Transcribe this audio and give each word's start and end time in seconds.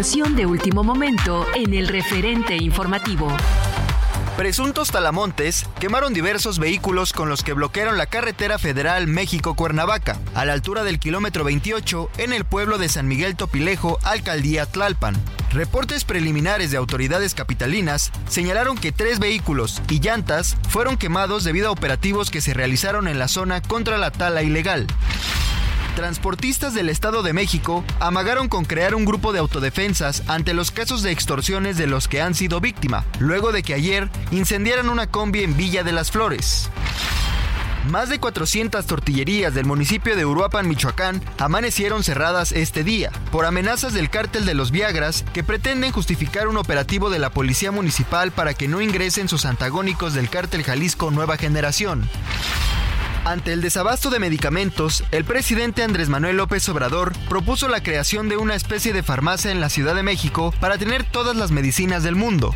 De 0.00 0.46
último 0.46 0.82
momento 0.82 1.44
en 1.54 1.74
el 1.74 1.86
referente 1.86 2.56
informativo. 2.56 3.28
Presuntos 4.38 4.90
talamontes 4.90 5.66
quemaron 5.78 6.14
diversos 6.14 6.58
vehículos 6.58 7.12
con 7.12 7.28
los 7.28 7.44
que 7.44 7.52
bloquearon 7.52 7.98
la 7.98 8.06
carretera 8.06 8.58
federal 8.58 9.08
México-Cuernavaca, 9.08 10.18
a 10.34 10.46
la 10.46 10.54
altura 10.54 10.84
del 10.84 11.00
kilómetro 11.00 11.44
28 11.44 12.08
en 12.16 12.32
el 12.32 12.46
pueblo 12.46 12.78
de 12.78 12.88
San 12.88 13.08
Miguel 13.08 13.36
Topilejo, 13.36 13.98
alcaldía 14.02 14.64
Tlalpan. 14.64 15.20
Reportes 15.52 16.04
preliminares 16.04 16.70
de 16.70 16.78
autoridades 16.78 17.34
capitalinas 17.34 18.10
señalaron 18.26 18.78
que 18.78 18.92
tres 18.92 19.18
vehículos 19.18 19.82
y 19.90 20.00
llantas 20.00 20.56
fueron 20.70 20.96
quemados 20.96 21.44
debido 21.44 21.68
a 21.68 21.72
operativos 21.72 22.30
que 22.30 22.40
se 22.40 22.54
realizaron 22.54 23.06
en 23.06 23.18
la 23.18 23.28
zona 23.28 23.60
contra 23.60 23.98
la 23.98 24.10
tala 24.10 24.42
ilegal. 24.42 24.86
Transportistas 26.00 26.72
del 26.72 26.88
Estado 26.88 27.22
de 27.22 27.34
México 27.34 27.84
amagaron 27.98 28.48
con 28.48 28.64
crear 28.64 28.94
un 28.94 29.04
grupo 29.04 29.34
de 29.34 29.38
autodefensas 29.38 30.22
ante 30.28 30.54
los 30.54 30.70
casos 30.70 31.02
de 31.02 31.12
extorsiones 31.12 31.76
de 31.76 31.86
los 31.86 32.08
que 32.08 32.22
han 32.22 32.34
sido 32.34 32.58
víctima, 32.58 33.04
luego 33.18 33.52
de 33.52 33.62
que 33.62 33.74
ayer 33.74 34.08
incendiaran 34.30 34.88
una 34.88 35.08
combi 35.08 35.42
en 35.42 35.58
Villa 35.58 35.84
de 35.84 35.92
las 35.92 36.10
Flores. 36.10 36.70
Más 37.90 38.08
de 38.08 38.18
400 38.18 38.86
tortillerías 38.86 39.52
del 39.52 39.66
municipio 39.66 40.16
de 40.16 40.24
Uruapan, 40.24 40.66
Michoacán, 40.68 41.20
amanecieron 41.36 42.02
cerradas 42.02 42.52
este 42.52 42.82
día 42.82 43.12
por 43.30 43.44
amenazas 43.44 43.92
del 43.92 44.08
cártel 44.08 44.46
de 44.46 44.54
los 44.54 44.70
Viagras 44.70 45.26
que 45.34 45.44
pretenden 45.44 45.92
justificar 45.92 46.48
un 46.48 46.56
operativo 46.56 47.10
de 47.10 47.18
la 47.18 47.28
policía 47.28 47.72
municipal 47.72 48.32
para 48.32 48.54
que 48.54 48.68
no 48.68 48.80
ingresen 48.80 49.28
sus 49.28 49.44
antagónicos 49.44 50.14
del 50.14 50.30
cártel 50.30 50.62
Jalisco 50.62 51.10
Nueva 51.10 51.36
Generación. 51.36 52.08
Ante 53.24 53.52
el 53.52 53.60
desabasto 53.60 54.08
de 54.08 54.18
medicamentos, 54.18 55.04
el 55.10 55.24
presidente 55.24 55.82
Andrés 55.82 56.08
Manuel 56.08 56.38
López 56.38 56.66
Obrador 56.70 57.12
propuso 57.28 57.68
la 57.68 57.82
creación 57.82 58.30
de 58.30 58.38
una 58.38 58.54
especie 58.54 58.94
de 58.94 59.02
farmacia 59.02 59.50
en 59.50 59.60
la 59.60 59.68
Ciudad 59.68 59.94
de 59.94 60.02
México 60.02 60.54
para 60.58 60.78
tener 60.78 61.04
todas 61.04 61.36
las 61.36 61.50
medicinas 61.50 62.02
del 62.02 62.16
mundo. 62.16 62.54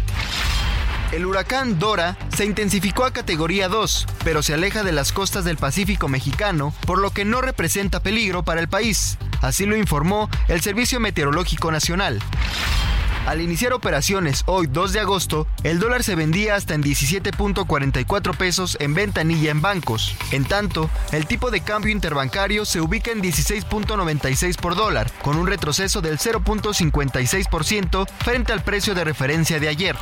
El 1.13 1.27
huracán 1.27 1.79
Dora 1.79 2.17
se 2.35 2.47
intensificó 2.47 3.05
a 3.05 3.13
categoría 3.13 3.69
2, 3.69 4.07
pero 4.25 4.43
se 4.43 4.55
aleja 4.55 4.83
de 4.83 4.93
las 4.93 5.13
costas 5.13 5.45
del 5.45 5.59
Pacífico 5.59 6.09
mexicano, 6.09 6.75
por 6.87 6.99
lo 6.99 7.11
que 7.11 7.27
no 7.27 7.43
representa 7.43 8.03
peligro 8.03 8.43
para 8.43 8.61
el 8.61 8.69
país. 8.69 9.19
Así 9.43 9.67
lo 9.67 9.77
informó 9.77 10.31
el 10.49 10.63
Servicio 10.63 10.99
Meteorológico 10.99 11.71
Nacional. 11.71 12.21
Al 13.27 13.41
iniciar 13.41 13.73
operaciones 13.73 14.43
hoy 14.45 14.67
2 14.67 14.93
de 14.93 15.01
agosto, 15.01 15.47
el 15.63 15.79
dólar 15.79 16.05
se 16.05 16.15
vendía 16.15 16.57
hasta 16.57 16.75
en 16.75 16.83
17.44 16.83 18.37
pesos 18.37 18.77
en 18.81 18.93
ventanilla 18.93 19.51
en 19.51 19.63
bancos. 19.63 20.15
En 20.31 20.45
tanto, 20.45 20.91
el 21.11 21.27
tipo 21.27 21.51
de 21.51 21.63
cambio 21.63 21.91
interbancario 21.91 22.67
se 22.67 22.83
ubica 22.83 23.13
en 23.13 23.23
16.96 23.23 24.57
por 24.57 24.77
dólar, 24.77 25.11
con 25.23 25.39
un 25.39 25.47
retroceso 25.47 26.03
del 26.03 26.19
0.56% 26.19 28.07
frente 28.19 28.53
al 28.53 28.63
precio 28.63 28.95
de 28.95 29.05
referencia 29.05 29.59
de 29.59 29.69
ayer. 29.69 29.97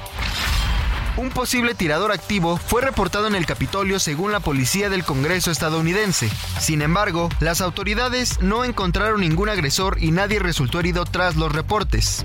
Un 1.16 1.28
posible 1.30 1.74
tirador 1.74 2.10
activo 2.10 2.56
fue 2.56 2.80
reportado 2.80 3.28
en 3.28 3.36
el 3.36 3.46
Capitolio 3.46 4.00
según 4.00 4.32
la 4.32 4.40
policía 4.40 4.88
del 4.88 5.04
Congreso 5.04 5.52
estadounidense. 5.52 6.28
Sin 6.58 6.82
embargo, 6.82 7.28
las 7.38 7.60
autoridades 7.60 8.40
no 8.40 8.64
encontraron 8.64 9.20
ningún 9.20 9.48
agresor 9.48 9.98
y 10.00 10.10
nadie 10.10 10.40
resultó 10.40 10.80
herido 10.80 11.04
tras 11.04 11.36
los 11.36 11.52
reportes. 11.52 12.24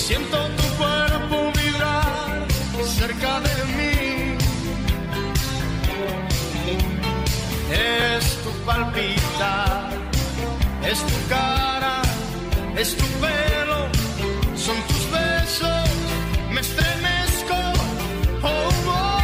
Siento 0.00 0.38
tu 0.56 0.66
cuerpo 0.78 1.52
vibrar 1.58 2.46
cerca 2.98 3.40
de 3.40 3.56
mí. 3.76 4.36
Es 7.70 8.24
tu 8.42 8.50
palpitar, 8.64 9.90
es 10.90 10.98
tu 11.10 11.18
cara. 11.28 12.02
es 12.76 12.96
tu 12.96 13.06
pelo, 13.24 13.80
son 14.56 14.76
tus 14.88 15.04
besos, 15.10 15.88
me 16.52 16.60
estremezco. 16.60 17.58
Oh, 18.42 18.70
oh. 18.86 19.20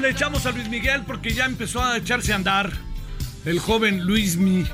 Le 0.00 0.10
echamos 0.10 0.44
a 0.44 0.50
Luis 0.50 0.68
Miguel 0.68 1.02
porque 1.06 1.32
ya 1.32 1.46
empezó 1.46 1.82
a 1.82 1.96
echarse 1.96 2.32
a 2.32 2.36
andar. 2.36 2.83
El 3.44 3.58
joven 3.58 4.04
Luis 4.04 4.36
Mi 4.36 4.64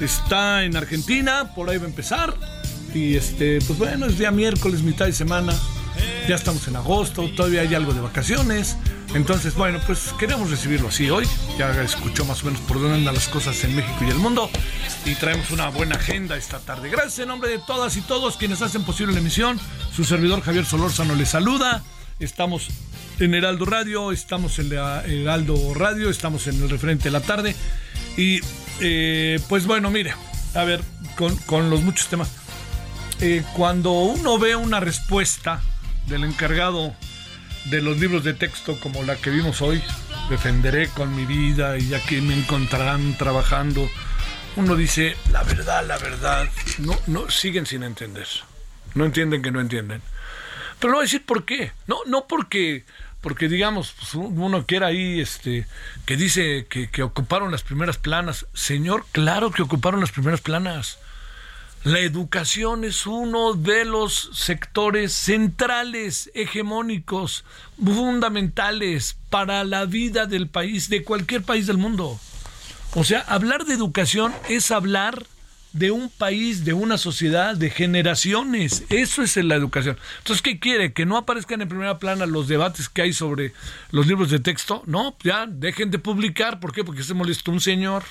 está 0.00 0.64
en 0.64 0.76
Argentina, 0.76 1.52
por 1.54 1.70
ahí 1.70 1.78
va 1.78 1.84
a 1.84 1.88
empezar. 1.88 2.34
Y 2.92 3.14
este, 3.14 3.60
pues 3.60 3.78
bueno, 3.78 4.06
es 4.06 4.18
día 4.18 4.30
miércoles, 4.30 4.82
mitad 4.82 5.06
de 5.06 5.12
semana. 5.12 5.54
Ya 6.28 6.34
estamos 6.34 6.66
en 6.68 6.76
agosto, 6.76 7.28
todavía 7.36 7.60
hay 7.60 7.74
algo 7.74 7.92
de 7.92 8.00
vacaciones. 8.00 8.76
Entonces, 9.14 9.54
bueno, 9.54 9.80
pues 9.86 10.12
queremos 10.18 10.50
recibirlo 10.50 10.88
así 10.88 11.10
hoy. 11.10 11.26
Ya 11.58 11.70
escuchó 11.82 12.24
más 12.24 12.42
o 12.42 12.46
menos 12.46 12.60
por 12.62 12.80
dónde 12.80 12.96
andan 12.96 13.14
las 13.14 13.28
cosas 13.28 13.62
en 13.64 13.76
México 13.76 13.98
y 14.02 14.10
el 14.10 14.18
mundo. 14.18 14.50
Y 15.04 15.14
traemos 15.14 15.50
una 15.50 15.68
buena 15.68 15.96
agenda 15.96 16.36
esta 16.36 16.58
tarde. 16.58 16.88
Gracias 16.88 17.20
en 17.20 17.28
nombre 17.28 17.50
de 17.50 17.58
todas 17.58 17.96
y 17.96 18.00
todos 18.02 18.36
quienes 18.36 18.62
hacen 18.62 18.84
posible 18.84 19.12
la 19.12 19.20
emisión. 19.20 19.58
Su 19.94 20.04
servidor 20.04 20.40
Javier 20.42 20.64
Solórzano 20.64 21.14
les 21.14 21.28
saluda. 21.30 21.82
Estamos 22.18 22.68
en 23.20 23.34
Heraldo 23.34 23.66
Radio, 23.66 24.12
estamos 24.12 24.58
en 24.58 24.72
Heraldo 24.72 25.74
Radio, 25.74 26.08
estamos 26.08 26.46
en 26.46 26.62
el 26.62 26.70
referente 26.70 27.04
de 27.04 27.10
la 27.10 27.20
tarde. 27.20 27.54
Y 28.16 28.40
eh, 28.80 29.38
pues 29.48 29.66
bueno, 29.66 29.90
mire, 29.90 30.14
a 30.54 30.64
ver, 30.64 30.80
con, 31.16 31.36
con 31.36 31.68
los 31.68 31.82
muchos 31.82 32.08
temas. 32.08 32.30
Eh, 33.20 33.44
cuando 33.54 33.92
uno 33.92 34.38
ve 34.38 34.56
una 34.56 34.80
respuesta 34.80 35.60
del 36.06 36.24
encargado 36.24 36.94
de 37.66 37.82
los 37.82 37.98
libros 37.98 38.24
de 38.24 38.32
texto 38.32 38.80
como 38.80 39.02
la 39.02 39.16
que 39.16 39.28
vimos 39.28 39.60
hoy, 39.60 39.82
defenderé 40.30 40.88
con 40.88 41.14
mi 41.14 41.26
vida 41.26 41.76
y 41.76 41.88
ya 41.88 42.00
que 42.00 42.22
me 42.22 42.34
encontrarán 42.34 43.18
trabajando, 43.18 43.88
uno 44.56 44.76
dice, 44.76 45.14
la 45.30 45.42
verdad, 45.42 45.86
la 45.86 45.98
verdad, 45.98 46.48
no, 46.78 46.98
no, 47.06 47.28
siguen 47.30 47.66
sin 47.66 47.82
entender. 47.82 48.26
No 48.94 49.04
entienden 49.04 49.42
que 49.42 49.50
no 49.50 49.60
entienden. 49.60 50.00
Pero 50.78 50.92
no 50.92 50.96
voy 50.96 51.02
a 51.02 51.06
decir 51.06 51.24
por 51.26 51.44
qué. 51.44 51.72
No, 51.86 51.98
no 52.06 52.26
porque, 52.26 52.86
porque 53.20 53.48
digamos, 53.48 53.94
pues, 53.98 54.14
uno 54.14 54.64
quiera 54.66 54.88
ahí, 54.88 55.20
este, 55.20 55.66
que 56.06 56.16
dice 56.16 56.66
que, 56.68 56.90
que 56.90 57.02
ocuparon 57.02 57.50
las 57.50 57.62
primeras 57.62 57.98
planas. 57.98 58.46
Señor, 58.54 59.04
claro 59.12 59.50
que 59.50 59.62
ocuparon 59.62 60.00
las 60.00 60.12
primeras 60.12 60.40
planas. 60.40 60.98
La 61.82 62.00
educación 62.00 62.84
es 62.84 63.06
uno 63.06 63.54
de 63.54 63.86
los 63.86 64.30
sectores 64.34 65.14
centrales, 65.14 66.30
hegemónicos, 66.34 67.44
fundamentales 67.82 69.16
para 69.30 69.64
la 69.64 69.86
vida 69.86 70.26
del 70.26 70.46
país, 70.46 70.90
de 70.90 71.02
cualquier 71.02 71.42
país 71.42 71.66
del 71.66 71.78
mundo. 71.78 72.20
O 72.94 73.04
sea, 73.04 73.20
hablar 73.20 73.64
de 73.64 73.72
educación 73.72 74.34
es 74.50 74.70
hablar 74.70 75.26
de 75.72 75.90
un 75.90 76.08
país, 76.10 76.64
de 76.64 76.72
una 76.72 76.98
sociedad, 76.98 77.56
de 77.56 77.70
generaciones. 77.70 78.84
Eso 78.88 79.22
es 79.22 79.36
la 79.36 79.54
educación. 79.54 79.96
Entonces, 80.18 80.42
¿qué 80.42 80.58
quiere? 80.58 80.92
¿Que 80.92 81.06
no 81.06 81.16
aparezcan 81.16 81.60
en 81.60 81.68
primera 81.68 81.98
plana 81.98 82.26
los 82.26 82.48
debates 82.48 82.88
que 82.88 83.02
hay 83.02 83.12
sobre 83.12 83.52
los 83.90 84.06
libros 84.06 84.30
de 84.30 84.40
texto? 84.40 84.82
No, 84.86 85.16
ya, 85.22 85.46
dejen 85.46 85.90
de 85.90 85.98
publicar. 85.98 86.60
¿Por 86.60 86.72
qué? 86.72 86.84
Porque 86.84 87.02
se 87.02 87.14
molestó 87.14 87.52
un 87.52 87.60
señor. 87.60 88.02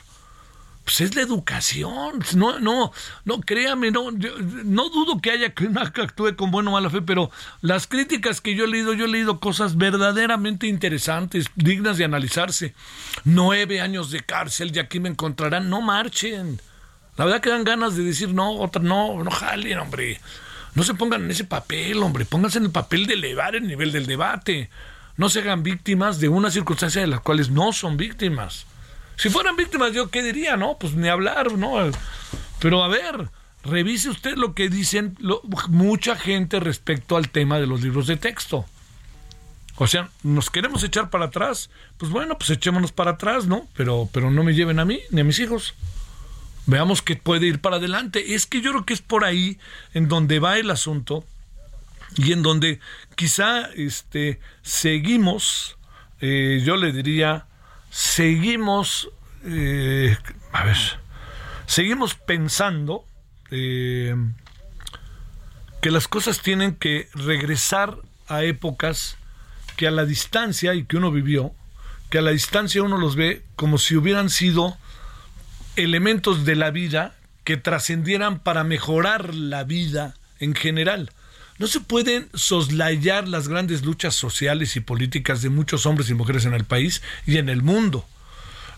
Pues 0.85 1.01
es 1.01 1.15
la 1.15 1.21
educación. 1.21 2.23
No, 2.35 2.59
no, 2.59 2.91
no, 3.25 3.41
créame, 3.41 3.91
no, 3.91 4.11
yo, 4.17 4.31
no 4.39 4.89
dudo 4.89 5.19
que 5.21 5.29
haya 5.31 5.53
que 5.53 5.67
actúe 6.01 6.35
con 6.35 6.49
buena 6.49 6.71
o 6.71 6.73
mala 6.73 6.89
fe, 6.89 7.01
pero 7.01 7.29
las 7.61 7.85
críticas 7.85 8.41
que 8.41 8.55
yo 8.55 8.63
he 8.63 8.67
leído, 8.67 8.93
yo 8.93 9.05
he 9.05 9.09
leído 9.09 9.39
cosas 9.39 9.77
verdaderamente 9.77 10.65
interesantes, 10.65 11.45
dignas 11.55 11.97
de 11.97 12.05
analizarse. 12.05 12.73
Nueve 13.23 13.81
años 13.81 14.09
de 14.09 14.21
cárcel, 14.21 14.71
y 14.73 14.79
aquí 14.79 14.99
me 14.99 15.09
encontrarán. 15.09 15.69
No 15.69 15.81
marchen. 15.81 16.59
La 17.19 17.25
verdad 17.25 17.41
que 17.41 17.49
dan 17.49 17.65
ganas 17.65 17.97
de 17.97 18.03
decir, 18.05 18.33
no, 18.33 18.53
otra, 18.53 18.81
no, 18.81 19.21
no 19.25 19.29
jalen, 19.29 19.77
hombre. 19.77 20.21
No 20.73 20.83
se 20.83 20.93
pongan 20.93 21.25
en 21.25 21.31
ese 21.31 21.43
papel, 21.43 22.01
hombre. 22.01 22.23
Pónganse 22.23 22.59
en 22.59 22.63
el 22.63 22.71
papel 22.71 23.07
de 23.07 23.15
elevar 23.15 23.57
el 23.57 23.67
nivel 23.67 23.91
del 23.91 24.05
debate. 24.05 24.69
No 25.17 25.27
se 25.27 25.39
hagan 25.39 25.61
víctimas 25.61 26.21
de 26.21 26.29
una 26.29 26.49
circunstancia 26.49 27.01
de 27.01 27.07
las 27.07 27.19
cuales 27.19 27.49
no 27.49 27.73
son 27.73 27.97
víctimas. 27.97 28.67
Si 29.17 29.29
fueran 29.29 29.57
víctimas, 29.57 29.91
yo 29.91 30.09
qué 30.09 30.23
diría, 30.23 30.55
¿no? 30.55 30.77
Pues 30.79 30.93
ni 30.93 31.09
hablar, 31.09 31.51
¿no? 31.57 31.91
Pero 32.59 32.85
a 32.85 32.87
ver, 32.87 33.27
revise 33.65 34.07
usted 34.07 34.37
lo 34.37 34.53
que 34.53 34.69
dicen 34.69 35.17
lo, 35.19 35.41
mucha 35.67 36.15
gente 36.15 36.61
respecto 36.61 37.17
al 37.17 37.27
tema 37.27 37.59
de 37.59 37.67
los 37.67 37.81
libros 37.81 38.07
de 38.07 38.15
texto. 38.15 38.63
O 39.75 39.87
sea, 39.87 40.07
nos 40.23 40.49
queremos 40.49 40.85
echar 40.85 41.09
para 41.09 41.25
atrás, 41.25 41.69
pues 41.97 42.13
bueno, 42.13 42.37
pues 42.37 42.49
echémonos 42.51 42.93
para 42.93 43.11
atrás, 43.11 43.45
¿no? 43.45 43.67
Pero, 43.75 44.07
pero 44.13 44.31
no 44.31 44.45
me 44.45 44.53
lleven 44.53 44.79
a 44.79 44.85
mí 44.85 45.01
ni 45.11 45.19
a 45.19 45.25
mis 45.25 45.39
hijos. 45.39 45.73
Veamos 46.69 47.01
que 47.01 47.15
puede 47.15 47.47
ir 47.47 47.61
para 47.61 47.77
adelante. 47.77 48.35
Es 48.35 48.45
que 48.45 48.61
yo 48.61 48.69
creo 48.69 48.85
que 48.85 48.93
es 48.93 49.01
por 49.01 49.25
ahí 49.25 49.57
en 49.95 50.07
donde 50.07 50.37
va 50.37 50.59
el 50.59 50.69
asunto 50.69 51.25
y 52.15 52.31
en 52.31 52.43
donde 52.43 52.79
quizá 53.15 53.71
este, 53.75 54.39
seguimos, 54.61 55.79
eh, 56.21 56.61
yo 56.63 56.75
le 56.75 56.91
diría, 56.91 57.47
seguimos, 57.89 59.09
eh, 59.45 60.15
a 60.51 60.63
ver, 60.63 60.77
seguimos 61.65 62.13
pensando 62.13 63.03
eh, 63.49 64.15
que 65.81 65.89
las 65.89 66.07
cosas 66.07 66.39
tienen 66.41 66.75
que 66.75 67.09
regresar 67.15 67.97
a 68.27 68.43
épocas 68.43 69.17
que 69.75 69.87
a 69.87 69.91
la 69.91 70.05
distancia 70.05 70.75
y 70.75 70.83
que 70.83 70.97
uno 70.97 71.11
vivió, 71.11 71.51
que 72.11 72.19
a 72.19 72.21
la 72.21 72.29
distancia 72.29 72.83
uno 72.83 72.99
los 72.99 73.15
ve 73.15 73.43
como 73.55 73.79
si 73.79 73.95
hubieran 73.95 74.29
sido 74.29 74.77
elementos 75.75 76.45
de 76.45 76.55
la 76.55 76.71
vida 76.71 77.15
que 77.43 77.57
trascendieran 77.57 78.39
para 78.39 78.63
mejorar 78.63 79.33
la 79.33 79.63
vida 79.63 80.13
en 80.39 80.55
general. 80.55 81.11
No 81.57 81.67
se 81.67 81.81
pueden 81.81 82.29
soslayar 82.33 83.27
las 83.27 83.47
grandes 83.47 83.83
luchas 83.83 84.15
sociales 84.15 84.75
y 84.75 84.79
políticas 84.79 85.41
de 85.41 85.49
muchos 85.49 85.85
hombres 85.85 86.09
y 86.09 86.13
mujeres 86.13 86.45
en 86.45 86.53
el 86.53 86.63
país 86.63 87.01
y 87.25 87.37
en 87.37 87.49
el 87.49 87.61
mundo. 87.61 88.05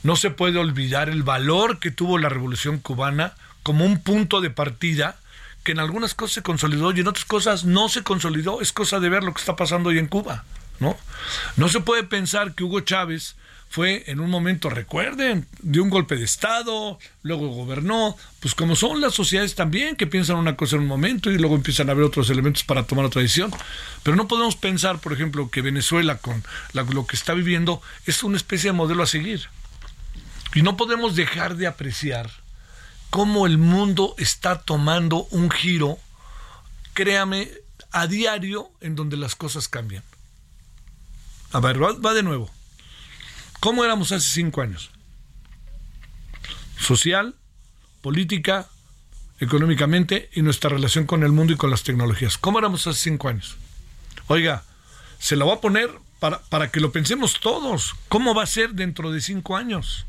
No 0.03 0.15
se 0.15 0.31
puede 0.31 0.57
olvidar 0.57 1.09
el 1.09 1.21
valor 1.21 1.79
que 1.79 1.91
tuvo 1.91 2.17
la 2.17 2.29
Revolución 2.29 2.79
cubana 2.79 3.33
como 3.61 3.85
un 3.85 4.01
punto 4.01 4.41
de 4.41 4.49
partida 4.49 5.19
que 5.63 5.73
en 5.73 5.79
algunas 5.79 6.15
cosas 6.15 6.35
se 6.35 6.41
consolidó 6.41 6.91
y 6.91 7.01
en 7.01 7.07
otras 7.07 7.25
cosas 7.25 7.65
no 7.65 7.87
se 7.87 8.01
consolidó. 8.01 8.61
Es 8.61 8.73
cosa 8.73 8.99
de 8.99 9.09
ver 9.09 9.23
lo 9.23 9.33
que 9.33 9.41
está 9.41 9.55
pasando 9.55 9.89
hoy 9.89 9.99
en 9.99 10.07
Cuba. 10.07 10.43
¿no? 10.79 10.97
No 11.55 11.69
se 11.69 11.79
puede 11.79 12.03
pensar 12.03 12.55
que 12.55 12.63
Hugo 12.63 12.81
Chávez 12.81 13.35
fue 13.71 14.03
en 14.07 14.19
un 14.19 14.29
momento, 14.29 14.69
recuerden, 14.69 15.47
dio 15.61 15.81
un 15.81 15.89
golpe 15.89 16.17
de 16.17 16.25
Estado, 16.25 16.99
luego 17.23 17.47
gobernó, 17.47 18.17
pues 18.41 18.53
como 18.53 18.75
son 18.75 18.99
las 18.99 19.13
sociedades 19.13 19.55
también, 19.55 19.95
que 19.95 20.07
piensan 20.07 20.35
una 20.35 20.57
cosa 20.57 20.75
en 20.75 20.81
un 20.81 20.89
momento 20.89 21.31
y 21.31 21.37
luego 21.37 21.55
empiezan 21.55 21.89
a 21.89 21.93
ver 21.93 22.03
otros 22.03 22.29
elementos 22.29 22.65
para 22.65 22.83
tomar 22.83 23.05
otra 23.05 23.21
decisión. 23.21 23.49
Pero 24.03 24.17
no 24.17 24.27
podemos 24.27 24.57
pensar, 24.57 24.99
por 24.99 25.13
ejemplo, 25.13 25.49
que 25.49 25.61
Venezuela 25.61 26.17
con 26.17 26.43
lo 26.73 27.07
que 27.07 27.15
está 27.15 27.33
viviendo 27.33 27.81
es 28.05 28.23
una 28.23 28.35
especie 28.35 28.71
de 28.71 28.77
modelo 28.77 29.03
a 29.03 29.07
seguir. 29.07 29.47
Y 30.53 30.63
no 30.63 30.75
podemos 30.75 31.15
dejar 31.15 31.55
de 31.55 31.67
apreciar 31.67 32.29
cómo 33.09 33.47
el 33.47 33.57
mundo 33.57 34.15
está 34.17 34.59
tomando 34.63 35.27
un 35.31 35.49
giro, 35.49 35.97
créame, 36.91 37.49
a 37.93 38.05
diario 38.07 38.69
en 38.81 38.97
donde 38.97 39.15
las 39.15 39.35
cosas 39.35 39.69
cambian. 39.69 40.03
A 41.53 41.61
ver, 41.61 41.81
va 41.81 42.13
de 42.13 42.23
nuevo. 42.23 42.51
¿Cómo 43.61 43.85
éramos 43.85 44.11
hace 44.11 44.27
cinco 44.27 44.63
años? 44.63 44.89
Social, 46.79 47.35
política, 48.01 48.67
económicamente 49.39 50.31
y 50.33 50.41
nuestra 50.41 50.71
relación 50.71 51.05
con 51.05 51.21
el 51.21 51.31
mundo 51.31 51.53
y 51.53 51.57
con 51.57 51.69
las 51.69 51.83
tecnologías. 51.83 52.39
¿Cómo 52.39 52.57
éramos 52.57 52.87
hace 52.87 52.99
cinco 52.99 53.29
años? 53.29 53.57
Oiga, 54.25 54.63
se 55.19 55.35
la 55.35 55.45
voy 55.45 55.55
a 55.55 55.61
poner 55.61 55.91
para, 56.19 56.41
para 56.41 56.71
que 56.71 56.79
lo 56.79 56.91
pensemos 56.91 57.39
todos. 57.39 57.93
¿Cómo 58.09 58.33
va 58.33 58.41
a 58.41 58.47
ser 58.47 58.71
dentro 58.71 59.11
de 59.11 59.21
cinco 59.21 59.55
años? 59.55 60.07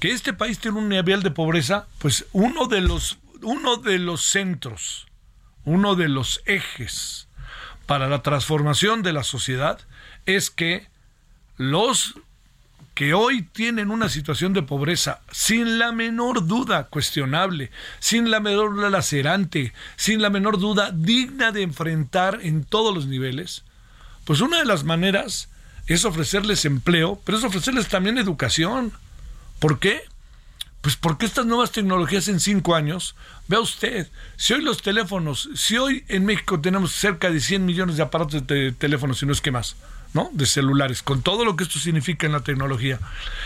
Que 0.00 0.10
este 0.10 0.32
país 0.32 0.58
tiene 0.58 0.78
un 0.78 0.88
nivel 0.88 1.22
de 1.22 1.30
pobreza, 1.30 1.86
pues 1.98 2.26
uno 2.32 2.66
de 2.66 2.80
los, 2.80 3.18
uno 3.42 3.76
de 3.76 4.00
los 4.00 4.24
centros, 4.24 5.06
uno 5.64 5.94
de 5.94 6.08
los 6.08 6.42
ejes 6.46 7.28
para 7.86 8.08
la 8.08 8.24
transformación 8.24 9.02
de 9.02 9.12
la 9.12 9.22
sociedad 9.22 9.78
es 10.26 10.50
que 10.50 10.88
los 11.58 12.14
que 12.94 13.14
hoy 13.14 13.42
tienen 13.42 13.92
una 13.92 14.08
situación 14.08 14.52
de 14.52 14.62
pobreza 14.62 15.20
sin 15.30 15.78
la 15.78 15.92
menor 15.92 16.48
duda 16.48 16.88
cuestionable, 16.88 17.70
sin 18.00 18.30
la 18.30 18.40
menor 18.40 18.74
duda 18.74 18.90
lacerante, 18.90 19.72
sin 19.96 20.20
la 20.20 20.30
menor 20.30 20.58
duda 20.58 20.90
digna 20.92 21.52
de 21.52 21.62
enfrentar 21.62 22.40
en 22.42 22.64
todos 22.64 22.92
los 22.92 23.06
niveles, 23.06 23.62
pues 24.24 24.40
una 24.40 24.58
de 24.58 24.64
las 24.64 24.82
maneras 24.82 25.48
es 25.86 26.04
ofrecerles 26.04 26.64
empleo, 26.64 27.20
pero 27.24 27.38
es 27.38 27.44
ofrecerles 27.44 27.86
también 27.86 28.18
educación. 28.18 28.92
¿Por 29.60 29.78
qué? 29.78 30.02
Pues 30.80 30.96
porque 30.96 31.26
estas 31.26 31.46
nuevas 31.46 31.72
tecnologías 31.72 32.28
en 32.28 32.40
cinco 32.40 32.74
años, 32.74 33.14
vea 33.46 33.60
usted, 33.60 34.08
si 34.36 34.54
hoy 34.54 34.62
los 34.62 34.82
teléfonos, 34.82 35.48
si 35.54 35.76
hoy 35.76 36.04
en 36.08 36.24
México 36.24 36.60
tenemos 36.60 36.92
cerca 36.92 37.30
de 37.30 37.40
100 37.40 37.64
millones 37.64 37.96
de 37.96 38.02
aparatos 38.02 38.46
de 38.46 38.72
teléfonos, 38.72 39.18
si 39.18 39.26
no 39.26 39.32
es 39.32 39.40
que 39.40 39.50
más, 39.50 39.76
¿no? 40.14 40.30
De 40.32 40.46
celulares, 40.46 41.02
con 41.02 41.22
todo 41.22 41.44
lo 41.44 41.56
que 41.56 41.64
esto 41.64 41.78
significa 41.78 42.26
en 42.26 42.32
la 42.32 42.40
tecnología. 42.40 42.98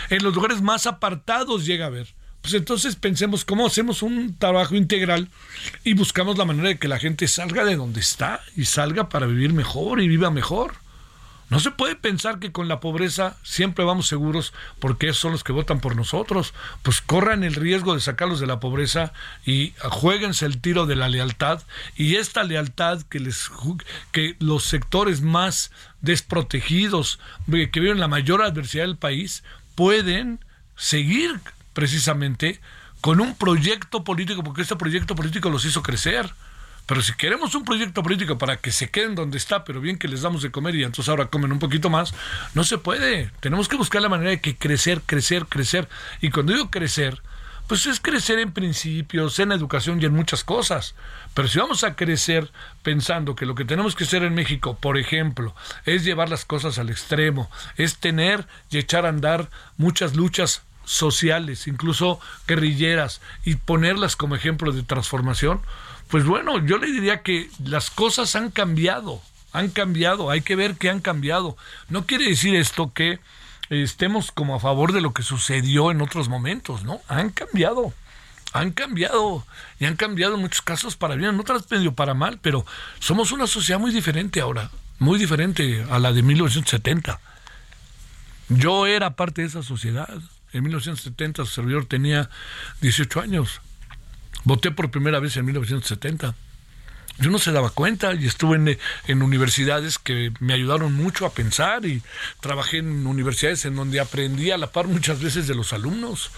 En 0.09 0.23
los 0.23 0.33
lugares 0.33 0.61
más 0.61 0.87
apartados 0.87 1.65
llega 1.65 1.85
a 1.85 1.87
haber. 1.87 2.13
Pues 2.41 2.55
entonces 2.55 2.97
pensemos 2.97 3.45
cómo 3.45 3.65
hacemos 3.65 4.03
un 4.03 4.35
trabajo 4.37 4.75
integral 4.75 5.29
y 5.85 5.93
buscamos 5.93 6.37
la 6.37 6.43
manera 6.43 6.67
de 6.67 6.77
que 6.77 6.89
la 6.89 6.99
gente 6.99 7.29
salga 7.29 7.63
de 7.63 7.77
donde 7.77 8.01
está 8.01 8.41
y 8.57 8.65
salga 8.65 9.07
para 9.07 9.27
vivir 9.27 9.53
mejor 9.53 10.01
y 10.01 10.09
viva 10.09 10.29
mejor. 10.29 10.73
No 11.49 11.59
se 11.59 11.71
puede 11.71 11.95
pensar 11.95 12.39
que 12.39 12.51
con 12.51 12.67
la 12.67 12.79
pobreza 12.79 13.37
siempre 13.43 13.85
vamos 13.85 14.07
seguros 14.07 14.53
porque 14.79 15.13
son 15.13 15.33
los 15.33 15.43
que 15.43 15.51
votan 15.53 15.79
por 15.79 15.95
nosotros. 15.95 16.53
Pues 16.81 16.99
corran 16.99 17.43
el 17.43 17.55
riesgo 17.55 17.93
de 17.93 18.01
sacarlos 18.01 18.39
de 18.39 18.47
la 18.47 18.59
pobreza 18.59 19.13
y 19.45 19.73
jueguense 19.83 20.45
el 20.45 20.59
tiro 20.59 20.85
de 20.85 20.95
la 20.95 21.09
lealtad 21.09 21.61
y 21.95 22.15
esta 22.15 22.43
lealtad 22.43 23.03
que 23.03 23.19
les 23.19 23.51
que 24.11 24.35
los 24.39 24.63
sectores 24.63 25.21
más 25.21 25.71
desprotegidos 26.03 27.19
que 27.49 27.79
viven 27.79 27.99
la 27.99 28.07
mayor 28.07 28.43
adversidad 28.43 28.83
del 28.83 28.97
país 28.97 29.43
pueden 29.73 30.39
seguir 30.75 31.39
precisamente 31.73 32.61
con 33.01 33.19
un 33.19 33.35
proyecto 33.35 34.03
político 34.03 34.43
porque 34.43 34.61
este 34.61 34.75
proyecto 34.75 35.15
político 35.15 35.49
los 35.49 35.65
hizo 35.65 35.81
crecer. 35.81 36.31
Pero 36.85 37.01
si 37.01 37.13
queremos 37.13 37.55
un 37.55 37.63
proyecto 37.63 38.03
político 38.03 38.37
para 38.37 38.57
que 38.57 38.71
se 38.71 38.89
queden 38.89 39.15
donde 39.15 39.37
está, 39.37 39.63
pero 39.63 39.79
bien 39.79 39.97
que 39.97 40.09
les 40.09 40.21
damos 40.21 40.41
de 40.41 40.51
comer 40.51 40.75
y 40.75 40.83
entonces 40.83 41.09
ahora 41.09 41.27
comen 41.27 41.53
un 41.53 41.59
poquito 41.59 41.89
más, 41.89 42.13
no 42.53 42.65
se 42.65 42.77
puede. 42.77 43.31
Tenemos 43.39 43.69
que 43.69 43.77
buscar 43.77 44.01
la 44.01 44.09
manera 44.09 44.31
de 44.31 44.41
que 44.41 44.57
crecer, 44.57 45.01
crecer, 45.05 45.45
crecer. 45.45 45.87
Y 46.19 46.29
cuando 46.29 46.51
digo 46.51 46.69
crecer, 46.69 47.21
pues 47.67 47.85
es 47.85 47.99
crecer 47.99 48.39
en 48.39 48.51
principios, 48.51 49.39
en 49.39 49.51
educación 49.51 50.01
y 50.01 50.05
en 50.05 50.13
muchas 50.13 50.43
cosas. 50.43 50.95
Pero 51.33 51.47
si 51.47 51.59
vamos 51.59 51.83
a 51.83 51.95
crecer 51.95 52.51
pensando 52.81 53.35
que 53.35 53.45
lo 53.45 53.55
que 53.55 53.65
tenemos 53.65 53.95
que 53.95 54.03
hacer 54.03 54.23
en 54.23 54.35
México, 54.35 54.77
por 54.79 54.97
ejemplo, 54.97 55.55
es 55.85 56.03
llevar 56.03 56.29
las 56.29 56.45
cosas 56.45 56.77
al 56.77 56.89
extremo, 56.89 57.49
es 57.77 57.97
tener 57.97 58.45
y 58.69 58.77
echar 58.77 59.05
a 59.05 59.09
andar 59.09 59.49
muchas 59.77 60.15
luchas 60.15 60.63
sociales, 60.85 61.67
incluso 61.67 62.19
guerrilleras, 62.47 63.21
y 63.45 63.55
ponerlas 63.55 64.15
como 64.15 64.35
ejemplo 64.35 64.71
de 64.71 64.83
transformación, 64.83 65.61
pues 66.09 66.25
bueno, 66.25 66.63
yo 66.65 66.77
le 66.77 66.87
diría 66.87 67.21
que 67.21 67.49
las 67.63 67.89
cosas 67.89 68.35
han 68.35 68.51
cambiado, 68.51 69.21
han 69.53 69.69
cambiado, 69.69 70.29
hay 70.29 70.41
que 70.41 70.55
ver 70.55 70.75
que 70.75 70.89
han 70.89 70.99
cambiado. 70.99 71.57
No 71.89 72.05
quiere 72.05 72.25
decir 72.25 72.55
esto 72.55 72.91
que 72.93 73.19
estemos 73.81 74.31
como 74.31 74.55
a 74.55 74.59
favor 74.59 74.91
de 74.91 75.01
lo 75.01 75.13
que 75.13 75.23
sucedió 75.23 75.91
en 75.91 76.01
otros 76.01 76.29
momentos, 76.29 76.83
¿no? 76.83 77.01
Han 77.07 77.29
cambiado, 77.29 77.93
han 78.53 78.71
cambiado 78.71 79.45
y 79.79 79.85
han 79.85 79.95
cambiado 79.95 80.35
en 80.35 80.41
muchos 80.41 80.61
casos 80.61 80.95
para 80.95 81.15
bien, 81.15 81.31
en 81.31 81.39
otras 81.39 81.69
medio 81.71 81.93
para 81.93 82.13
mal, 82.13 82.39
pero 82.41 82.65
somos 82.99 83.31
una 83.31 83.47
sociedad 83.47 83.79
muy 83.79 83.91
diferente 83.91 84.41
ahora, 84.41 84.69
muy 84.99 85.17
diferente 85.17 85.85
a 85.89 85.99
la 85.99 86.11
de 86.13 86.21
1970. 86.21 87.19
Yo 88.49 88.85
era 88.85 89.15
parte 89.15 89.41
de 89.41 89.47
esa 89.47 89.63
sociedad. 89.63 90.09
En 90.51 90.63
1970 90.63 91.45
su 91.45 91.51
servidor 91.51 91.85
tenía 91.85 92.29
18 92.81 93.21
años. 93.21 93.61
Voté 94.43 94.71
por 94.71 94.91
primera 94.91 95.19
vez 95.19 95.35
en 95.37 95.45
1970. 95.45 96.35
Yo 97.19 97.29
no 97.29 97.37
se 97.37 97.51
daba 97.51 97.69
cuenta 97.69 98.13
y 98.13 98.25
estuve 98.25 98.55
en, 98.55 98.77
en, 99.07 99.21
universidades 99.21 99.99
que 99.99 100.31
me 100.39 100.53
ayudaron 100.53 100.93
mucho 100.93 101.25
a 101.25 101.33
pensar 101.33 101.85
y 101.85 102.01
trabajé 102.39 102.79
en 102.79 103.05
universidades 103.05 103.65
en 103.65 103.75
donde 103.75 103.99
aprendí 103.99 104.51
a 104.51 104.57
la 104.57 104.71
par 104.71 104.87
muchas 104.87 105.21
veces 105.21 105.47
de 105.47 105.53
los 105.53 105.73
alumnos 105.73 106.31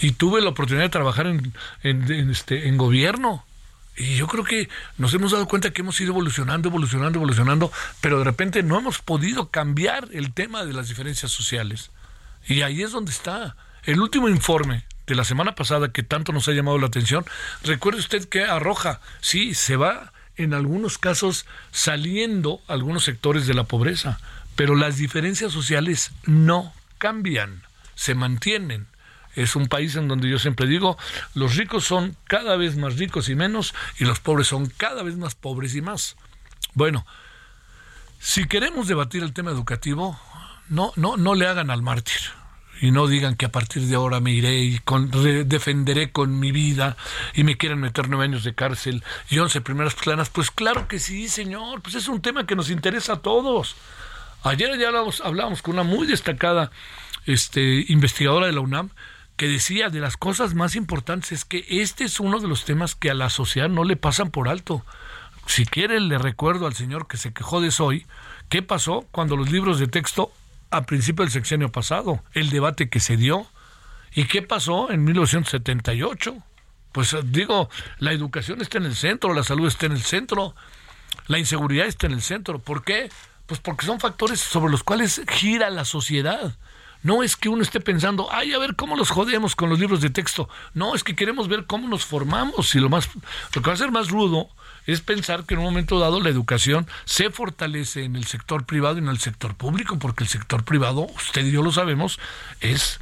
y 0.00 0.12
tuve 0.12 0.40
la 0.40 0.50
oportunidad 0.50 0.84
de 0.84 0.90
trabajar 0.90 1.26
en, 1.26 1.52
en, 1.82 2.30
este, 2.30 2.68
en 2.68 2.76
gobierno. 2.76 3.44
Y 3.96 4.16
yo 4.16 4.26
creo 4.26 4.44
que 4.44 4.68
nos 4.96 5.12
hemos 5.12 5.32
dado 5.32 5.46
cuenta 5.46 5.70
que 5.70 5.82
hemos 5.82 6.00
ido 6.00 6.12
evolucionando, 6.12 6.68
evolucionando, 6.68 7.18
evolucionando, 7.18 7.72
pero 8.00 8.18
de 8.18 8.24
repente 8.24 8.62
no 8.62 8.78
hemos 8.78 9.00
podido 9.00 9.50
cambiar 9.50 10.08
el 10.12 10.32
tema 10.32 10.64
de 10.64 10.72
las 10.72 10.88
diferencias 10.88 11.30
sociales. 11.30 11.90
Y 12.46 12.62
ahí 12.62 12.82
es 12.82 12.92
donde 12.92 13.12
está. 13.12 13.56
El 13.84 14.00
último 14.00 14.28
informe 14.28 14.84
de 15.12 15.16
la 15.16 15.24
semana 15.24 15.54
pasada 15.54 15.92
que 15.92 16.02
tanto 16.02 16.32
nos 16.32 16.48
ha 16.48 16.52
llamado 16.52 16.78
la 16.78 16.86
atención, 16.86 17.26
recuerde 17.64 18.00
usted 18.00 18.26
que 18.30 18.44
arroja, 18.44 19.02
sí, 19.20 19.54
se 19.54 19.76
va 19.76 20.14
en 20.36 20.54
algunos 20.54 20.96
casos 20.96 21.44
saliendo 21.70 22.62
algunos 22.66 23.04
sectores 23.04 23.46
de 23.46 23.52
la 23.52 23.64
pobreza, 23.64 24.18
pero 24.56 24.74
las 24.74 24.96
diferencias 24.96 25.52
sociales 25.52 26.12
no 26.24 26.72
cambian, 26.96 27.62
se 27.94 28.14
mantienen. 28.14 28.86
Es 29.34 29.54
un 29.54 29.66
país 29.66 29.96
en 29.96 30.08
donde 30.08 30.30
yo 30.30 30.38
siempre 30.38 30.66
digo, 30.66 30.96
los 31.34 31.56
ricos 31.56 31.84
son 31.84 32.16
cada 32.24 32.56
vez 32.56 32.78
más 32.78 32.96
ricos 32.96 33.28
y 33.28 33.34
menos, 33.34 33.74
y 33.98 34.06
los 34.06 34.18
pobres 34.18 34.46
son 34.46 34.72
cada 34.78 35.02
vez 35.02 35.18
más 35.18 35.34
pobres 35.34 35.74
y 35.74 35.82
más. 35.82 36.16
Bueno, 36.72 37.04
si 38.18 38.46
queremos 38.46 38.88
debatir 38.88 39.22
el 39.22 39.34
tema 39.34 39.50
educativo, 39.50 40.18
no, 40.70 40.94
no, 40.96 41.18
no 41.18 41.34
le 41.34 41.48
hagan 41.48 41.68
al 41.68 41.82
mártir 41.82 42.41
y 42.82 42.90
no 42.90 43.06
digan 43.06 43.36
que 43.36 43.46
a 43.46 43.52
partir 43.52 43.82
de 43.82 43.94
ahora 43.94 44.18
me 44.18 44.32
iré 44.32 44.58
y 44.58 44.80
defenderé 45.44 46.10
con 46.10 46.40
mi 46.40 46.50
vida 46.50 46.96
y 47.32 47.44
me 47.44 47.56
quieren 47.56 47.78
meter 47.78 48.08
nueve 48.08 48.24
años 48.24 48.42
de 48.42 48.56
cárcel 48.56 49.04
y 49.30 49.38
once 49.38 49.60
primeras 49.60 49.94
planas. 49.94 50.30
Pues 50.30 50.50
claro 50.50 50.88
que 50.88 50.98
sí, 50.98 51.28
señor, 51.28 51.80
pues 51.80 51.94
es 51.94 52.08
un 52.08 52.20
tema 52.20 52.44
que 52.44 52.56
nos 52.56 52.70
interesa 52.70 53.14
a 53.14 53.20
todos. 53.20 53.76
Ayer 54.42 54.76
ya 54.80 54.88
hablábamos, 54.88 55.20
hablábamos 55.20 55.62
con 55.62 55.74
una 55.74 55.84
muy 55.84 56.08
destacada 56.08 56.72
este, 57.24 57.84
investigadora 57.86 58.46
de 58.46 58.52
la 58.52 58.60
UNAM 58.60 58.90
que 59.36 59.46
decía 59.46 59.88
de 59.88 60.00
las 60.00 60.16
cosas 60.16 60.54
más 60.54 60.74
importantes 60.74 61.30
es 61.30 61.44
que 61.44 61.64
este 61.68 62.02
es 62.02 62.18
uno 62.18 62.40
de 62.40 62.48
los 62.48 62.64
temas 62.64 62.96
que 62.96 63.10
a 63.10 63.14
la 63.14 63.30
sociedad 63.30 63.68
no 63.68 63.84
le 63.84 63.94
pasan 63.94 64.32
por 64.32 64.48
alto. 64.48 64.84
Si 65.46 65.66
quiere, 65.66 66.00
le 66.00 66.18
recuerdo 66.18 66.66
al 66.66 66.74
señor 66.74 67.06
que 67.06 67.16
se 67.16 67.32
quejó 67.32 67.60
de 67.60 67.68
eso 67.68 67.84
hoy, 67.84 68.06
¿qué 68.48 68.60
pasó 68.60 69.06
cuando 69.12 69.36
los 69.36 69.52
libros 69.52 69.78
de 69.78 69.86
texto 69.86 70.32
a 70.72 70.82
principio 70.82 71.24
del 71.24 71.32
sexenio 71.32 71.70
pasado, 71.70 72.22
el 72.32 72.50
debate 72.50 72.88
que 72.88 72.98
se 72.98 73.16
dio. 73.16 73.46
¿Y 74.14 74.24
qué 74.24 74.42
pasó 74.42 74.90
en 74.90 75.04
1978? 75.04 76.36
Pues 76.92 77.16
digo, 77.24 77.70
la 77.98 78.12
educación 78.12 78.60
está 78.60 78.78
en 78.78 78.84
el 78.84 78.96
centro, 78.96 79.32
la 79.32 79.44
salud 79.44 79.66
está 79.66 79.86
en 79.86 79.92
el 79.92 80.02
centro, 80.02 80.54
la 81.28 81.38
inseguridad 81.38 81.86
está 81.86 82.06
en 82.06 82.12
el 82.12 82.22
centro. 82.22 82.58
¿Por 82.58 82.84
qué? 82.84 83.10
Pues 83.46 83.60
porque 83.60 83.86
son 83.86 84.00
factores 84.00 84.40
sobre 84.40 84.70
los 84.70 84.82
cuales 84.82 85.22
gira 85.28 85.70
la 85.70 85.84
sociedad. 85.84 86.56
No 87.02 87.22
es 87.22 87.36
que 87.36 87.48
uno 87.48 87.62
esté 87.62 87.80
pensando, 87.80 88.28
ay, 88.30 88.52
a 88.52 88.58
ver 88.58 88.76
cómo 88.76 88.96
los 88.96 89.10
jodemos 89.10 89.56
con 89.56 89.68
los 89.68 89.78
libros 89.78 90.00
de 90.00 90.10
texto. 90.10 90.48
No, 90.72 90.94
es 90.94 91.02
que 91.02 91.16
queremos 91.16 91.48
ver 91.48 91.66
cómo 91.66 91.88
nos 91.88 92.04
formamos. 92.04 92.74
Y 92.74 92.80
lo 92.80 92.88
más, 92.88 93.08
lo 93.54 93.62
que 93.62 93.68
va 93.68 93.74
a 93.74 93.76
ser 93.78 93.90
más 93.90 94.08
rudo 94.08 94.48
es 94.86 95.00
pensar 95.00 95.44
que 95.44 95.54
en 95.54 95.60
un 95.60 95.66
momento 95.66 95.98
dado 95.98 96.20
la 96.20 96.28
educación 96.28 96.86
se 97.04 97.30
fortalece 97.30 98.04
en 98.04 98.16
el 98.16 98.26
sector 98.26 98.64
privado 98.64 98.96
y 98.96 98.98
en 98.98 99.08
el 99.08 99.18
sector 99.18 99.54
público, 99.54 99.98
porque 99.98 100.24
el 100.24 100.28
sector 100.28 100.64
privado, 100.64 101.06
usted 101.14 101.44
y 101.44 101.52
yo 101.52 101.62
lo 101.62 101.72
sabemos, 101.72 102.18
es 102.60 103.00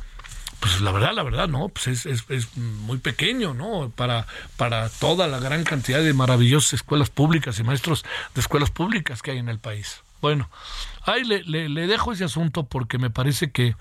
pues 0.61 0.83
la 0.83 0.93
verdad, 0.93 1.15
la 1.15 1.23
verdad, 1.23 1.49
no, 1.49 1.71
pues 1.71 1.87
es, 1.87 2.07
es, 2.07 2.25
es, 2.29 2.55
muy 2.57 2.99
pequeño, 2.99 3.55
¿no? 3.55 3.91
Para, 3.97 4.27
para 4.59 4.91
toda 4.91 5.27
la 5.27 5.41
gran 5.41 5.65
cantidad 5.65 6.03
de 6.03 6.13
maravillosas 6.13 6.75
escuelas 6.75 7.09
públicas 7.09 7.59
y 7.59 7.63
maestros 7.63 8.05
de 8.35 8.43
escuelas 8.43 8.71
públicas 8.71 9.23
que 9.23 9.31
hay 9.31 9.39
en 9.39 9.49
el 9.49 9.59
país. 9.59 10.03
Bueno, 10.21 10.51
ahí 11.07 11.25
le, 11.25 11.43
le, 11.45 11.71
le 11.71 11.87
dejo 11.87 12.13
ese 12.13 12.25
asunto 12.25 12.65
porque 12.65 12.99
me 12.99 13.09
parece 13.09 13.51
que 13.51 13.75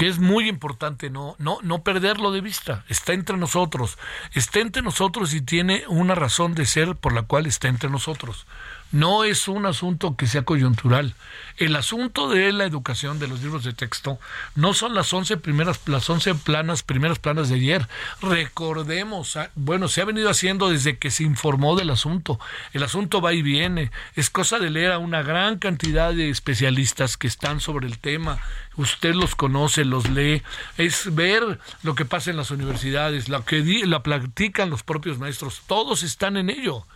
que 0.00 0.08
es 0.08 0.18
muy 0.18 0.48
importante 0.48 1.10
no, 1.10 1.36
no, 1.38 1.58
no 1.60 1.82
perderlo 1.82 2.32
de 2.32 2.40
vista. 2.40 2.86
Está 2.88 3.12
entre 3.12 3.36
nosotros, 3.36 3.98
está 4.32 4.60
entre 4.60 4.80
nosotros 4.80 5.34
y 5.34 5.42
tiene 5.42 5.84
una 5.88 6.14
razón 6.14 6.54
de 6.54 6.64
ser 6.64 6.96
por 6.96 7.12
la 7.12 7.24
cual 7.24 7.44
está 7.44 7.68
entre 7.68 7.90
nosotros. 7.90 8.46
No 8.92 9.22
es 9.22 9.46
un 9.46 9.66
asunto 9.66 10.16
que 10.16 10.26
sea 10.26 10.42
coyuntural. 10.42 11.14
El 11.58 11.76
asunto 11.76 12.28
de 12.28 12.52
la 12.52 12.64
educación 12.64 13.20
de 13.20 13.28
los 13.28 13.40
libros 13.40 13.62
de 13.62 13.72
texto 13.72 14.18
no 14.56 14.74
son 14.74 14.94
las 14.94 15.12
once 15.12 15.36
primeras, 15.36 15.80
las 15.86 16.10
once 16.10 16.34
planas, 16.34 16.82
primeras 16.82 17.20
planas 17.20 17.48
de 17.48 17.54
ayer. 17.54 17.86
Recordemos, 18.20 19.36
ah, 19.36 19.50
bueno, 19.54 19.86
se 19.86 20.00
ha 20.00 20.06
venido 20.06 20.28
haciendo 20.28 20.70
desde 20.70 20.98
que 20.98 21.12
se 21.12 21.22
informó 21.22 21.76
del 21.76 21.90
asunto. 21.90 22.40
El 22.72 22.82
asunto 22.82 23.20
va 23.20 23.32
y 23.32 23.42
viene. 23.42 23.92
Es 24.16 24.28
cosa 24.28 24.58
de 24.58 24.70
leer 24.70 24.90
a 24.90 24.98
una 24.98 25.22
gran 25.22 25.58
cantidad 25.58 26.12
de 26.12 26.28
especialistas 26.28 27.16
que 27.16 27.28
están 27.28 27.60
sobre 27.60 27.86
el 27.86 27.98
tema. 27.98 28.40
Usted 28.76 29.14
los 29.14 29.36
conoce, 29.36 29.84
los 29.84 30.10
lee. 30.10 30.42
Es 30.78 31.14
ver 31.14 31.60
lo 31.84 31.94
que 31.94 32.06
pasa 32.06 32.30
en 32.30 32.36
las 32.36 32.50
universidades, 32.50 33.28
lo 33.28 33.44
que 33.44 33.62
la 33.86 34.02
platican 34.02 34.68
los 34.68 34.82
propios 34.82 35.18
maestros. 35.18 35.62
Todos 35.68 36.02
están 36.02 36.36
en 36.36 36.50
ello. 36.50 36.86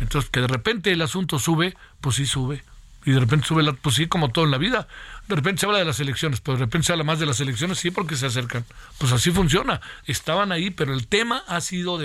Entonces, 0.00 0.30
que 0.30 0.40
de 0.40 0.48
repente 0.48 0.92
el 0.92 1.02
asunto 1.02 1.38
sube, 1.38 1.76
pues 2.00 2.16
sí 2.16 2.26
sube. 2.26 2.64
Y 3.04 3.10
de 3.12 3.20
repente 3.20 3.46
sube, 3.46 3.62
la, 3.62 3.72
pues 3.72 3.96
sí, 3.96 4.06
como 4.06 4.30
todo 4.30 4.44
en 4.44 4.50
la 4.50 4.58
vida. 4.58 4.86
De 5.28 5.34
repente 5.34 5.60
se 5.60 5.66
habla 5.66 5.78
de 5.78 5.84
las 5.84 6.00
elecciones, 6.00 6.40
pero 6.40 6.56
de 6.56 6.64
repente 6.64 6.86
se 6.86 6.92
habla 6.92 7.04
más 7.04 7.18
de 7.18 7.26
las 7.26 7.40
elecciones, 7.40 7.78
sí, 7.78 7.90
porque 7.90 8.16
se 8.16 8.26
acercan. 8.26 8.64
Pues 8.98 9.12
así 9.12 9.30
funciona. 9.30 9.80
Estaban 10.06 10.52
ahí, 10.52 10.70
pero 10.70 10.94
el 10.94 11.06
tema 11.06 11.42
ha 11.46 11.60
sido 11.60 11.98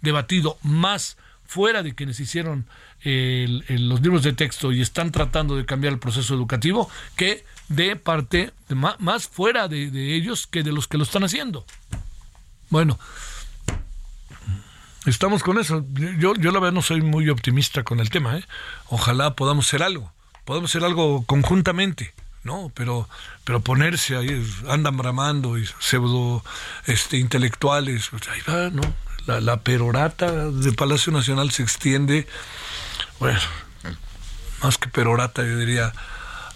debatido 0.00 0.58
más 0.62 1.16
fuera 1.46 1.82
de 1.82 1.94
quienes 1.94 2.20
hicieron 2.20 2.66
los 3.04 4.00
libros 4.00 4.22
de 4.22 4.32
texto 4.32 4.72
y 4.72 4.82
están 4.82 5.12
tratando 5.12 5.56
de 5.56 5.64
cambiar 5.64 5.94
el 5.94 5.98
proceso 5.98 6.34
educativo 6.34 6.90
que 7.16 7.44
de 7.68 7.96
parte, 7.96 8.52
más, 8.68 9.28
fuera 9.28 9.68
de, 9.68 9.90
de 9.90 10.14
ellos 10.14 10.46
que 10.46 10.62
de 10.62 10.72
los 10.72 10.88
que 10.88 10.98
lo 10.98 11.04
están 11.04 11.24
haciendo. 11.24 11.64
Bueno, 12.70 12.98
Estamos 15.08 15.42
con 15.42 15.58
eso. 15.58 15.86
Yo, 16.18 16.34
yo 16.34 16.52
la 16.52 16.60
verdad 16.60 16.74
no 16.74 16.82
soy 16.82 17.00
muy 17.00 17.30
optimista 17.30 17.82
con 17.82 17.98
el 18.00 18.10
tema. 18.10 18.36
¿eh? 18.36 18.44
Ojalá 18.88 19.34
podamos 19.34 19.66
hacer 19.66 19.82
algo. 19.82 20.12
podemos 20.44 20.70
hacer 20.70 20.84
algo 20.84 21.24
conjuntamente. 21.24 22.12
No, 22.44 22.70
pero, 22.74 23.08
pero 23.44 23.60
ponerse 23.60 24.16
ahí, 24.16 24.46
andan 24.68 24.96
bramando 24.98 25.58
y 25.58 25.66
pseudo 25.80 26.44
este, 26.86 27.16
intelectuales, 27.16 28.08
pues 28.10 28.28
ahí 28.28 28.40
va, 28.48 28.70
¿no? 28.70 28.82
La, 29.26 29.40
la 29.40 29.60
perorata 29.60 30.50
del 30.50 30.74
Palacio 30.74 31.12
Nacional 31.12 31.50
se 31.50 31.62
extiende, 31.62 32.26
bueno, 33.18 33.40
más 34.62 34.78
que 34.78 34.88
perorata, 34.88 35.42
yo 35.42 35.58
diría, 35.58 35.92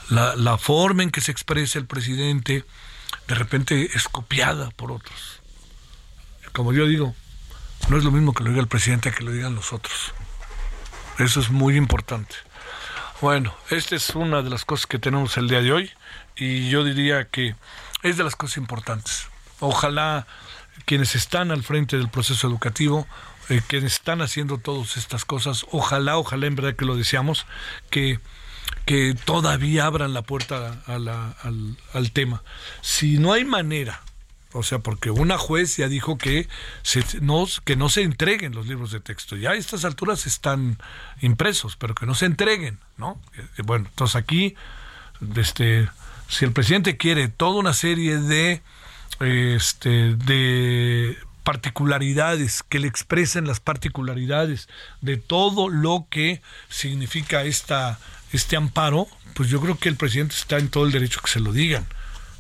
la, 0.09 0.37
la 0.37 0.57
forma 0.57 1.03
en 1.03 1.11
que 1.11 1.21
se 1.21 1.33
expresa 1.33 1.79
el 1.79 1.87
presidente, 1.87 2.65
de 3.29 3.35
repente 3.35 3.91
es 3.95 4.09
copiada 4.09 4.71
por 4.71 4.93
otros. 4.93 5.41
Como 6.53 6.73
yo 6.73 6.87
digo, 6.87 7.15
no 7.89 7.97
es 7.97 8.05
lo 8.05 8.11
mismo 8.11 8.33
que 8.33 8.45
lo 8.45 8.51
diga 8.51 8.63
el 8.63 8.69
presidente 8.69 9.13
que 9.13 9.25
lo 9.25 9.33
digan 9.33 9.55
los 9.55 9.73
otros. 9.73 10.13
Eso 11.19 11.41
es 11.41 11.51
muy 11.51 11.77
importante. 11.77 12.35
Bueno, 13.21 13.55
esta 13.71 13.95
es 13.95 14.11
una 14.11 14.43
de 14.43 14.51
las 14.51 14.65
cosas 14.65 14.87
que 14.87 14.99
tenemos 14.99 15.37
el 15.37 15.49
día 15.49 15.61
de 15.63 15.73
hoy 15.73 15.91
y 16.37 16.71
yo 16.71 16.85
diría 16.85 17.27
que 17.27 17.55
es 18.03 18.17
de 18.17 18.25
las 18.25 18.35
cosas 18.35 18.57
importantes. 18.57 19.29
Ojalá 19.61 20.27
quienes 20.87 21.15
están 21.15 21.51
al 21.51 21.63
frente 21.63 21.97
del 21.97 22.09
proceso 22.09 22.49
educativo, 22.49 23.07
eh, 23.49 23.61
quienes 23.67 23.95
están 23.95 24.23
haciendo 24.23 24.59
todas 24.59 24.97
estas 24.97 25.25
cosas, 25.25 25.67
ojalá, 25.71 26.17
ojalá 26.17 26.47
en 26.47 26.57
verdad 26.57 26.75
que 26.75 26.85
lo 26.85 26.97
deseamos, 26.97 27.47
que, 27.91 28.19
que 28.87 29.15
todavía 29.25 29.87
abran 29.87 30.15
la 30.15 30.23
puerta 30.23 30.83
al, 30.87 31.09
al 31.93 32.11
tema. 32.13 32.43
Si 32.81 33.19
no 33.19 33.33
hay 33.33 33.45
manera 33.45 34.03
o 34.53 34.63
sea, 34.63 34.79
porque 34.81 35.11
una 35.11 35.39
juez 35.39 35.77
ya 35.77 35.89
dijo 35.89 36.19
que, 36.19 36.49
no, 37.21 37.47
que 37.65 37.77
no 37.77 37.89
se 37.89 38.03
entreguen 38.03 38.55
los 38.55 38.67
libros 38.67 38.93
de 38.93 39.01
texto. 39.01 39.37
Ya 39.37 39.51
a 39.51 39.55
estas 39.55 39.85
alturas 39.85 40.27
están 40.27 40.79
impresos, 41.21 41.77
pero 41.77 41.95
que 41.95 42.07
no 42.07 42.15
se 42.15 42.27
entreguen, 42.27 42.79
¿no? 42.97 43.21
Eh, 43.37 43.63
Bueno, 43.65 43.87
entonces 43.89 44.17
aquí, 44.17 44.55
este, 45.37 45.89
si 46.29 46.45
el 46.45 46.53
presidente 46.53 46.97
quiere 46.97 47.29
toda 47.29 47.61
una 47.61 47.73
serie 47.73 48.19
de, 48.19 48.63
este, 49.21 50.17
de 50.17 51.17
particularidades, 51.45 52.63
que 52.63 52.79
le 52.79 52.89
expresen 52.89 53.47
las 53.47 53.61
particularidades 53.61 54.69
de 55.01 55.17
todo 55.17 55.69
lo 55.69 56.07
que 56.09 56.41
significa 56.69 57.43
esta, 57.45 57.99
este 58.33 58.57
amparo, 58.57 59.09
pues 59.35 59.49
yo 59.49 59.61
creo 59.61 59.79
que 59.79 59.89
el 59.89 59.97
presidente 59.97 60.35
está 60.35 60.59
en 60.59 60.69
todo 60.69 60.87
el 60.87 60.93
derecho 60.93 61.21
que 61.21 61.31
se 61.31 61.41
lo 61.41 61.53
digan. 61.53 61.87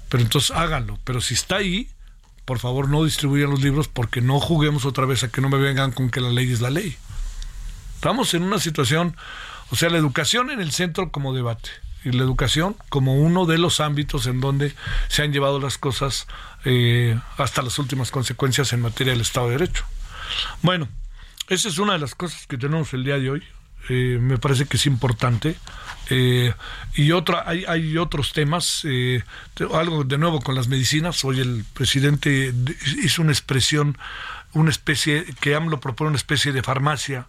Pero 0.09 0.23
entonces 0.23 0.51
háganlo. 0.51 0.99
Pero 1.05 1.21
si 1.21 1.35
está 1.35 1.57
ahí, 1.57 1.89
por 2.45 2.59
favor 2.59 2.89
no 2.89 3.05
distribuyan 3.05 3.51
los 3.51 3.63
libros 3.63 3.89
porque 3.89 4.21
no 4.21 4.41
juguemos 4.41 4.85
otra 4.85 5.07
vez 5.07 5.23
a 5.25 5.29
que 5.29 5.41
no 5.41 5.49
me 5.49 5.59
vengan 5.59 5.93
con 5.93 6.11
que 6.11 6.21
la 6.21 6.31
ley 6.31 6.53
es 6.53 6.61
la 6.61 6.71
ley. 6.71 6.97
Estamos 7.95 8.35
en 8.35 8.43
una 8.43 8.59
situación, 8.59 9.17
o 9.71 9.77
sea, 9.77 9.91
la 9.91 9.99
educación 9.99 10.51
en 10.51 10.61
el 10.61 10.73
centro 10.73 11.11
como 11.11 11.35
debate 11.35 11.71
y 12.05 12.11
la 12.11 12.25
educación 12.25 12.77
como 12.89 13.15
uno 13.15 13.47
de 13.47 13.59
los 13.59 13.81
ámbitos 13.81 14.27
en 14.27 14.41
donde 14.41 14.75
se 15.09 15.23
han 15.23 15.33
llevado 15.33 15.61
las 15.61 15.79
cosas 15.79 16.27
eh, 16.65 17.19
hasta 17.39 17.63
las 17.63 17.79
últimas 17.79 18.11
consecuencias 18.11 18.73
en 18.73 18.81
materia 18.81 19.13
del 19.13 19.23
Estado 19.23 19.47
de 19.47 19.59
Derecho. 19.59 19.85
Bueno, 20.63 20.89
esa 21.49 21.69
es 21.69 21.79
una 21.79 21.93
de 21.93 22.01
las 22.01 22.15
cosas 22.15 22.47
que 22.47 22.59
tenemos 22.59 22.93
el 22.93 23.05
día 23.05 23.19
de 23.19 23.31
hoy. 23.31 23.43
Eh, 23.89 24.19
me 24.21 24.39
parece 24.39 24.67
que 24.67 24.77
es 24.77 24.87
importante. 24.87 25.57
Eh, 26.11 26.53
y 26.95 27.13
otra, 27.13 27.45
hay, 27.47 27.65
hay 27.67 27.97
otros 27.97 28.33
temas, 28.33 28.83
eh, 28.85 29.23
algo 29.73 30.05
de 30.05 30.19
nuevo 30.19 30.41
con 30.41 30.55
las 30.55 30.69
medicinas. 30.69 31.25
Hoy 31.25 31.41
el 31.41 31.65
presidente 31.75 32.53
de- 32.53 32.77
hizo 33.03 33.23
una 33.23 33.33
expresión, 33.33 33.97
una 34.53 34.71
especie, 34.71 35.25
que 35.41 35.55
AMLO 35.55 35.81
propone 35.81 36.09
una 36.09 36.17
especie 36.17 36.53
de 36.53 36.63
farmacia 36.63 37.27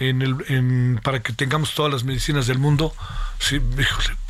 en 0.00 0.22
el, 0.22 0.36
en- 0.48 1.00
para 1.04 1.22
que 1.22 1.32
tengamos 1.32 1.74
todas 1.74 1.92
las 1.92 2.02
medicinas 2.04 2.46
del 2.48 2.58
mundo. 2.58 2.92
Sí, 3.38 3.60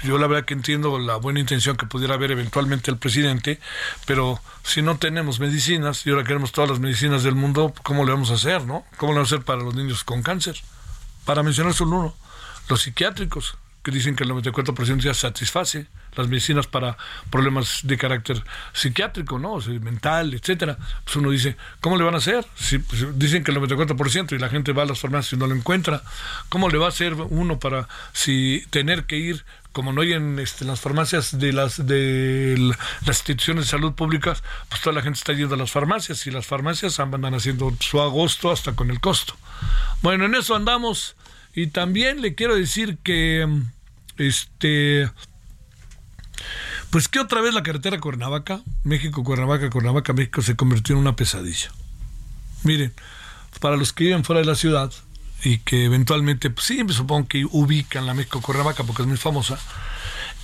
yo 0.03 0.19
la 0.19 0.27
verdad 0.27 0.45
que 0.45 0.55
entiendo 0.55 0.99
la 0.99 1.17
buena 1.17 1.41
intención 1.41 1.77
que 1.77 1.87
pudiera 1.87 2.15
haber 2.15 2.33
eventualmente 2.33 2.91
el 2.91 2.99
presidente, 2.99 3.61
pero 4.07 4.41
si 4.63 4.83
no 4.83 4.99
tenemos 4.99 5.41
medicinas 5.41 6.07
y 6.07 6.11
ahora 6.11 6.25
queremos 6.25 6.53
todas 6.53 6.69
las 6.71 6.81
medicinas 6.81 7.23
del 7.23 7.35
mundo, 7.35 7.73
¿cómo 7.83 8.05
le 8.05 8.11
vamos 8.13 8.31
a 8.31 8.35
hacer, 8.35 8.65
no? 8.67 8.85
¿Cómo 8.99 9.13
le 9.13 9.19
vamos 9.19 9.33
a 9.33 9.37
hacer 9.37 9.45
para 9.47 9.63
los 9.63 9.75
niños 9.75 10.05
con 10.05 10.23
cáncer? 10.23 10.57
Para 11.25 11.43
mencionar 11.43 11.75
solo 11.75 11.97
uno, 11.97 12.15
los 12.69 12.83
psiquiátricos, 12.83 13.57
que 13.85 13.91
dicen 13.91 14.17
que 14.17 14.25
el 14.25 14.31
94% 14.31 15.01
ya 15.01 15.13
satisface 15.13 15.87
las 16.17 16.29
medicinas 16.29 16.67
para 16.67 16.97
problemas 17.31 17.81
de 17.83 17.99
carácter 17.99 18.43
psiquiátrico, 18.73 19.39
¿no? 19.39 19.55
O 19.55 19.61
sea, 19.61 19.79
mental, 19.81 20.33
etcétera. 20.33 20.79
Pues 21.05 21.17
uno 21.17 21.31
dice, 21.31 21.57
¿cómo 21.81 21.99
le 21.99 22.05
van 22.05 22.15
a 22.15 22.19
hacer? 22.19 22.47
Si 22.55 22.79
pues, 22.79 23.19
dicen 23.19 23.45
que 23.45 23.53
el 23.53 23.59
94% 23.59 24.33
y 24.33 24.39
la 24.39 24.49
gente 24.49 24.73
va 24.73 24.85
a 24.85 24.87
las 24.87 25.01
farmacias 25.01 25.35
y 25.35 25.37
no 25.37 25.47
lo 25.47 25.55
encuentra, 25.55 26.03
¿cómo 26.49 26.71
le 26.71 26.79
va 26.79 26.87
a 26.87 26.91
hacer 26.91 27.15
uno 27.15 27.59
para 27.59 27.89
si 28.13 28.65
tener 28.71 29.05
que 29.05 29.17
ir 29.17 29.45
como 29.75 29.93
no 29.93 30.01
hay 30.01 30.13
en 30.13 30.39
este, 30.39 30.65
las 30.65 30.81
farmacias 30.81 31.39
de 31.39 31.53
las 31.53 31.85
de 31.85 32.55
las 33.05 33.19
instituciones 33.19 33.65
de 33.67 33.71
salud 33.71 33.93
públicas, 33.93 34.43
pues 34.69 34.81
toda 34.81 34.95
la 34.95 35.03
gente 35.03 35.19
está 35.19 35.35
yendo 35.35 35.57
a 35.57 35.59
las 35.59 35.73
farmacias 35.73 36.27
y 36.27 36.31
las 36.31 36.47
farmacias 36.47 37.01
andan 37.01 37.35
haciendo 37.35 37.77
su 37.81 38.01
agosto 38.01 38.51
hasta 38.51 38.75
con 38.75 38.91
el 38.91 39.01
costo. 39.01 39.37
Bueno, 40.01 40.25
en 40.25 40.37
eso 40.37 40.55
andamos 40.55 41.17
y 41.55 41.67
también 41.67 42.23
le 42.23 42.35
quiero 42.35 42.55
decir 42.55 42.99
que 43.03 43.47
este 44.17 45.11
pues 46.91 47.09
que 47.09 47.19
otra 47.19 47.41
vez 47.41 47.53
la 47.53 47.65
carretera 47.65 47.99
Cuernavaca, 47.99 48.63
México, 48.85 49.25
Cuernavaca, 49.25 49.69
Cuernavaca, 49.71 50.13
México 50.13 50.41
se 50.41 50.55
convirtió 50.55 50.95
en 50.95 51.01
una 51.01 51.17
pesadilla. 51.17 51.73
Miren, 52.63 52.95
para 53.59 53.77
los 53.77 53.93
que 53.93 54.05
viven 54.05 54.23
fuera 54.23 54.41
de 54.41 54.47
la 54.47 54.55
ciudad 54.55 54.93
y 55.43 55.59
que 55.59 55.85
eventualmente, 55.85 56.51
pues 56.51 56.67
sí, 56.67 56.83
supongo 56.89 57.29
que 57.29 57.45
ubican 57.45 58.07
la 58.07 58.15
México 58.15 58.41
Cuernavaca 58.41 58.85
porque 58.85 59.03
es 59.03 59.09
muy 59.09 59.17
famosa, 59.17 59.59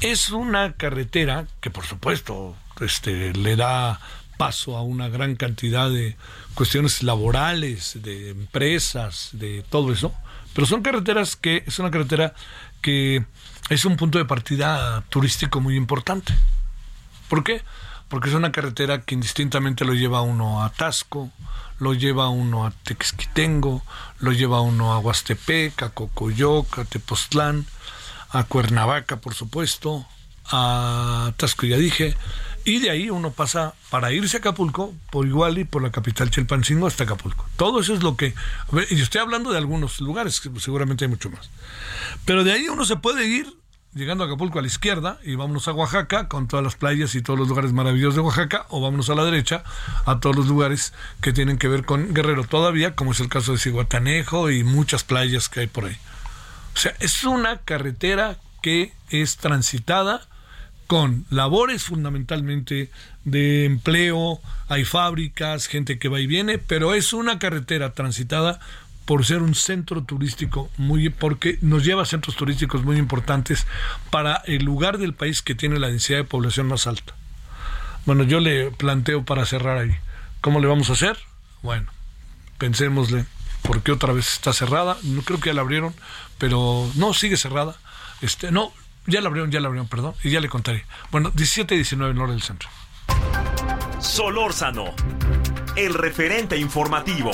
es 0.01 0.31
una 0.31 0.73
carretera 0.73 1.47
que 1.61 1.71
por 1.71 1.85
supuesto 1.85 2.57
este, 2.81 3.33
le 3.35 3.57
da 3.57 4.01
paso 4.37 4.77
a 4.77 4.83
una 4.83 5.09
gran 5.09 5.37
cantidad 5.37 5.91
de 5.91 6.17
cuestiones 6.55 7.03
laborales, 7.03 7.99
de 8.03 8.31
empresas, 8.31 9.29
de 9.33 9.63
todo 9.69 9.93
eso, 9.93 10.15
pero 10.55 10.67
son 10.67 10.83
carreteras 10.83 11.37
que 11.37 11.63
es 11.67 11.79
una 11.79 11.91
carretera 11.91 12.35
que 12.81 13.25
es 13.69 13.85
un 13.85 13.97
punto 13.97 14.19
de 14.19 14.25
partida 14.25 15.03
turístico 15.11 15.61
muy 15.61 15.77
importante. 15.77 16.35
¿Por 17.29 17.45
qué? 17.45 17.63
Porque 18.09 18.31
es 18.31 18.35
una 18.35 18.51
carretera 18.51 19.03
que 19.03 19.15
indistintamente 19.15 19.85
lo 19.85 19.93
lleva 19.93 20.23
uno 20.23 20.65
a 20.65 20.71
Tasco, 20.71 21.31
lo 21.81 21.95
lleva 21.95 22.29
uno 22.29 22.67
a 22.67 22.71
Texquitengo, 22.71 23.83
lo 24.21 24.33
lleva 24.33 24.61
uno 24.61 24.93
a 24.93 24.99
Huastepec, 24.99 25.83
a 25.83 25.89
Cocoyoc, 25.91 26.79
a 26.79 26.85
Tepoztlán, 26.85 27.67
a 28.31 28.45
Cuernavaca, 28.45 29.17
por 29.17 29.35
supuesto, 29.35 30.07
a 30.53 31.33
Tasco 31.37 31.67
dije, 31.67 32.17
y 32.65 32.79
de 32.81 32.91
ahí 32.91 33.11
uno 33.11 33.33
pasa 33.33 33.75
para 33.89 34.13
irse 34.13 34.37
a 34.37 34.41
Acapulco 34.41 34.95
por 35.11 35.27
igual 35.27 35.59
y 35.59 35.65
por 35.65 35.83
la 35.83 35.91
capital 35.91 36.31
Chilpancingo 36.31 36.87
hasta 36.87 37.05
Acapulco. 37.05 37.47
Todo 37.57 37.81
eso 37.81 37.95
es 37.95 38.03
lo 38.03 38.17
que... 38.17 38.35
Y 38.91 39.01
estoy 39.01 39.21
hablando 39.21 39.51
de 39.51 39.59
algunos 39.59 40.01
lugares, 40.01 40.41
seguramente 40.59 41.05
hay 41.05 41.11
mucho 41.11 41.31
más. 41.31 41.49
Pero 42.25 42.45
de 42.45 42.53
ahí 42.53 42.69
uno 42.69 42.85
se 42.85 42.97
puede 42.97 43.27
ir 43.27 43.60
llegando 43.95 44.25
a 44.25 44.27
Acapulco 44.29 44.59
a 44.59 44.63
la 44.63 44.69
izquierda 44.69 45.19
y 45.25 45.35
vámonos 45.35 45.67
a 45.67 45.73
Oaxaca 45.73 46.29
con 46.29 46.47
todas 46.47 46.65
las 46.65 46.77
playas 46.77 47.15
y 47.15 47.23
todos 47.23 47.39
los 47.39 47.49
lugares 47.49 47.73
maravillosos 47.73 48.15
de 48.15 48.21
Oaxaca 48.21 48.67
o 48.69 48.81
vámonos 48.81 49.11
a 49.11 49.15
la 49.15 49.25
derecha 49.25 49.65
a 50.07 50.21
todos 50.21 50.37
los 50.37 50.47
lugares 50.47 50.93
que 51.21 51.33
tienen 51.33 51.59
que 51.59 51.69
ver 51.69 51.85
con 51.85 52.15
Guerrero 52.15 52.45
todavía, 52.45 52.95
como 52.95 53.13
es 53.13 53.21
el 53.21 53.29
caso 53.29 53.53
de 53.53 53.59
Cihuatanejo 53.59 54.51
y 54.51 54.65
muchas 54.65 55.05
playas 55.05 55.49
que 55.49 55.61
hay 55.61 55.67
por 55.67 55.87
ahí. 55.87 55.97
O 56.75 56.79
sea, 56.79 56.95
es 57.01 57.25
una 57.25 57.59
carretera 57.59 58.39
que 58.63 58.93
es 59.11 59.37
transitada 59.39 60.27
con 60.87 61.25
labores 61.31 61.85
fundamentalmente 61.85 62.91
de 63.25 63.65
empleo, 63.65 64.41
hay 64.69 64.85
fábricas, 64.85 65.67
gente 65.67 65.99
que 65.99 66.09
va 66.09 66.21
y 66.21 66.27
viene, 66.27 66.59
pero 66.59 66.95
es 66.95 67.13
una 67.13 67.39
carretera 67.39 67.93
transitada 67.93 68.61
por 69.11 69.27
ser 69.27 69.43
un 69.43 69.57
centro 69.57 70.05
turístico 70.05 70.71
muy 70.77 71.09
porque 71.09 71.59
nos 71.63 71.85
lleva 71.85 72.05
a 72.05 72.07
centros 72.07 72.37
turísticos 72.37 72.85
muy 72.85 72.97
importantes 72.97 73.67
para 74.09 74.37
el 74.47 74.65
lugar 74.65 74.99
del 74.99 75.15
país 75.15 75.43
que 75.43 75.57
tiene 75.57 75.81
la 75.81 75.89
densidad 75.89 76.19
de 76.19 76.25
población 76.25 76.69
más 76.69 76.87
alta. 76.87 77.13
Bueno, 78.07 78.23
yo 78.23 78.39
le 78.39 78.71
planteo 78.71 79.25
para 79.25 79.45
cerrar 79.47 79.79
ahí. 79.79 79.97
¿Cómo 80.41 80.61
le 80.61 80.69
vamos 80.69 80.91
a 80.91 80.93
hacer? 80.93 81.19
Bueno, 81.61 81.91
pensémosle, 82.59 83.27
porque 83.63 83.91
otra 83.91 84.13
vez 84.13 84.33
está 84.33 84.53
cerrada. 84.53 84.97
No 85.03 85.23
creo 85.23 85.41
que 85.41 85.49
ya 85.49 85.55
la 85.55 85.63
abrieron, 85.63 85.93
pero 86.39 86.89
no, 86.95 87.13
sigue 87.13 87.37
cerrada. 87.37 87.75
Este, 88.21 88.53
no, 88.53 88.73
ya 89.07 89.21
la 89.21 89.27
abrieron, 89.27 89.51
ya 89.51 89.59
la 89.59 89.67
abrieron, 89.67 89.89
perdón, 89.89 90.15
y 90.23 90.31
ya 90.31 90.39
le 90.39 90.49
contaré. 90.49 90.85
Bueno, 91.11 91.33
17 91.35 91.75
y 91.75 91.79
19 91.79 92.13
en 92.13 92.19
hora 92.21 92.31
del 92.31 92.43
centro. 92.43 92.69
Solórzano, 93.99 94.95
el 95.75 95.95
referente 95.95 96.57
informativo. 96.57 97.33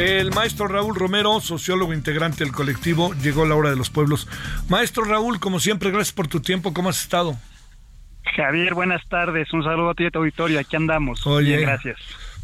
El 0.00 0.30
maestro 0.30 0.66
Raúl 0.66 0.94
Romero, 0.94 1.38
sociólogo 1.42 1.92
integrante 1.92 2.42
del 2.42 2.54
colectivo, 2.54 3.12
llegó 3.22 3.44
la 3.44 3.54
hora 3.54 3.68
de 3.68 3.76
los 3.76 3.90
pueblos. 3.90 4.26
Maestro 4.70 5.04
Raúl, 5.04 5.40
como 5.40 5.60
siempre, 5.60 5.90
gracias 5.90 6.14
por 6.14 6.26
tu 6.26 6.40
tiempo. 6.40 6.72
¿Cómo 6.72 6.88
has 6.88 7.02
estado? 7.02 7.36
Javier, 8.34 8.72
buenas 8.72 9.06
tardes. 9.10 9.52
Un 9.52 9.62
saludo 9.62 9.90
a 9.90 9.94
ti 9.94 10.04
y 10.04 10.06
a 10.06 10.10
tu 10.10 10.20
auditorio. 10.20 10.58
Aquí 10.58 10.74
andamos. 10.74 11.26
Oye. 11.26 11.58
Bien, 11.58 11.68
gracias. 11.68 11.98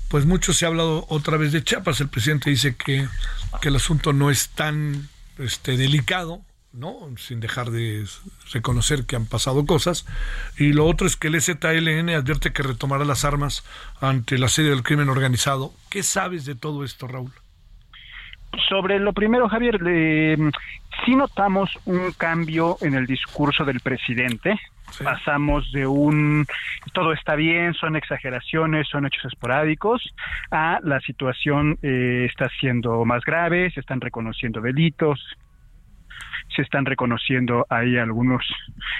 pues 0.09 0.27
mucho 0.27 0.53
se 0.53 0.66
ha 0.66 0.69
hablado 0.69 1.07
otra 1.09 1.38
vez 1.38 1.53
de 1.53 1.64
Chiapas. 1.64 1.99
El 2.03 2.11
presidente 2.11 2.51
dice 2.51 2.77
que, 2.77 3.09
que 3.62 3.69
el 3.69 3.77
asunto 3.77 4.12
no 4.12 4.31
es 4.31 4.51
tan 4.51 5.09
este, 5.38 5.79
delicado, 5.79 6.42
¿no? 6.75 7.09
Sin 7.16 7.40
dejar 7.40 7.71
de 7.71 8.05
reconocer 8.53 9.07
que 9.07 9.16
han 9.16 9.25
pasado 9.25 9.64
cosas. 9.64 10.05
Y 10.59 10.75
lo 10.75 10.85
otro 10.85 11.07
es 11.07 11.16
que 11.16 11.29
el 11.29 11.40
ZLN 11.40 12.11
advierte 12.11 12.53
que 12.53 12.62
retomará 12.62 13.07
las 13.07 13.25
armas 13.25 13.64
ante 13.99 14.37
la 14.37 14.51
sede 14.51 14.69
del 14.69 14.83
crimen 14.83 15.09
organizado. 15.09 15.73
¿Qué 15.88 16.03
sabes 16.03 16.45
de 16.45 16.55
todo 16.55 16.85
esto, 16.85 17.09
Raúl? 17.09 17.33
Sobre 18.69 18.99
lo 18.99 19.12
primero, 19.12 19.49
Javier, 19.49 19.81
eh, 19.87 20.37
sí 21.05 21.14
notamos 21.14 21.71
un 21.85 22.12
cambio 22.12 22.77
en 22.81 22.95
el 22.95 23.07
discurso 23.07 23.64
del 23.64 23.81
presidente. 23.81 24.59
Pasamos 25.03 25.71
de 25.73 25.87
un 25.87 26.47
todo 26.92 27.12
está 27.12 27.35
bien, 27.35 27.75
son 27.75 27.97
exageraciones, 27.97 28.88
son 28.88 29.05
hechos 29.05 29.25
esporádicos, 29.27 30.14
a 30.51 30.79
la 30.83 31.01
situación 31.01 31.77
eh, 31.83 32.27
está 32.31 32.49
siendo 32.61 33.05
más 33.05 33.25
grave, 33.25 33.71
se 33.73 33.81
están 33.81 34.01
reconociendo 34.01 34.61
delitos, 34.61 35.21
se 36.57 36.62
están 36.62 36.87
reconociendo 36.87 37.66
ahí 37.69 37.97
algunas 37.99 38.45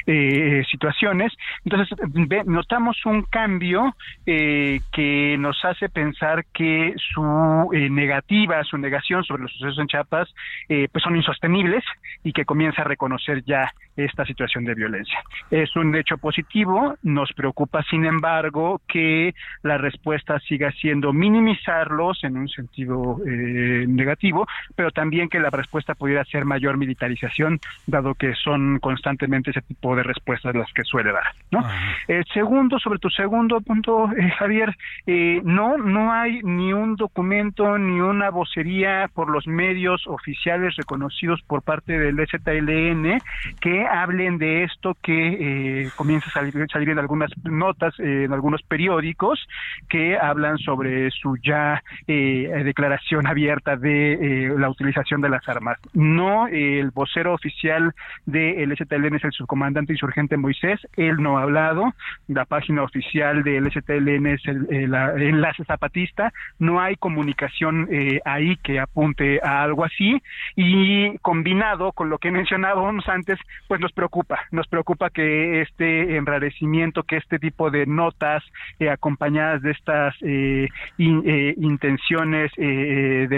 eh, 0.07 0.63
situaciones. 0.71 1.33
Entonces, 1.65 1.99
notamos 2.47 3.05
un 3.07 3.23
cambio 3.23 3.97
eh, 4.27 4.81
que 4.93 5.37
nos 5.39 5.65
hace 5.65 5.89
pensar 5.89 6.45
que 6.53 6.95
su 6.97 7.71
eh, 7.73 7.89
negativa, 7.91 8.63
su 8.65 8.77
negación 8.79 9.25
sobre 9.25 9.43
los 9.43 9.53
sucesos 9.53 9.79
en 9.79 9.89
Chiapas, 9.89 10.33
pues 10.69 11.03
son 11.03 11.17
insostenibles 11.17 11.83
y 12.23 12.33
que 12.33 12.45
comienza 12.45 12.83
a 12.83 12.85
reconocer 12.85 13.43
ya 13.45 13.73
esta 13.97 14.25
situación 14.25 14.65
de 14.65 14.75
violencia. 14.75 15.19
Es 15.51 15.75
un 15.77 15.95
hecho 15.95 16.19
positivo, 16.19 16.97
nos 17.03 17.33
preocupa, 17.33 17.83
sin 17.85 18.05
embargo, 18.05 18.81
que 18.87 19.35
la 19.63 19.79
respuesta 19.79 20.39
siga 20.41 20.71
siendo 20.73 21.13
minimizarlos 21.13 22.23
en 22.25 22.37
un 22.37 22.49
sentido 22.49 23.19
negativo, 23.25 24.47
pero 24.75 24.91
también 24.91 25.29
que 25.29 25.41
la 25.41 25.51
respuesta 25.51 25.95
pudiera 25.95 26.25
ser 26.25 26.45
mayor 26.45 26.77
militarización 26.77 27.59
dado 27.87 28.15
que 28.15 28.35
son 28.35 28.79
constantemente 28.79 29.51
ese 29.51 29.63
tipo 29.63 29.97
de 29.97 30.03
respuestas 30.03 30.55
las 30.55 30.73
que 30.73 30.85
suele 30.85 31.13
dar. 31.13 31.25
¿no? 31.51 31.67
El 32.09 32.25
segundo, 32.33 32.79
sobre 32.79 32.99
tu 32.99 33.11
segundo 33.11 33.61
punto, 33.61 34.11
eh, 34.13 34.31
Javier, 34.39 34.75
eh, 35.07 35.41
no, 35.45 35.77
no 35.79 36.13
hay 36.13 36.41
ni 36.43 36.73
un 36.73 36.97
documento 36.97 37.79
ni 37.79 38.01
una 38.01 38.31
vocería 38.31 39.09
por 39.13 39.31
los 39.31 39.47
medios 39.47 40.07
oficiales 40.07 40.77
reconocidos 40.77 41.43
por 41.43 41.63
parte 41.63 41.99
del 41.99 42.17
ZLN 42.17 43.21
que 43.61 43.86
hablen 43.87 44.39
de 44.39 44.65
esto 44.65 44.97
que 45.03 45.85
eh, 45.85 45.91
comienza 45.97 46.29
a 46.29 46.33
salir, 46.33 46.67
salir 46.71 46.91
en 46.91 46.99
algunas 46.99 47.31
notas, 47.45 47.95
en 47.99 48.33
algunos 48.33 48.63
periódicos 48.63 49.47
que 49.89 50.17
hablan 50.17 50.59
sobre 50.59 51.11
su 51.11 51.37
ya 51.37 51.83
declaración 52.07 53.27
abierta 53.27 53.77
de 53.77 54.55
la 54.57 54.69
utilización 54.69 55.21
de 55.21 55.29
las 55.29 55.49
armas. 55.49 55.79
No 55.93 56.47
el 56.49 56.91
vocero 56.91 57.35
oficial 57.35 57.95
del 58.25 58.77
STLN 58.77 59.17
es 59.17 59.25
el 59.25 59.33
subcomandante 59.33 59.93
insurgente 59.93 60.37
Moisés, 60.37 60.81
él 60.97 61.17
no 61.19 61.39
ha 61.39 61.43
hablado, 61.43 61.93
la 62.29 62.45
página 62.45 62.83
oficial 62.83 63.43
del 63.43 63.71
STLN 63.71 64.27
es 64.27 64.45
el, 64.47 64.95
enlace 65.23 65.65
zapatista, 65.65 66.33
no 66.59 66.81
hay 66.81 66.97
comunicación 66.97 67.89
eh, 67.91 68.21
ahí 68.25 68.57
que 68.63 68.81
apunte 68.81 69.41
a 69.43 69.63
algo 69.63 69.85
así. 69.85 70.23
Y 70.55 71.17
combinado 71.19 71.93
con 71.93 72.09
lo 72.09 72.19
que 72.19 72.31
mencionábamos 72.31 73.09
antes, 73.09 73.39
pues 73.69 73.76
nos 73.79 73.93
preocupa, 73.93 74.41
nos 74.51 74.67
preocupa 74.67 75.11
que 75.11 75.63
este 75.63 76.17
enrarecimiento, 76.17 77.03
que 77.03 77.17
este 77.17 77.39
tipo 77.39 77.71
de 77.71 77.87
notas 77.87 78.43
eh, 78.79 78.91
acompañadas 78.91 79.63
de 79.63 79.71
estas 79.73 80.15
eh, 80.23 80.69
intenciones 80.99 82.51
de 82.57 83.29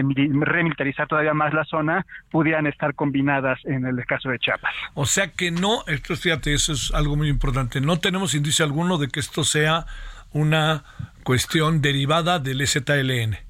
remilitarizar 0.40 1.06
todavía 1.06 1.34
más 1.34 1.52
la 1.52 1.64
zona 1.64 2.06
pudieran 2.30 2.66
estar 2.66 2.94
combinadas 2.94 3.58
en 3.64 3.86
el 3.86 4.04
caso 4.06 4.30
de 4.30 4.38
Chiapas. 4.38 4.74
O 4.94 5.06
sea 5.06 5.32
que 5.32 5.50
no, 5.50 5.84
esto 5.86 6.16
fíjate, 6.16 6.54
eso 6.54 6.72
es 6.72 6.92
algo 6.94 7.16
muy 7.16 7.28
importante, 7.28 7.80
no 7.80 7.98
tenemos 7.98 8.34
indicio 8.34 8.64
alguno 8.64 8.98
de 8.98 9.08
que 9.08 9.20
esto 9.20 9.44
sea 9.44 9.86
una 10.32 10.84
cuestión 11.22 11.80
derivada 11.80 12.38
del 12.38 12.66
ZLN. 12.66 13.47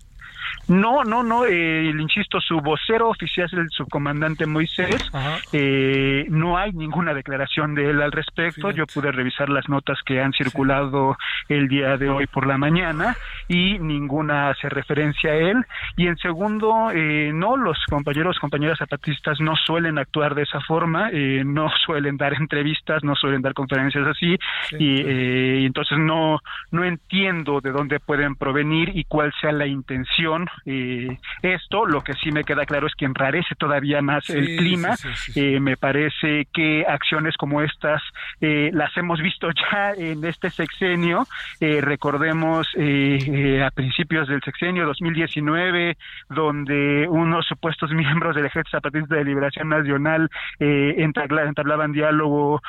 No, 0.68 1.02
no, 1.02 1.22
no, 1.22 1.46
eh, 1.46 1.92
insisto, 1.98 2.40
su 2.40 2.60
vocero 2.60 3.08
oficial 3.08 3.46
es 3.46 3.52
el 3.54 3.70
subcomandante 3.70 4.46
Moisés. 4.46 5.10
Eh, 5.52 6.26
no 6.28 6.58
hay 6.58 6.72
ninguna 6.72 7.14
declaración 7.14 7.74
de 7.74 7.90
él 7.90 8.02
al 8.02 8.12
respecto. 8.12 8.70
Yo 8.70 8.86
pude 8.86 9.10
revisar 9.10 9.48
las 9.48 9.68
notas 9.68 9.98
que 10.04 10.20
han 10.20 10.32
circulado 10.32 11.16
el 11.48 11.68
día 11.68 11.96
de 11.96 12.10
hoy 12.10 12.26
por 12.26 12.46
la 12.46 12.58
mañana 12.58 13.16
y 13.48 13.78
ninguna 13.78 14.50
hace 14.50 14.68
referencia 14.68 15.30
a 15.30 15.36
él. 15.36 15.64
Y 15.96 16.06
en 16.06 16.16
segundo, 16.18 16.90
eh, 16.92 17.30
no, 17.32 17.56
los 17.56 17.78
compañeros, 17.88 18.38
compañeras 18.38 18.78
zapatistas 18.78 19.40
no 19.40 19.56
suelen 19.56 19.98
actuar 19.98 20.34
de 20.34 20.42
esa 20.42 20.60
forma, 20.60 21.10
eh, 21.12 21.42
no 21.44 21.70
suelen 21.86 22.16
dar 22.16 22.34
entrevistas, 22.34 23.02
no 23.02 23.14
suelen 23.14 23.42
dar 23.42 23.54
conferencias 23.54 24.06
así. 24.06 24.36
y, 24.78 25.00
eh, 25.00 25.60
y 25.62 25.66
entonces 25.66 25.98
no, 25.98 26.40
no 26.70 26.84
entiendo 26.84 27.60
de 27.60 27.70
dónde 27.70 28.00
pueden 28.00 28.36
provenir 28.36 28.90
y 28.94 29.04
cuál 29.04 29.32
sea 29.40 29.52
la 29.52 29.66
intención 29.66 30.46
eh, 30.66 31.16
esto. 31.42 31.86
Lo 31.86 32.02
que 32.02 32.14
sí 32.14 32.32
me 32.32 32.44
queda 32.44 32.64
claro 32.66 32.86
es 32.86 32.94
que 32.94 33.04
enrarece 33.04 33.54
todavía 33.56 34.02
más 34.02 34.28
el 34.30 34.56
clima. 34.56 34.94
Eh, 35.34 35.60
me 35.60 35.76
parece 35.76 36.46
que 36.52 36.84
acciones 36.86 37.36
como 37.36 37.62
estas 37.62 38.02
eh, 38.40 38.70
las 38.72 38.96
hemos 38.96 39.20
visto 39.20 39.48
ya 39.72 39.92
en 39.92 40.24
este 40.24 40.50
sexenio. 40.50 41.26
recordemos 41.60 42.66
a 42.76 43.70
principios 43.70 44.28
del 44.28 44.42
sexenio 44.42 44.86
2019, 44.86 45.96
donde 46.28 47.06
unos 47.08 47.46
supuestos 47.46 47.90
miembros 47.94 48.36
del 48.36 48.46
Ejército 48.46 48.78
Zapatista 48.78 49.16
de 49.16 49.24
Liberación 49.24 49.68
Nacional 49.68 50.28
entablaban 50.58 51.92
diálogo 51.92 52.60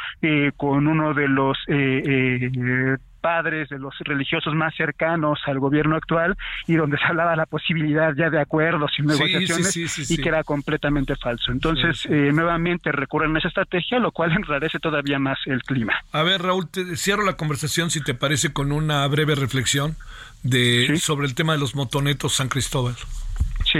con 0.57 0.87
uno 0.87 1.13
de 1.13 1.27
los 1.27 1.57
padres 3.19 3.69
de 3.69 3.79
los 3.79 3.97
religiosos 3.99 4.53
más 4.55 4.73
cercanos 4.75 5.39
al 5.45 5.59
gobierno 5.59 5.95
actual 5.95 6.37
y 6.67 6.75
donde 6.75 6.97
se 6.97 7.05
hablaba 7.05 7.35
la 7.35 7.45
posibilidad 7.45 8.13
ya 8.15 8.29
de 8.29 8.39
acuerdos 8.39 8.91
y 8.97 9.03
negociaciones 9.03 10.09
y 10.11 10.17
que 10.17 10.29
era 10.29 10.43
completamente 10.43 11.15
falso. 11.15 11.51
Entonces, 11.51 12.05
eh, 12.05 12.31
nuevamente 12.33 12.91
recurren 12.91 13.35
a 13.35 13.39
esa 13.39 13.49
estrategia, 13.49 13.99
lo 13.99 14.11
cual 14.11 14.31
enrarece 14.35 14.79
todavía 14.79 15.19
más 15.19 15.37
el 15.45 15.61
clima. 15.63 15.93
A 16.11 16.23
ver, 16.23 16.41
Raúl, 16.41 16.69
te 16.69 16.95
cierro 16.95 17.23
la 17.23 17.33
conversación, 17.33 17.91
si 17.91 18.01
te 18.01 18.13
parece, 18.13 18.53
con 18.53 18.71
una 18.71 19.05
breve 19.07 19.35
reflexión 19.35 19.95
de 20.43 20.97
sobre 20.97 21.27
el 21.27 21.35
tema 21.35 21.53
de 21.53 21.59
los 21.59 21.75
motonetos 21.75 22.35
San 22.35 22.47
Cristóbal. 22.47 22.95
Sí. 23.65 23.79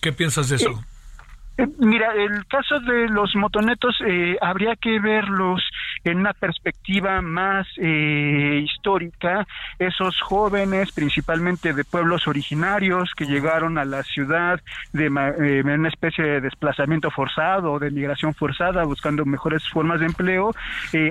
¿Qué 0.00 0.12
piensas 0.12 0.48
de 0.48 0.56
eso? 0.56 0.70
Eh, 0.70 1.62
eh, 1.62 1.68
mira, 1.78 2.14
el 2.14 2.46
caso 2.46 2.80
de 2.80 3.08
los 3.08 3.34
motonetos 3.36 3.96
eh, 4.06 4.36
habría 4.40 4.74
que 4.76 4.98
verlos 5.00 5.62
en 6.04 6.18
una 6.18 6.32
perspectiva 6.32 7.20
más 7.22 7.66
eh, 7.78 8.60
histórica. 8.64 9.46
Esos 9.78 10.20
jóvenes, 10.20 10.92
principalmente 10.92 11.72
de 11.72 11.84
pueblos 11.84 12.26
originarios, 12.26 13.12
que 13.16 13.26
llegaron 13.26 13.78
a 13.78 13.84
la 13.84 14.02
ciudad 14.02 14.60
de 14.92 15.08
una 15.08 15.88
especie 15.88 16.24
de 16.24 16.40
desplazamiento 16.40 17.10
forzado, 17.10 17.78
de 17.78 17.90
migración 17.90 18.34
forzada, 18.34 18.84
buscando 18.84 19.24
mejores 19.24 19.68
formas 19.68 20.00
de 20.00 20.06
empleo, 20.06 20.54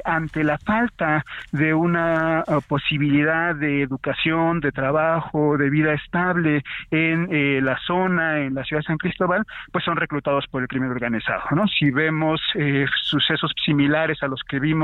ante 0.04 0.44
la 0.44 0.58
falta 0.58 1.24
de 1.52 1.74
una 1.74 2.44
posibilidad 2.68 3.56
de 3.56 3.82
educación, 3.82 4.60
de 4.60 4.72
trabajo, 4.72 5.58
de 5.58 5.70
vida 5.70 5.94
estable 5.94 6.64
en 6.92 7.66
la 7.66 7.78
zona, 7.86 8.40
en 8.40 8.54
la 8.54 8.64
ciudad 8.64 8.82
de 8.82 8.88
San 8.88 8.98
Cristóbal, 8.98 9.44
pues 9.72 9.84
son 9.84 9.98
reclutados 9.98 10.46
por 10.48 10.62
el 10.62 10.68
crimen 10.68 10.92
organizado. 10.92 11.44
¿no? 11.52 11.68
Si 11.68 11.92
vemos 11.92 12.42
eh, 12.56 12.86
sucesos 13.04 13.52
similares 13.64 14.22
a 14.24 14.28
los 14.28 14.42
que 14.44 14.60
vimos 14.60 14.81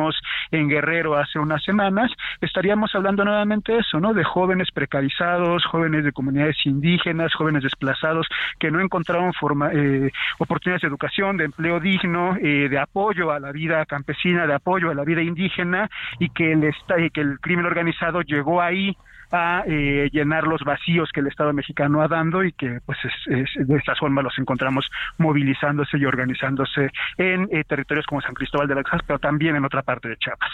en 0.52 0.70
Guerrero 0.70 1.16
hace 1.16 1.40
unas 1.40 1.64
semanas, 1.64 2.12
estaríamos 2.42 2.94
hablando 2.96 3.24
nuevamente 3.26 3.74
de 3.74 3.80
eso, 3.80 4.00
¿no? 4.00 4.14
de 4.14 4.24
jóvenes 4.24 4.70
precarizados, 4.72 5.66
jóvenes 5.66 6.04
de 6.04 6.12
comunidades 6.12 6.58
indígenas, 6.66 7.34
jóvenes 7.34 7.64
desplazados 7.64 8.28
que 8.60 8.72
no 8.72 8.80
encontraron 8.80 9.34
forma, 9.34 9.72
eh, 9.74 10.12
oportunidades 10.40 10.82
de 10.82 10.88
educación, 10.88 11.38
de 11.38 11.46
empleo 11.46 11.80
digno, 11.80 12.36
eh, 12.42 12.70
de 12.70 12.80
apoyo 12.80 13.32
a 13.32 13.40
la 13.40 13.52
vida 13.52 13.86
campesina, 13.86 14.48
de 14.48 14.54
apoyo 14.54 14.90
a 14.92 14.96
la 14.96 15.04
vida 15.04 15.22
indígena 15.22 15.90
y 16.20 16.30
que 16.30 16.52
el, 16.52 16.74
que 17.12 17.22
el 17.22 17.40
crimen 17.40 17.66
organizado 17.66 18.22
llegó 18.22 18.62
ahí 18.62 18.96
a 19.32 19.64
eh, 19.68 20.10
llenar 20.12 20.46
los 20.46 20.62
vacíos 20.64 21.10
que 21.14 21.20
el 21.20 21.28
Estado 21.28 21.54
mexicano 21.54 22.02
ha 22.02 22.08
dado 22.08 22.44
y 22.44 22.52
que 22.54 22.80
pues 22.86 22.98
es, 23.28 23.68
de 23.68 23.76
esta 23.78 23.96
forma 23.96 24.22
los 24.22 24.38
encontramos 24.38 24.86
movilizándose 25.18 25.98
y 25.98 26.06
organizándose 26.06 26.90
en 27.18 27.48
eh, 27.52 27.64
territorios 27.64 28.06
como 28.06 28.22
San 28.22 28.34
Cristóbal 28.34 28.68
de 28.68 28.76
las 28.76 28.84
Casas, 28.84 29.02
pero 29.06 29.20
también 29.20 29.56
en 29.56 29.66
otra 29.66 29.84
parte 29.84 30.10
de 30.10 30.18
Chiapas. 30.18 30.50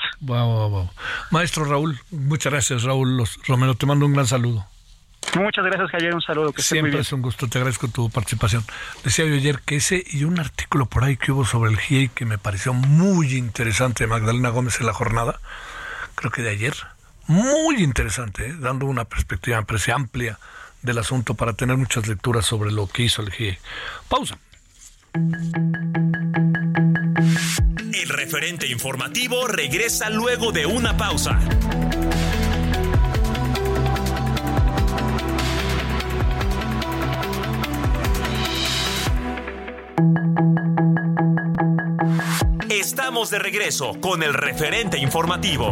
Maestro 1.31 1.65
Raúl, 1.65 1.97
muchas 2.11 2.51
gracias 2.51 2.83
Raúl 2.83 3.17
Los, 3.17 3.39
Romero, 3.47 3.75
te 3.75 3.85
mando 3.85 4.05
un 4.05 4.13
gran 4.13 4.27
saludo. 4.27 4.65
Muchas 5.35 5.65
gracias, 5.65 5.89
Javier. 5.89 6.13
Un 6.13 6.21
saludo. 6.21 6.51
Que 6.51 6.61
Siempre 6.61 6.99
es 6.99 7.11
un 7.11 7.21
gusto. 7.21 7.47
Te 7.47 7.57
agradezco 7.57 7.87
tu 7.87 8.09
participación. 8.09 8.63
Decía 9.03 9.25
yo 9.25 9.33
ayer 9.33 9.61
que 9.65 9.77
ese 9.77 10.03
y 10.05 10.25
un 10.25 10.39
artículo 10.39 10.85
por 10.85 11.03
ahí 11.03 11.17
que 11.17 11.31
hubo 11.31 11.45
sobre 11.45 11.71
el 11.71 11.79
GIEI 11.79 12.09
que 12.09 12.25
me 12.25 12.37
pareció 12.37 12.73
muy 12.73 13.33
interesante, 13.33 14.05
Magdalena 14.05 14.49
Gómez, 14.49 14.79
en 14.79 14.85
la 14.85 14.93
jornada, 14.93 15.39
creo 16.15 16.31
que 16.31 16.43
de 16.43 16.51
ayer, 16.51 16.73
muy 17.27 17.83
interesante, 17.83 18.47
¿eh? 18.47 18.55
dando 18.59 18.85
una 18.85 19.05
perspectiva, 19.05 19.65
me 19.67 19.93
amplia 19.93 20.39
del 20.81 20.97
asunto 20.97 21.33
para 21.33 21.53
tener 21.53 21.77
muchas 21.77 22.07
lecturas 22.07 22.45
sobre 22.45 22.71
lo 22.71 22.87
que 22.87 23.03
hizo 23.03 23.21
el 23.21 23.31
GIE. 23.31 23.57
Pausa. 24.09 24.37
El 27.93 28.09
referente 28.09 28.67
informativo 28.67 29.47
regresa 29.47 30.09
luego 30.09 30.51
de 30.51 30.65
una 30.65 30.97
pausa. 30.97 31.39
Estamos 42.69 43.29
de 43.29 43.39
regreso 43.39 43.93
con 44.01 44.23
el 44.23 44.33
referente 44.33 44.97
informativo. 44.97 45.71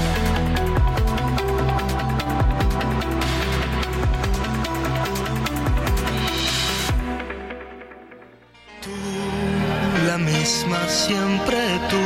Siempre 10.45 11.59
tú. 11.89 12.01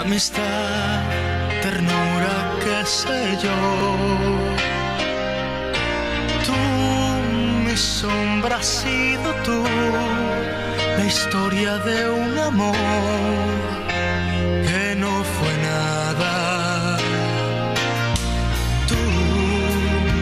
Amistad, 0.00 1.02
ternura, 1.62 2.34
qué 2.62 2.86
sé 2.86 3.38
yo. 3.42 3.58
Tú, 6.46 6.58
mi 7.64 7.76
sombra 7.76 8.56
has 8.56 8.66
sido 8.66 9.34
tú. 9.44 9.62
La 10.98 11.04
historia 11.04 11.78
de 11.78 12.10
un 12.10 12.38
amor 12.38 12.76
que 14.68 14.94
no 14.96 15.24
fue 15.24 15.52
nada. 15.72 16.98
Tú, 18.88 18.96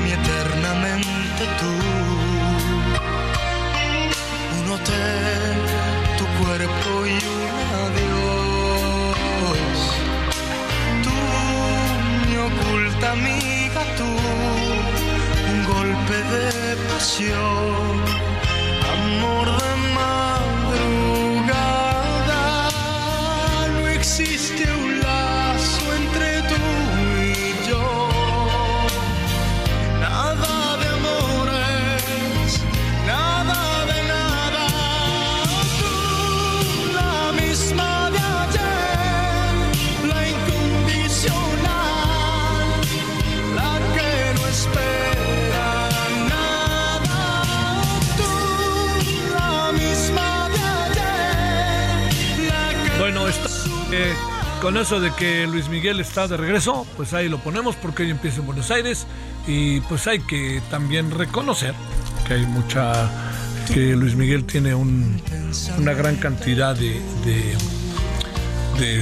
mi 0.02 0.12
eternamente 0.12 1.44
tú 1.60 2.04
un 4.64 4.70
hotel, 4.70 5.33
amiga, 13.12 13.82
tú, 13.96 14.04
un 15.52 15.64
golpe 15.64 16.16
de 16.34 16.76
pasión, 16.88 18.04
amor 18.96 19.46
de 19.62 19.76
madrugada. 19.94 20.23
Con 54.64 54.78
eso 54.78 54.98
de 54.98 55.10
que 55.12 55.46
Luis 55.46 55.68
Miguel 55.68 56.00
está 56.00 56.26
de 56.26 56.38
regreso, 56.38 56.86
pues 56.96 57.12
ahí 57.12 57.28
lo 57.28 57.36
ponemos 57.36 57.76
porque 57.76 58.04
hoy 58.04 58.10
empieza 58.10 58.40
en 58.40 58.46
Buenos 58.46 58.70
Aires 58.70 59.06
y 59.46 59.80
pues 59.82 60.06
hay 60.06 60.20
que 60.20 60.62
también 60.70 61.10
reconocer 61.10 61.74
que 62.26 62.32
hay 62.32 62.46
mucha 62.46 63.10
que 63.74 63.94
Luis 63.94 64.14
Miguel 64.14 64.46
tiene 64.46 64.74
un- 64.74 65.20
una 65.76 65.92
gran 65.92 66.16
cantidad 66.16 66.74
de, 66.74 67.02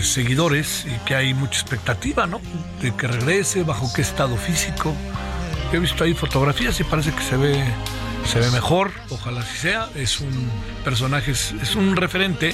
seguidores 0.02 0.84
y 0.84 0.98
que 1.06 1.14
hay 1.14 1.32
mucha 1.32 1.60
expectativa, 1.60 2.26
¿no? 2.26 2.40
De 2.80 2.92
que 2.96 3.06
regrese, 3.06 3.62
bajo 3.62 3.88
qué 3.94 4.02
estado 4.02 4.36
físico. 4.36 4.92
He 5.72 5.78
visto 5.78 6.02
ahí 6.02 6.12
fotografías 6.12 6.80
y 6.80 6.84
parece 6.84 7.12
que 7.12 7.22
se 7.22 7.36
ve 7.36 7.64
se 8.26 8.40
ve 8.40 8.50
mejor, 8.50 8.90
ojalá 9.10 9.42
así 9.42 9.58
sea. 9.58 9.88
Es 9.94 10.18
un 10.18 10.50
personaje, 10.84 11.30
es 11.30 11.76
un 11.76 11.94
referente 11.94 12.52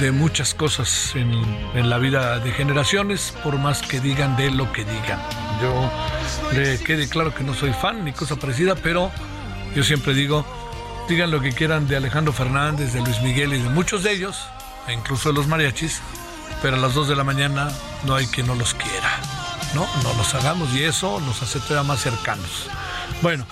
de 0.00 0.12
muchas 0.12 0.54
cosas 0.54 1.12
en, 1.14 1.88
la 1.88 1.98
vida 1.98 2.38
de 2.40 2.52
generaciones, 2.52 3.34
por 3.42 3.58
más 3.58 3.82
que 3.82 4.00
digan 4.00 4.36
de 4.36 4.50
lo 4.50 4.72
que 4.72 4.84
digan. 4.84 5.20
Yo 5.62 5.90
le 6.52 6.78
quede 6.78 7.08
claro 7.08 7.34
que 7.34 7.44
no 7.44 7.54
soy 7.54 7.72
fan 7.72 8.04
ni 8.04 8.12
cosa 8.12 8.36
parecida, 8.36 8.74
pero 8.74 9.10
yo 9.74 9.84
siempre 9.84 10.14
digo, 10.14 10.44
digan 11.08 11.30
lo 11.30 11.40
que 11.40 11.52
quieran 11.52 11.86
de 11.86 11.96
Alejandro 11.96 12.32
Fernández, 12.32 12.92
de 12.92 13.00
Luis 13.00 13.20
Miguel 13.22 13.54
y 13.54 13.62
de 13.62 13.68
muchos 13.68 14.02
de 14.02 14.12
ellos, 14.12 14.46
e 14.88 14.92
incluso 14.92 15.30
de 15.30 15.34
los 15.36 15.46
mariachis, 15.46 16.00
pero 16.62 16.76
a 16.76 16.80
las 16.80 16.94
2 16.94 17.08
de 17.08 17.16
la 17.16 17.24
mañana 17.24 17.70
no 18.04 18.14
hay 18.14 18.26
quien 18.26 18.46
no 18.46 18.54
los 18.54 18.74
quiera. 18.74 19.10
No, 19.74 19.86
no 20.02 20.14
los 20.14 20.34
hagamos 20.34 20.72
y 20.74 20.84
eso 20.84 21.20
nos 21.20 21.42
hace 21.42 21.58
todavía 21.60 21.82
más 21.82 22.00
cercanos. 22.00 22.68
Bueno, 23.22 23.44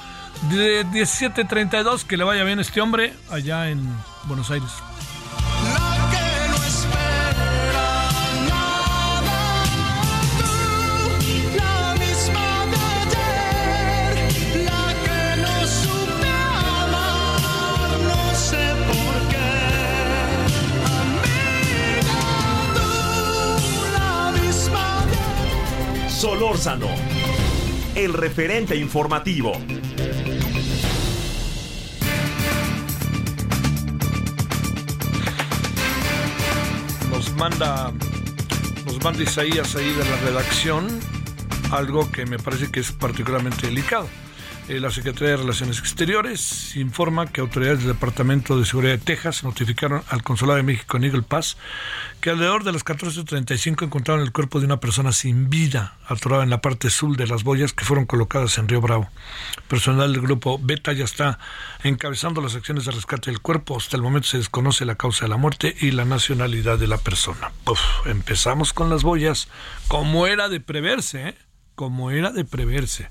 de 0.51 0.85
17.32, 0.87 2.05
que 2.05 2.17
le 2.17 2.25
vaya 2.25 2.45
bien 2.45 2.61
este 2.61 2.81
hombre 2.81 3.15
allá 3.31 3.69
en 3.71 3.81
Buenos 4.25 4.51
Aires. 4.51 4.71
Solórzano, 26.23 26.87
el 27.97 28.13
referente 28.13 28.77
informativo. 28.77 29.55
nos 37.11 37.33
manda 37.33 37.93
nos 38.87 39.03
manda 39.03 39.21
Isaías 39.21 39.75
ahí 39.75 39.93
de 39.93 40.05
la 40.05 40.17
redacción 40.19 40.87
algo 41.73 42.09
que 42.13 42.25
me 42.25 42.39
parece 42.39 42.71
que 42.71 42.79
es 42.79 42.93
particularmente 42.93 43.67
delicado. 43.67 44.07
Eh, 44.73 44.81
la 44.81 44.91
Secretaría 44.91 45.33
de 45.33 45.37
Relaciones 45.37 45.81
Exteriores 45.81 46.77
informa 46.77 47.27
que 47.27 47.43
autoridades 47.43 47.81
del 47.81 47.89
Departamento 47.89 48.59
de 48.59 48.65
Seguridad 48.65 48.95
de 48.95 49.05
Texas 49.05 49.45
notificaron 49.45 50.03
al 50.09 50.23
Consulado 50.23 50.57
de 50.57 50.63
México 50.63 50.97
en 50.97 51.05
Eagle 51.05 51.21
Pass 51.21 51.59
que 52.23 52.31
alrededor 52.31 52.65
de 52.65 52.73
las 52.73 52.83
14.35 52.83 53.85
encontraron 53.85 54.23
el 54.23 54.33
cuerpo 54.33 54.61
de 54.61 54.65
una 54.65 54.81
persona 54.81 55.13
sin 55.13 55.51
vida 55.51 55.99
atorada 56.09 56.43
en 56.43 56.49
la 56.49 56.63
parte 56.63 56.89
sur 56.89 57.19
de 57.19 57.27
las 57.27 57.45
boyas 57.45 57.75
que 57.75 57.85
fueron 57.85 58.07
colocadas 58.07 58.57
en 58.57 58.67
Río 58.67 58.81
Bravo. 58.81 59.11
Personal 59.69 60.11
del 60.11 60.23
grupo 60.23 60.59
Beta 60.59 60.95
ya 60.95 61.05
está 61.05 61.39
encabezando 61.85 62.41
las 62.41 62.55
acciones 62.55 62.87
de 62.87 62.93
rescate 62.93 63.31
del 63.31 63.41
cuerpo. 63.41 63.77
Hasta 63.77 63.99
el 63.99 64.03
momento 64.03 64.29
se 64.29 64.39
desconoce 64.39 64.87
la 64.87 64.95
causa 64.95 65.27
de 65.27 65.29
la 65.29 65.37
muerte 65.37 65.77
y 65.83 65.91
la 65.91 66.07
nacionalidad 66.07 66.79
de 66.79 66.87
la 66.87 66.97
persona. 66.97 67.53
Empezamos 68.07 68.73
con 68.73 68.89
las 68.89 69.03
boyas, 69.03 69.49
como 69.89 70.27
era 70.27 70.49
de 70.49 70.61
preverse, 70.61 71.29
¿eh? 71.29 71.37
como 71.75 72.11
era 72.11 72.31
de 72.31 72.47
preverse. 72.47 73.11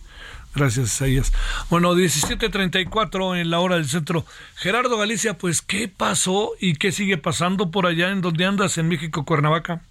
Gracias, 0.53 0.87
Isaías. 0.87 1.33
Bueno, 1.69 1.93
17.34 1.95 3.39
en 3.39 3.49
la 3.49 3.59
hora 3.59 3.75
del 3.75 3.85
centro. 3.85 4.25
Gerardo 4.55 4.97
Galicia, 4.97 5.37
pues, 5.37 5.61
¿qué 5.61 5.87
pasó 5.87 6.51
y 6.59 6.75
qué 6.75 6.91
sigue 6.91 7.17
pasando 7.17 7.71
por 7.71 7.85
allá 7.85 8.09
en 8.09 8.21
donde 8.21 8.45
andas, 8.45 8.77
en 8.77 8.89
México, 8.89 9.23
Cuernavaca? 9.23 9.81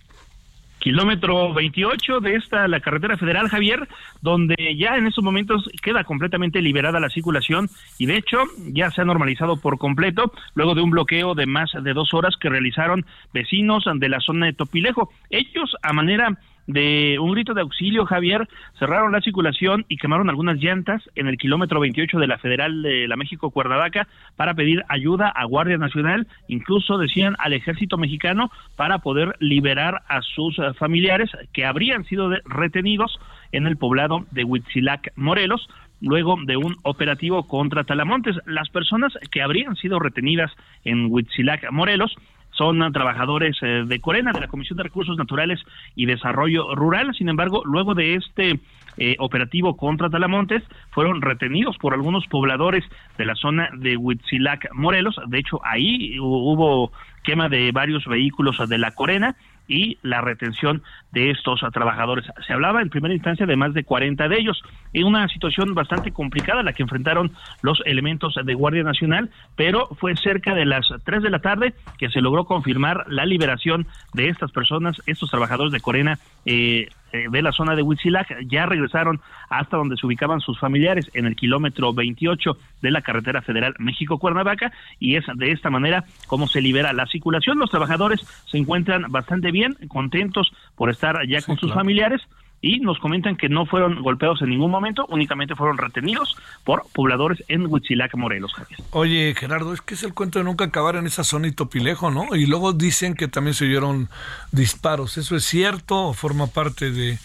kilómetro 0.80 1.52
28 1.54 2.20
de 2.20 2.34
esta, 2.34 2.66
la 2.66 2.80
carretera 2.80 3.16
federal 3.16 3.48
Javier, 3.48 3.86
donde 4.22 4.56
ya 4.76 4.96
en 4.96 5.06
estos 5.06 5.22
momentos 5.22 5.68
queda 5.82 6.02
completamente 6.04 6.60
liberada 6.60 6.98
la 6.98 7.10
circulación 7.10 7.68
y 7.98 8.06
de 8.06 8.16
hecho 8.16 8.38
ya 8.72 8.90
se 8.90 9.02
ha 9.02 9.04
normalizado 9.04 9.58
por 9.58 9.78
completo 9.78 10.32
luego 10.54 10.74
de 10.74 10.80
un 10.80 10.90
bloqueo 10.90 11.34
de 11.34 11.46
más 11.46 11.70
de 11.80 11.92
dos 11.92 12.12
horas 12.14 12.34
que 12.40 12.48
realizaron 12.48 13.04
vecinos 13.32 13.84
de 13.94 14.08
la 14.08 14.20
zona 14.20 14.46
de 14.46 14.54
Topilejo. 14.54 15.12
Ellos 15.28 15.76
a 15.82 15.92
manera 15.92 16.38
de 16.72 17.18
un 17.18 17.32
grito 17.32 17.54
de 17.54 17.62
auxilio, 17.62 18.06
Javier, 18.06 18.48
cerraron 18.78 19.12
la 19.12 19.20
circulación 19.20 19.84
y 19.88 19.96
quemaron 19.96 20.30
algunas 20.30 20.58
llantas 20.58 21.02
en 21.16 21.26
el 21.26 21.36
kilómetro 21.36 21.80
28 21.80 22.18
de 22.18 22.26
la 22.26 22.38
Federal 22.38 22.82
de 22.82 23.08
la 23.08 23.16
México 23.16 23.50
Cuernavaca 23.50 24.06
para 24.36 24.54
pedir 24.54 24.84
ayuda 24.88 25.28
a 25.28 25.44
Guardia 25.44 25.78
Nacional, 25.78 26.26
incluso 26.48 26.98
decían 26.98 27.34
al 27.38 27.52
ejército 27.52 27.98
mexicano 27.98 28.50
para 28.76 28.98
poder 28.98 29.34
liberar 29.40 30.02
a 30.08 30.22
sus 30.22 30.58
eh, 30.58 30.72
familiares 30.74 31.30
que 31.52 31.64
habrían 31.64 32.04
sido 32.04 32.30
retenidos 32.44 33.18
en 33.52 33.66
el 33.66 33.76
poblado 33.76 34.24
de 34.30 34.44
Huitzilac, 34.44 35.12
Morelos, 35.16 35.68
luego 36.00 36.36
de 36.44 36.56
un 36.56 36.76
operativo 36.82 37.46
contra 37.46 37.84
Talamontes. 37.84 38.36
Las 38.46 38.68
personas 38.70 39.12
que 39.30 39.42
habrían 39.42 39.76
sido 39.76 39.98
retenidas 39.98 40.52
en 40.84 41.06
Huitzilac, 41.10 41.70
Morelos, 41.72 42.16
son 42.52 42.92
trabajadores 42.92 43.56
eh, 43.62 43.84
de 43.86 44.00
Corena, 44.00 44.32
de 44.32 44.40
la 44.40 44.48
Comisión 44.48 44.76
de 44.76 44.82
Recursos 44.84 45.16
Naturales 45.16 45.60
y 45.94 46.06
Desarrollo 46.06 46.74
Rural. 46.74 47.14
Sin 47.14 47.28
embargo, 47.28 47.62
luego 47.64 47.94
de 47.94 48.14
este 48.14 48.60
eh, 48.96 49.16
operativo 49.18 49.76
contra 49.76 50.10
Talamontes, 50.10 50.62
fueron 50.90 51.22
retenidos 51.22 51.78
por 51.78 51.94
algunos 51.94 52.26
pobladores 52.26 52.84
de 53.16 53.24
la 53.24 53.34
zona 53.34 53.70
de 53.76 53.96
Huitzilac, 53.96 54.68
Morelos. 54.74 55.16
De 55.26 55.38
hecho, 55.38 55.60
ahí 55.64 56.18
hubo 56.18 56.92
quema 57.22 57.48
de 57.48 57.70
varios 57.72 58.04
vehículos 58.06 58.56
de 58.68 58.78
la 58.78 58.90
Corena 58.92 59.36
y 59.70 59.98
la 60.02 60.20
retención 60.20 60.82
de 61.12 61.30
estos 61.30 61.60
trabajadores. 61.72 62.26
Se 62.46 62.52
hablaba 62.52 62.82
en 62.82 62.90
primera 62.90 63.14
instancia 63.14 63.46
de 63.46 63.56
más 63.56 63.72
de 63.72 63.84
40 63.84 64.28
de 64.28 64.36
ellos, 64.36 64.60
en 64.92 65.06
una 65.06 65.28
situación 65.28 65.74
bastante 65.74 66.10
complicada 66.10 66.64
la 66.64 66.72
que 66.72 66.82
enfrentaron 66.82 67.32
los 67.62 67.80
elementos 67.86 68.34
de 68.44 68.54
Guardia 68.54 68.82
Nacional, 68.82 69.30
pero 69.54 69.86
fue 70.00 70.16
cerca 70.16 70.54
de 70.54 70.66
las 70.66 70.92
3 71.04 71.22
de 71.22 71.30
la 71.30 71.38
tarde 71.38 71.72
que 71.98 72.10
se 72.10 72.20
logró 72.20 72.44
confirmar 72.44 73.04
la 73.08 73.24
liberación 73.24 73.86
de 74.12 74.28
estas 74.28 74.50
personas, 74.50 75.00
estos 75.06 75.30
trabajadores 75.30 75.72
de 75.72 75.80
Corena, 75.80 76.18
eh, 76.44 76.88
eh, 77.12 77.26
de 77.30 77.42
la 77.42 77.52
zona 77.52 77.74
de 77.74 77.82
Huitzilac 77.82 78.28
ya 78.46 78.66
regresaron 78.66 79.20
hasta 79.48 79.76
donde 79.76 79.96
se 79.96 80.06
ubicaban 80.06 80.40
sus 80.40 80.58
familiares 80.58 81.10
en 81.14 81.26
el 81.26 81.36
kilómetro 81.36 81.92
28 81.92 82.56
de 82.82 82.90
la 82.90 83.02
carretera 83.02 83.42
federal 83.42 83.74
México-Cuernavaca 83.78 84.72
y 84.98 85.16
es 85.16 85.24
de 85.34 85.52
esta 85.52 85.70
manera 85.70 86.04
como 86.26 86.46
se 86.46 86.60
libera 86.60 86.92
la 86.92 87.06
circulación. 87.06 87.58
Los 87.58 87.70
trabajadores 87.70 88.20
se 88.46 88.58
encuentran 88.58 89.06
bastante 89.10 89.50
bien, 89.50 89.76
contentos 89.88 90.52
por 90.76 90.90
estar 90.90 91.26
ya 91.26 91.42
con 91.42 91.58
sus 91.58 91.72
familiares 91.72 92.22
y 92.62 92.80
nos 92.80 92.98
comentan 92.98 93.36
que 93.36 93.48
no 93.48 93.66
fueron 93.66 94.02
golpeados 94.02 94.42
en 94.42 94.50
ningún 94.50 94.70
momento, 94.70 95.06
únicamente 95.08 95.54
fueron 95.54 95.78
retenidos 95.78 96.36
por 96.64 96.84
pobladores 96.92 97.42
en 97.48 97.66
Huitzilac, 97.66 98.14
Morelos, 98.16 98.52
Oye, 98.90 99.34
Gerardo, 99.36 99.72
es 99.72 99.80
que 99.80 99.94
es 99.94 100.02
el 100.02 100.12
cuento 100.14 100.38
de 100.38 100.44
nunca 100.44 100.64
acabar 100.64 100.96
en 100.96 101.06
esa 101.06 101.24
zona 101.24 101.48
y 101.48 101.52
Topilejo, 101.52 102.10
¿no? 102.10 102.34
Y 102.34 102.46
luego 102.46 102.72
dicen 102.72 103.14
que 103.14 103.28
también 103.28 103.54
se 103.54 103.64
oyeron 103.64 104.08
disparos. 104.52 105.16
¿Eso 105.16 105.36
es 105.36 105.44
cierto 105.44 106.08
o 106.08 106.12
forma 106.12 106.48
parte 106.48 106.90
de 106.90 107.18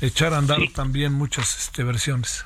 echar 0.00 0.34
a 0.34 0.38
andar 0.38 0.58
también 0.74 1.12
muchas 1.12 1.56
este, 1.58 1.84
versiones? 1.84 2.44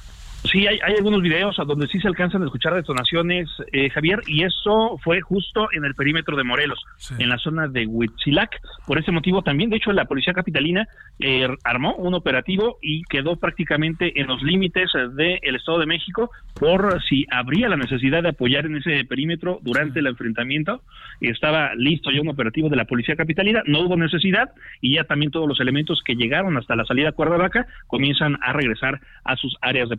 Sí, 0.50 0.66
hay, 0.66 0.78
algunos 0.96 1.22
videos 1.22 1.58
a 1.58 1.64
donde 1.64 1.88
sí 1.88 1.98
se 2.00 2.08
alcanzan 2.08 2.42
a 2.42 2.44
escuchar 2.44 2.74
detonaciones, 2.74 3.48
eh, 3.72 3.88
Javier, 3.88 4.20
y 4.26 4.44
eso 4.44 4.98
fue 5.02 5.20
justo 5.22 5.68
en 5.72 5.84
el 5.84 5.94
perímetro 5.94 6.36
de 6.36 6.44
Morelos, 6.44 6.84
en 7.18 7.30
la 7.30 7.38
zona 7.38 7.66
de 7.66 7.86
Huitzilac. 7.86 8.60
Por 8.86 8.98
ese 8.98 9.10
motivo 9.10 9.42
también, 9.42 9.70
de 9.70 9.76
hecho, 9.76 9.92
la 9.92 10.04
policía 10.04 10.34
capitalina 10.34 10.86
eh, 11.18 11.48
armó 11.64 11.94
un 11.94 12.14
operativo 12.14 12.78
y 12.82 13.02
quedó 13.04 13.36
prácticamente 13.36 14.20
en 14.20 14.26
los 14.26 14.42
límites 14.42 14.90
del 15.14 15.56
Estado 15.56 15.78
de 15.78 15.86
México 15.86 16.30
por 16.54 17.02
si 17.08 17.26
habría 17.30 17.68
la 17.68 17.76
necesidad 17.76 18.22
de 18.22 18.28
apoyar 18.28 18.66
en 18.66 18.76
ese 18.76 19.04
perímetro 19.04 19.60
durante 19.62 20.00
el 20.00 20.06
enfrentamiento. 20.06 20.82
Estaba 21.20 21.74
listo 21.74 22.10
ya 22.10 22.20
un 22.20 22.28
operativo 22.28 22.68
de 22.68 22.76
la 22.76 22.84
policía 22.84 23.16
capitalina, 23.16 23.62
no 23.66 23.80
hubo 23.80 23.96
necesidad 23.96 24.50
y 24.80 24.96
ya 24.96 25.04
también 25.04 25.30
todos 25.30 25.48
los 25.48 25.60
elementos 25.60 26.02
que 26.04 26.14
llegaron 26.14 26.56
hasta 26.56 26.76
la 26.76 26.84
salida 26.84 27.08
a 27.08 27.12
Cuernavaca 27.12 27.66
comienzan 27.86 28.36
a 28.42 28.52
regresar 28.52 29.00
a 29.24 29.36
sus 29.36 29.56
áreas 29.62 29.88
de 29.88 29.96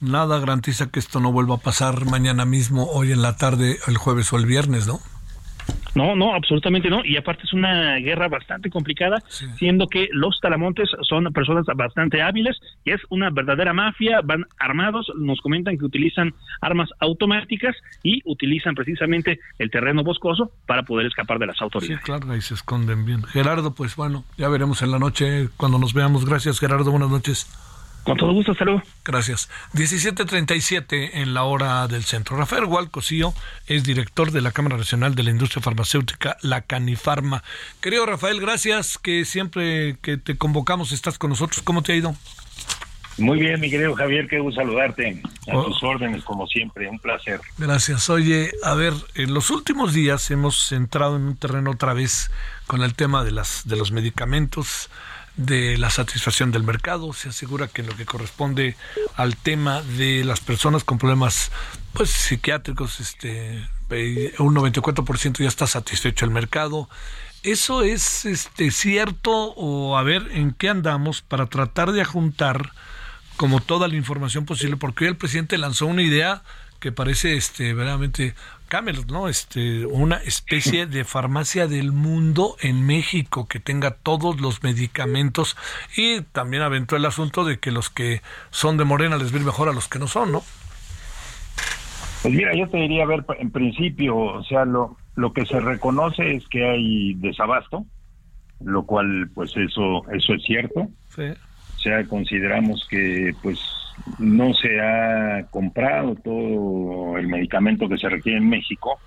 Nada 0.00 0.38
garantiza 0.38 0.90
que 0.90 0.98
esto 0.98 1.20
no 1.20 1.32
vuelva 1.32 1.56
a 1.56 1.58
pasar 1.58 2.04
mañana 2.06 2.44
mismo, 2.44 2.86
hoy 2.90 3.12
en 3.12 3.22
la 3.22 3.36
tarde, 3.36 3.78
el 3.86 3.96
jueves 3.96 4.32
o 4.32 4.36
el 4.36 4.46
viernes, 4.46 4.86
¿no? 4.86 5.00
No, 5.96 6.14
no, 6.14 6.34
absolutamente 6.34 6.90
no. 6.90 7.02
Y 7.04 7.16
aparte 7.16 7.44
es 7.44 7.54
una 7.54 7.96
guerra 7.96 8.28
bastante 8.28 8.68
complicada, 8.68 9.22
siendo 9.56 9.86
que 9.86 10.08
los 10.12 10.38
talamontes 10.40 10.90
son 11.00 11.24
personas 11.32 11.64
bastante 11.74 12.20
hábiles 12.20 12.60
y 12.84 12.92
es 12.92 13.00
una 13.08 13.30
verdadera 13.30 13.72
mafia, 13.72 14.20
van 14.22 14.44
armados, 14.58 15.10
nos 15.16 15.40
comentan 15.40 15.78
que 15.78 15.86
utilizan 15.86 16.34
armas 16.60 16.90
automáticas 17.00 17.74
y 18.02 18.20
utilizan 18.26 18.74
precisamente 18.74 19.40
el 19.58 19.70
terreno 19.70 20.04
boscoso 20.04 20.52
para 20.66 20.82
poder 20.82 21.06
escapar 21.06 21.38
de 21.38 21.46
las 21.46 21.60
autoridades. 21.62 22.00
Sí, 22.00 22.04
claro, 22.04 22.30
ahí 22.30 22.42
se 22.42 22.54
esconden 22.54 23.06
bien. 23.06 23.22
Gerardo, 23.22 23.74
pues 23.74 23.96
bueno, 23.96 24.24
ya 24.36 24.50
veremos 24.50 24.82
en 24.82 24.90
la 24.90 24.98
noche 24.98 25.48
cuando 25.56 25.78
nos 25.78 25.94
veamos. 25.94 26.26
Gracias, 26.26 26.60
Gerardo, 26.60 26.90
buenas 26.90 27.10
noches. 27.10 27.46
Con 28.06 28.16
todo 28.16 28.32
gusto, 28.32 28.54
salud. 28.54 28.80
Gracias. 29.04 29.50
17.37 29.72 31.10
en 31.14 31.34
la 31.34 31.42
hora 31.42 31.88
del 31.88 32.04
centro. 32.04 32.36
Rafael 32.36 32.64
Hualcosío 32.64 33.34
es 33.66 33.82
director 33.82 34.30
de 34.30 34.42
la 34.42 34.52
Cámara 34.52 34.76
Nacional 34.76 35.16
de 35.16 35.24
la 35.24 35.30
Industria 35.30 35.60
Farmacéutica, 35.60 36.36
la 36.40 36.60
Canifarma. 36.60 37.42
Querido 37.80 38.06
Rafael, 38.06 38.40
gracias 38.40 38.96
que 38.96 39.24
siempre 39.24 39.96
que 40.02 40.18
te 40.18 40.38
convocamos 40.38 40.92
estás 40.92 41.18
con 41.18 41.30
nosotros. 41.30 41.62
¿Cómo 41.62 41.82
te 41.82 41.94
ha 41.94 41.96
ido? 41.96 42.14
Muy 43.18 43.40
bien, 43.40 43.58
mi 43.58 43.70
querido 43.70 43.92
Javier, 43.96 44.28
qué 44.28 44.38
gusto 44.38 44.60
saludarte. 44.60 45.20
A 45.50 45.56
oh. 45.56 45.64
tus 45.64 45.82
órdenes, 45.82 46.22
como 46.22 46.46
siempre, 46.46 46.88
un 46.88 47.00
placer. 47.00 47.40
Gracias. 47.58 48.08
Oye, 48.08 48.52
a 48.62 48.74
ver, 48.74 48.92
en 49.16 49.34
los 49.34 49.50
últimos 49.50 49.92
días 49.92 50.30
hemos 50.30 50.70
entrado 50.70 51.16
en 51.16 51.22
un 51.22 51.36
terreno 51.36 51.72
otra 51.72 51.92
vez 51.92 52.30
con 52.68 52.82
el 52.82 52.94
tema 52.94 53.24
de, 53.24 53.32
las, 53.32 53.66
de 53.66 53.74
los 53.74 53.90
medicamentos 53.90 54.90
de 55.36 55.76
la 55.76 55.90
satisfacción 55.90 56.50
del 56.50 56.62
mercado, 56.62 57.12
se 57.12 57.28
asegura 57.28 57.68
que 57.68 57.82
en 57.82 57.88
lo 57.88 57.96
que 57.96 58.06
corresponde 58.06 58.76
al 59.16 59.36
tema 59.36 59.82
de 59.82 60.24
las 60.24 60.40
personas 60.40 60.84
con 60.84 60.98
problemas 60.98 61.50
pues 61.92 62.10
psiquiátricos, 62.10 63.00
este 63.00 63.68
un 64.38 64.54
94% 64.54 65.38
ya 65.38 65.48
está 65.48 65.66
satisfecho 65.66 66.24
el 66.24 66.30
mercado. 66.30 66.88
¿Eso 67.42 67.82
es 67.82 68.24
este 68.24 68.70
cierto 68.72 69.30
o 69.30 69.96
a 69.96 70.02
ver 70.02 70.26
en 70.32 70.52
qué 70.52 70.68
andamos 70.68 71.22
para 71.22 71.46
tratar 71.46 71.92
de 71.92 72.02
ajuntar 72.02 72.72
como 73.36 73.60
toda 73.60 73.86
la 73.86 73.94
información 73.94 74.44
posible? 74.44 74.76
Porque 74.76 75.04
hoy 75.04 75.10
el 75.10 75.16
presidente 75.16 75.56
lanzó 75.58 75.86
una 75.86 76.02
idea 76.02 76.42
que 76.80 76.90
parece 76.90 77.36
este 77.36 77.72
verdaderamente 77.74 78.34
Camelot, 78.66 79.10
¿no? 79.10 79.28
Este, 79.28 79.86
una 79.86 80.16
especie 80.16 80.86
de 80.86 81.04
farmacia 81.06 81.66
del 81.66 81.92
mundo 81.92 82.56
en 82.60 82.86
México 82.86 83.46
que 83.48 83.60
tenga 83.60 83.92
todos 83.92 84.40
los 84.40 84.62
medicamentos 84.62 85.56
y 85.96 86.20
también 86.20 86.62
aventó 86.62 86.96
el 86.96 87.04
asunto 87.04 87.44
de 87.44 87.58
que 87.58 87.70
los 87.70 87.90
que 87.90 88.22
son 88.50 88.76
de 88.76 88.84
Morena 88.84 89.16
les 89.16 89.30
viene 89.30 89.46
mejor 89.46 89.68
a 89.68 89.72
los 89.72 89.88
que 89.88 89.98
no 89.98 90.06
son, 90.06 90.32
¿no? 90.32 90.42
Pues 92.22 92.34
mira, 92.34 92.54
yo 92.54 92.68
te 92.68 92.78
diría, 92.78 93.04
a 93.04 93.06
ver, 93.06 93.24
en 93.38 93.50
principio, 93.50 94.16
o 94.16 94.42
sea, 94.44 94.64
lo, 94.64 94.96
lo 95.14 95.32
que 95.32 95.46
se 95.46 95.60
reconoce 95.60 96.34
es 96.34 96.48
que 96.48 96.68
hay 96.68 97.14
desabasto, 97.14 97.86
lo 98.60 98.84
cual, 98.84 99.30
pues 99.34 99.56
eso, 99.56 100.02
eso 100.12 100.34
es 100.34 100.42
cierto. 100.42 100.88
Sí. 101.14 101.22
O 101.22 101.78
sea, 101.78 102.04
consideramos 102.06 102.86
que, 102.90 103.32
pues, 103.42 103.60
no 104.18 104.52
se 104.54 104.80
ha 104.80 105.46
comprado 105.50 106.14
todo 106.16 107.18
el 107.18 107.28
medicamento 107.28 107.88
que 107.88 107.98
se 107.98 108.08
requiere 108.08 108.38
en 108.38 108.48
México 108.48 109.00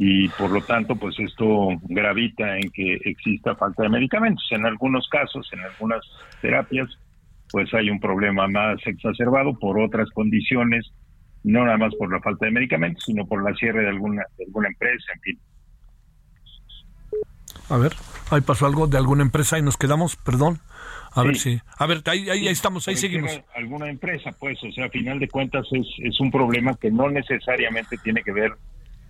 y 0.00 0.28
por 0.30 0.52
lo 0.52 0.62
tanto 0.64 0.96
pues 0.96 1.18
esto 1.18 1.68
gravita 1.88 2.56
en 2.56 2.70
que 2.70 2.94
exista 3.04 3.56
falta 3.56 3.82
de 3.82 3.88
medicamentos. 3.88 4.46
En 4.52 4.64
algunos 4.64 5.08
casos, 5.08 5.48
en 5.52 5.60
algunas 5.60 6.00
terapias, 6.40 6.88
pues 7.50 7.72
hay 7.74 7.90
un 7.90 7.98
problema 7.98 8.46
más 8.46 8.78
exacerbado 8.86 9.58
por 9.58 9.80
otras 9.80 10.08
condiciones, 10.10 10.92
no 11.42 11.64
nada 11.64 11.78
más 11.78 11.94
por 11.96 12.12
la 12.12 12.20
falta 12.20 12.46
de 12.46 12.52
medicamentos, 12.52 13.02
sino 13.04 13.26
por 13.26 13.42
la 13.42 13.54
cierre 13.56 13.82
de 13.82 13.88
alguna, 13.88 14.22
de 14.36 14.44
alguna 14.44 14.68
empresa, 14.68 15.12
en 15.14 15.20
fin. 15.20 15.38
A 17.70 17.76
ver, 17.76 17.92
ahí 18.30 18.40
pasó 18.40 18.66
algo 18.66 18.86
de 18.86 18.96
alguna 18.96 19.22
empresa 19.22 19.58
y 19.58 19.62
nos 19.62 19.76
quedamos, 19.76 20.16
perdón. 20.16 20.60
A 21.14 21.22
ver 21.22 21.36
si. 21.36 21.60
A 21.78 21.86
ver, 21.86 22.02
ahí, 22.06 22.28
ahí, 22.30 22.48
estamos, 22.48 22.86
ahí 22.86 22.96
seguimos. 22.96 23.40
Alguna 23.54 23.88
empresa, 23.88 24.30
pues, 24.38 24.62
o 24.62 24.70
sea, 24.72 24.86
a 24.86 24.90
final 24.90 25.18
de 25.18 25.28
cuentas 25.28 25.66
es, 25.72 25.86
es 25.98 26.20
un 26.20 26.30
problema 26.30 26.76
que 26.76 26.90
no 26.90 27.10
necesariamente 27.10 27.96
tiene 27.98 28.22
que 28.22 28.32
ver 28.32 28.52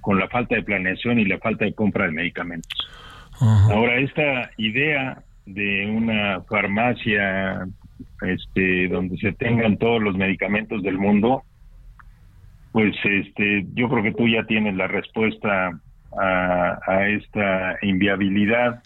con 0.00 0.18
la 0.18 0.28
falta 0.28 0.54
de 0.54 0.62
planeación 0.62 1.18
y 1.18 1.24
la 1.24 1.38
falta 1.38 1.64
de 1.64 1.74
compra 1.74 2.06
de 2.06 2.12
medicamentos. 2.12 2.88
Ahora, 3.40 3.98
esta 4.00 4.50
idea 4.56 5.22
de 5.46 5.86
una 5.86 6.40
farmacia 6.42 7.68
este, 8.22 8.88
donde 8.88 9.16
se 9.18 9.32
tengan 9.32 9.76
todos 9.76 10.02
los 10.02 10.16
medicamentos 10.16 10.82
del 10.82 10.98
mundo, 10.98 11.42
pues 12.72 12.94
este, 13.04 13.66
yo 13.74 13.88
creo 13.88 14.02
que 14.02 14.12
tú 14.12 14.26
ya 14.28 14.44
tienes 14.44 14.74
la 14.74 14.88
respuesta 14.88 15.78
a, 16.16 16.78
a 16.86 17.08
esta 17.08 17.76
inviabilidad 17.82 18.82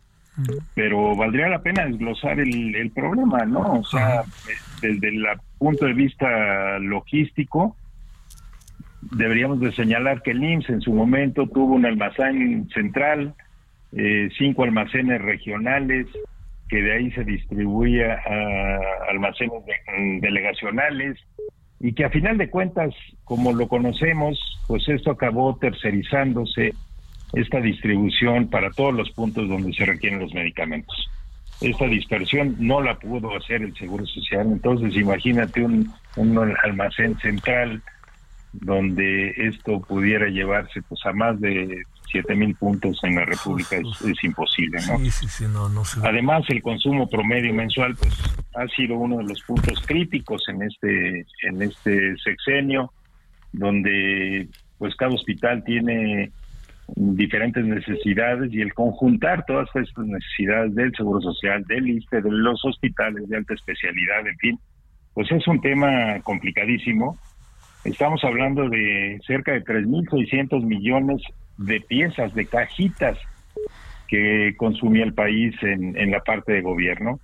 pero 0.74 1.14
valdría 1.14 1.48
la 1.48 1.62
pena 1.62 1.86
desglosar 1.86 2.40
el, 2.40 2.74
el 2.74 2.90
problema, 2.90 3.44
¿no? 3.44 3.80
O 3.80 3.84
sea, 3.84 4.22
desde 4.80 5.08
el 5.08 5.26
punto 5.58 5.84
de 5.84 5.92
vista 5.92 6.78
logístico, 6.78 7.76
deberíamos 9.02 9.60
de 9.60 9.72
señalar 9.72 10.22
que 10.22 10.30
el 10.30 10.42
IMSS 10.42 10.70
en 10.70 10.80
su 10.80 10.92
momento 10.92 11.46
tuvo 11.46 11.74
un 11.74 11.84
almacén 11.84 12.68
central, 12.70 13.34
eh, 13.92 14.30
cinco 14.38 14.64
almacenes 14.64 15.20
regionales, 15.20 16.06
que 16.68 16.80
de 16.80 16.92
ahí 16.92 17.10
se 17.10 17.24
distribuía 17.24 18.14
a 18.14 19.10
almacenes 19.10 19.62
delegacionales 20.22 21.18
y 21.78 21.92
que 21.92 22.06
a 22.06 22.10
final 22.10 22.38
de 22.38 22.48
cuentas, 22.48 22.94
como 23.24 23.52
lo 23.52 23.68
conocemos, 23.68 24.38
pues 24.66 24.88
esto 24.88 25.10
acabó 25.10 25.58
tercerizándose 25.58 26.72
esta 27.32 27.60
distribución 27.60 28.48
para 28.48 28.70
todos 28.70 28.94
los 28.94 29.10
puntos 29.10 29.48
donde 29.48 29.72
se 29.72 29.86
requieren 29.86 30.20
los 30.20 30.34
medicamentos. 30.34 31.10
Esta 31.60 31.86
dispersión 31.86 32.56
no 32.58 32.80
la 32.80 32.98
pudo 32.98 33.36
hacer 33.36 33.62
el 33.62 33.74
Seguro 33.76 34.04
Social, 34.06 34.46
entonces 34.50 34.96
imagínate 34.96 35.62
un, 35.62 35.92
un 36.16 36.56
almacén 36.62 37.16
central 37.18 37.82
donde 38.52 39.30
esto 39.36 39.80
pudiera 39.80 40.28
llevarse 40.28 40.82
pues 40.82 41.00
a 41.06 41.12
más 41.12 41.40
de 41.40 41.82
siete 42.10 42.34
mil 42.34 42.54
puntos 42.54 42.98
en 43.04 43.14
la 43.16 43.24
República 43.24 43.76
es, 43.76 44.24
imposible, 44.24 44.78
¿no? 44.86 44.98
Sí, 44.98 45.10
sí, 45.10 45.28
sí, 45.28 45.44
no, 45.50 45.68
no 45.70 45.82
Además, 46.02 46.44
el 46.48 46.62
consumo 46.62 47.08
promedio 47.08 47.54
mensual 47.54 47.96
pues 47.96 48.12
ha 48.54 48.66
sido 48.68 48.96
uno 48.96 49.18
de 49.18 49.24
los 49.24 49.40
puntos 49.42 49.80
críticos 49.86 50.42
en 50.48 50.62
este 50.62 51.26
en 51.44 51.62
este 51.62 52.16
sexenio, 52.18 52.92
donde 53.52 54.46
pues 54.76 54.94
cada 54.96 55.14
hospital 55.14 55.64
tiene 55.64 56.30
diferentes 56.96 57.64
necesidades 57.64 58.52
y 58.52 58.60
el 58.60 58.74
conjuntar 58.74 59.44
todas 59.46 59.68
estas 59.74 60.06
necesidades 60.06 60.74
del 60.74 60.92
Seguro 60.94 61.20
Social, 61.20 61.64
del 61.64 61.88
ISTE, 61.88 62.22
de 62.22 62.30
los 62.30 62.64
hospitales 62.64 63.28
de 63.28 63.36
alta 63.36 63.54
especialidad, 63.54 64.26
en 64.26 64.36
fin, 64.38 64.58
pues 65.14 65.30
es 65.30 65.46
un 65.46 65.60
tema 65.60 66.20
complicadísimo. 66.22 67.18
Estamos 67.84 68.22
hablando 68.24 68.68
de 68.68 69.20
cerca 69.26 69.52
de 69.52 69.64
3.600 69.64 70.62
millones 70.64 71.22
de 71.58 71.80
piezas, 71.80 72.34
de 72.34 72.46
cajitas 72.46 73.18
que 74.12 74.54
consumía 74.58 75.04
el 75.04 75.14
país 75.14 75.54
en, 75.62 75.96
en 75.96 76.10
la 76.10 76.20
parte 76.20 76.52
de 76.52 76.60
gobierno. 76.60 77.18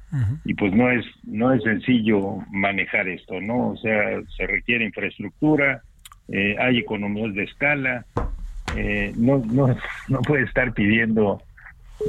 Y 0.47 0.55
pues 0.55 0.73
no 0.73 0.91
es 0.91 1.05
no 1.23 1.53
es 1.53 1.63
sencillo 1.63 2.39
manejar 2.51 3.09
esto 3.09 3.41
no 3.43 3.69
o 3.73 3.77
sea 3.77 4.23
se 4.35 4.47
requiere 4.47 4.87
infraestructura 4.87 5.83
eh, 6.29 6.57
hay 6.59 6.79
economías 6.79 7.35
de 7.35 7.45
escala 7.45 8.07
eh, 8.77 9.13
no 9.17 9.39
no 9.39 9.77
no 10.09 10.21
puede 10.23 10.45
estar 10.45 10.73
pidiendo 10.73 11.43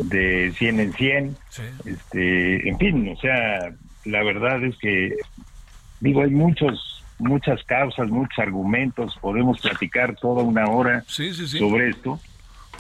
de 0.04 0.54
100 0.58 0.80
en 0.80 0.94
100 0.94 1.38
este 1.86 2.70
en 2.70 2.78
fin 2.78 3.10
o 3.10 3.20
sea 3.20 3.72
la 4.06 4.24
verdad 4.24 4.64
es 4.64 4.78
que 4.78 5.16
digo 6.00 6.22
hay 6.22 6.30
muchos 6.30 7.00
muchas 7.20 7.64
causas, 7.66 8.10
muchos 8.10 8.40
argumentos, 8.40 9.18
podemos 9.22 9.60
platicar 9.60 10.16
toda 10.16 10.42
una 10.42 10.68
hora 10.68 11.04
sobre 11.06 11.90
esto. 11.90 12.20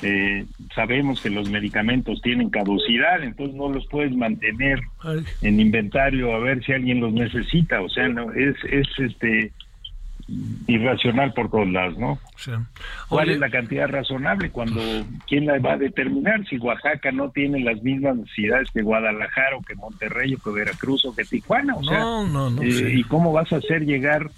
Eh, 0.02 0.46
sabemos 0.74 1.20
que 1.20 1.30
los 1.30 1.50
medicamentos 1.50 2.22
tienen 2.22 2.50
caducidad, 2.50 3.22
entonces 3.22 3.56
no 3.56 3.68
los 3.68 3.86
puedes 3.88 4.16
mantener 4.16 4.80
en 5.42 5.60
inventario 5.60 6.34
a 6.34 6.40
ver 6.40 6.64
si 6.64 6.72
alguien 6.72 7.02
los 7.02 7.12
necesita, 7.12 7.82
o 7.82 7.90
sea, 7.90 8.08
no 8.08 8.32
es 8.32 8.56
es 8.64 8.88
este 8.98 9.52
irracional 10.68 11.34
por 11.34 11.50
todos 11.50 11.68
lados, 11.70 11.98
¿no? 11.98 12.20
¿Cuál 13.08 13.30
es 13.30 13.40
la 13.40 13.50
cantidad 13.50 13.88
razonable 13.88 14.52
cuando 14.52 14.82
quién 15.28 15.46
la 15.46 15.60
va 15.60 15.74
a 15.74 15.78
determinar 15.78 16.46
si 16.48 16.58
Oaxaca 16.58 17.12
no 17.12 17.32
tiene 17.32 17.60
las 17.62 17.82
mismas 17.82 18.18
necesidades 18.18 18.70
que 18.72 18.82
Guadalajara 18.82 19.58
o 19.58 19.62
que 19.62 19.76
Monterrey 19.76 20.36
o 20.36 20.38
que 20.38 20.52
Veracruz 20.52 21.06
o 21.06 21.16
que 21.16 21.24
Tijuana? 21.24 21.76
O 21.76 21.84
sea, 21.84 22.00
no, 22.00 22.28
no, 22.28 22.50
no, 22.50 22.62
eh, 22.62 22.94
¿y 22.94 23.04
cómo 23.04 23.32
vas 23.32 23.52
a 23.52 23.58
hacer 23.58 23.86
llegar 23.86 24.30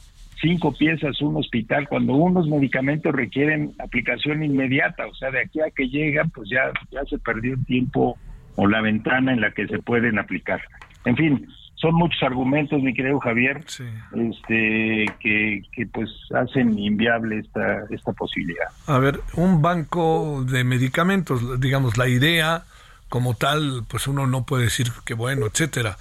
cinco 0.42 0.74
piezas 0.74 1.22
a 1.22 1.26
un 1.26 1.38
hospital 1.38 1.88
cuando 1.88 2.14
unos 2.14 2.48
medicamentos 2.48 3.14
requieren 3.14 3.74
aplicación 3.80 4.44
inmediata? 4.44 5.08
O 5.08 5.14
sea, 5.16 5.32
de 5.32 5.42
aquí 5.42 5.60
a 5.60 5.70
que 5.76 5.90
llegan, 5.90 6.30
pues 6.30 6.50
ya 6.50 6.72
ya 6.92 7.04
se 7.06 7.18
perdió 7.20 7.54
el 7.54 7.66
tiempo 7.66 8.18
o 8.56 8.68
la 8.68 8.82
ventana 8.82 9.34
en 9.34 9.42
la 9.42 9.52
que 9.52 9.68
se 9.68 9.80
pueden 9.80 10.20
aplicar. 10.20 10.62
En 11.06 11.16
fin, 11.16 11.48
son 11.82 11.96
muchos 11.96 12.22
argumentos, 12.22 12.82
mi 12.82 12.94
querido 12.94 13.20
Javier, 13.20 13.66
este, 13.66 15.06
que, 15.20 15.64
que, 15.72 15.88
pues 15.92 16.10
hacen 16.34 16.78
inviable 16.78 17.40
esta, 17.40 17.86
esta 17.90 18.14
posibilidad. 18.14 18.68
A 18.86 19.00
ver, 19.00 19.20
un 19.34 19.62
banco 19.62 20.46
de 20.48 20.64
medicamentos, 20.64 21.60
digamos, 21.60 21.98
la 21.98 22.08
idea 22.08 22.64
como 23.10 23.34
tal, 23.34 23.84
pues 23.90 24.08
uno 24.08 24.28
no 24.28 24.46
puede 24.46 24.66
decir 24.66 24.88
que 25.04 25.16
bueno, 25.16 25.48
etcétera 25.48 25.98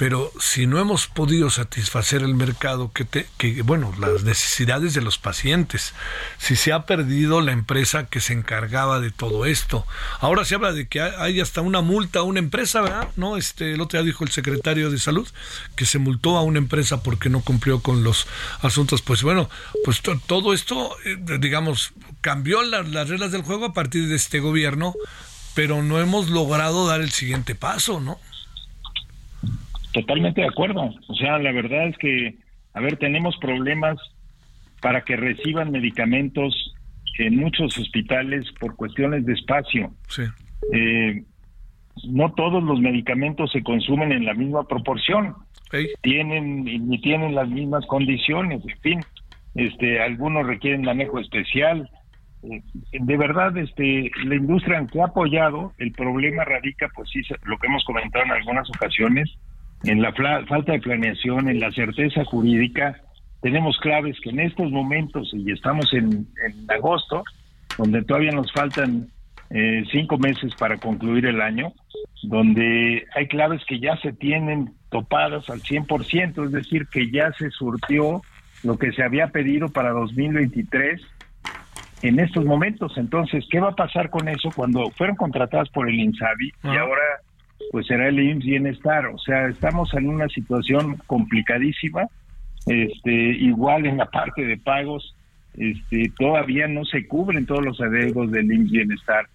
pero 0.00 0.32
si 0.40 0.66
no 0.66 0.78
hemos 0.78 1.08
podido 1.08 1.50
satisfacer 1.50 2.22
el 2.22 2.34
mercado, 2.34 2.90
que, 2.90 3.04
te, 3.04 3.26
que 3.36 3.60
bueno, 3.60 3.92
las 4.00 4.24
necesidades 4.24 4.94
de 4.94 5.02
los 5.02 5.18
pacientes, 5.18 5.92
si 6.38 6.56
se 6.56 6.72
ha 6.72 6.86
perdido 6.86 7.42
la 7.42 7.52
empresa 7.52 8.06
que 8.06 8.22
se 8.22 8.32
encargaba 8.32 8.98
de 8.98 9.10
todo 9.10 9.44
esto, 9.44 9.86
ahora 10.20 10.46
se 10.46 10.54
habla 10.54 10.72
de 10.72 10.88
que 10.88 11.02
hay 11.02 11.38
hasta 11.38 11.60
una 11.60 11.82
multa 11.82 12.20
a 12.20 12.22
una 12.22 12.38
empresa, 12.38 12.80
¿verdad? 12.80 13.08
No, 13.16 13.36
este, 13.36 13.74
el 13.74 13.80
otro 13.82 13.98
día 14.00 14.06
dijo 14.06 14.24
el 14.24 14.30
secretario 14.30 14.88
de 14.90 14.98
salud 14.98 15.28
que 15.76 15.84
se 15.84 15.98
multó 15.98 16.38
a 16.38 16.44
una 16.44 16.60
empresa 16.60 17.02
porque 17.02 17.28
no 17.28 17.42
cumplió 17.42 17.80
con 17.80 18.02
los 18.02 18.26
asuntos, 18.62 19.02
pues 19.02 19.22
bueno, 19.22 19.50
pues 19.84 20.00
todo 20.26 20.54
esto, 20.54 20.96
eh, 21.04 21.18
digamos, 21.38 21.92
cambió 22.22 22.62
las 22.62 23.06
reglas 23.06 23.32
del 23.32 23.42
juego 23.42 23.66
a 23.66 23.74
partir 23.74 24.08
de 24.08 24.16
este 24.16 24.40
gobierno, 24.40 24.94
pero 25.54 25.82
no 25.82 26.00
hemos 26.00 26.30
logrado 26.30 26.86
dar 26.86 27.02
el 27.02 27.10
siguiente 27.10 27.54
paso, 27.54 28.00
¿no? 28.00 28.18
Totalmente 29.92 30.40
de 30.40 30.48
acuerdo. 30.48 30.90
O 31.08 31.14
sea, 31.14 31.38
la 31.38 31.52
verdad 31.52 31.88
es 31.88 31.98
que, 31.98 32.36
a 32.74 32.80
ver, 32.80 32.96
tenemos 32.96 33.36
problemas 33.38 33.98
para 34.80 35.02
que 35.02 35.16
reciban 35.16 35.70
medicamentos 35.70 36.74
en 37.18 37.36
muchos 37.36 37.76
hospitales 37.76 38.46
por 38.58 38.76
cuestiones 38.76 39.26
de 39.26 39.32
espacio. 39.32 39.92
Sí. 40.08 40.22
Eh, 40.72 41.24
no 42.08 42.32
todos 42.32 42.62
los 42.62 42.80
medicamentos 42.80 43.50
se 43.52 43.62
consumen 43.62 44.12
en 44.12 44.24
la 44.24 44.34
misma 44.34 44.66
proporción. 44.66 45.34
Tienen 46.02 46.64
ni 46.64 47.00
tienen 47.00 47.34
las 47.34 47.48
mismas 47.48 47.86
condiciones, 47.86 48.62
en 48.66 48.80
fin. 48.80 49.00
Este, 49.54 50.00
algunos 50.00 50.46
requieren 50.46 50.82
manejo 50.82 51.18
especial. 51.20 51.88
Eh, 52.42 52.62
de 52.92 53.16
verdad, 53.16 53.56
este, 53.56 54.10
la 54.24 54.34
industria 54.34 54.84
que 54.90 55.00
ha 55.00 55.06
apoyado, 55.06 55.72
el 55.78 55.92
problema 55.92 56.44
radica, 56.44 56.88
pues 56.94 57.08
sí, 57.10 57.20
lo 57.44 57.58
que 57.58 57.66
hemos 57.66 57.84
comentado 57.84 58.24
en 58.24 58.32
algunas 58.32 58.68
ocasiones, 58.70 59.30
en 59.84 60.02
la 60.02 60.12
falta 60.12 60.72
de 60.72 60.80
planeación, 60.80 61.48
en 61.48 61.60
la 61.60 61.70
certeza 61.72 62.24
jurídica. 62.24 63.00
Tenemos 63.40 63.78
claves 63.78 64.18
que 64.22 64.30
en 64.30 64.40
estos 64.40 64.70
momentos, 64.70 65.30
y 65.32 65.50
estamos 65.50 65.92
en, 65.94 66.26
agosto, 66.68 67.22
donde 67.78 68.02
todavía 68.02 68.32
nos 68.32 68.52
faltan 68.52 69.08
eh, 69.50 69.82
cinco 69.90 70.18
meses 70.18 70.54
para 70.56 70.76
concluir 70.76 71.26
el 71.26 71.40
año, 71.40 71.72
donde 72.22 73.06
hay 73.14 73.26
claves 73.28 73.62
que 73.66 73.80
ya 73.80 73.96
se 73.96 74.12
tienen 74.12 74.74
topadas 74.90 75.48
al 75.48 75.60
100%, 75.60 76.44
es 76.44 76.52
decir, 76.52 76.86
que 76.88 77.10
ya 77.10 77.32
se 77.38 77.50
surtió 77.50 78.20
lo 78.62 78.78
que 78.78 78.92
se 78.92 79.02
había 79.02 79.28
pedido 79.28 79.68
para 79.70 79.90
2023 79.90 81.00
en 82.02 82.20
estos 82.20 82.44
momentos. 82.44 82.92
Entonces, 82.98 83.46
¿qué 83.50 83.60
va 83.60 83.70
a 83.70 83.76
pasar 83.76 84.10
con 84.10 84.28
eso 84.28 84.50
cuando 84.54 84.90
fueron 84.90 85.16
contratadas 85.16 85.68
por 85.70 85.88
el 85.88 85.98
INSABI 85.98 86.52
y 86.64 86.76
ahora 86.76 87.02
pues 87.70 87.86
será 87.86 88.08
el 88.08 88.18
IMSS 88.18 88.44
Bienestar. 88.44 89.06
O 89.06 89.18
sea, 89.18 89.48
estamos 89.48 89.92
en 89.94 90.08
una 90.08 90.28
situación 90.28 90.96
complicadísima. 91.06 92.06
Este, 92.66 93.12
igual 93.12 93.86
en 93.86 93.98
la 93.98 94.06
parte 94.06 94.44
de 94.44 94.56
pagos, 94.58 95.16
este, 95.54 96.12
todavía 96.18 96.66
no 96.68 96.84
se 96.84 97.06
cubren 97.06 97.46
todos 97.46 97.64
los 97.64 97.80
adeudos 97.80 98.30
del 98.32 98.52
IMSS 98.52 98.70
Bienestar. 98.70 99.26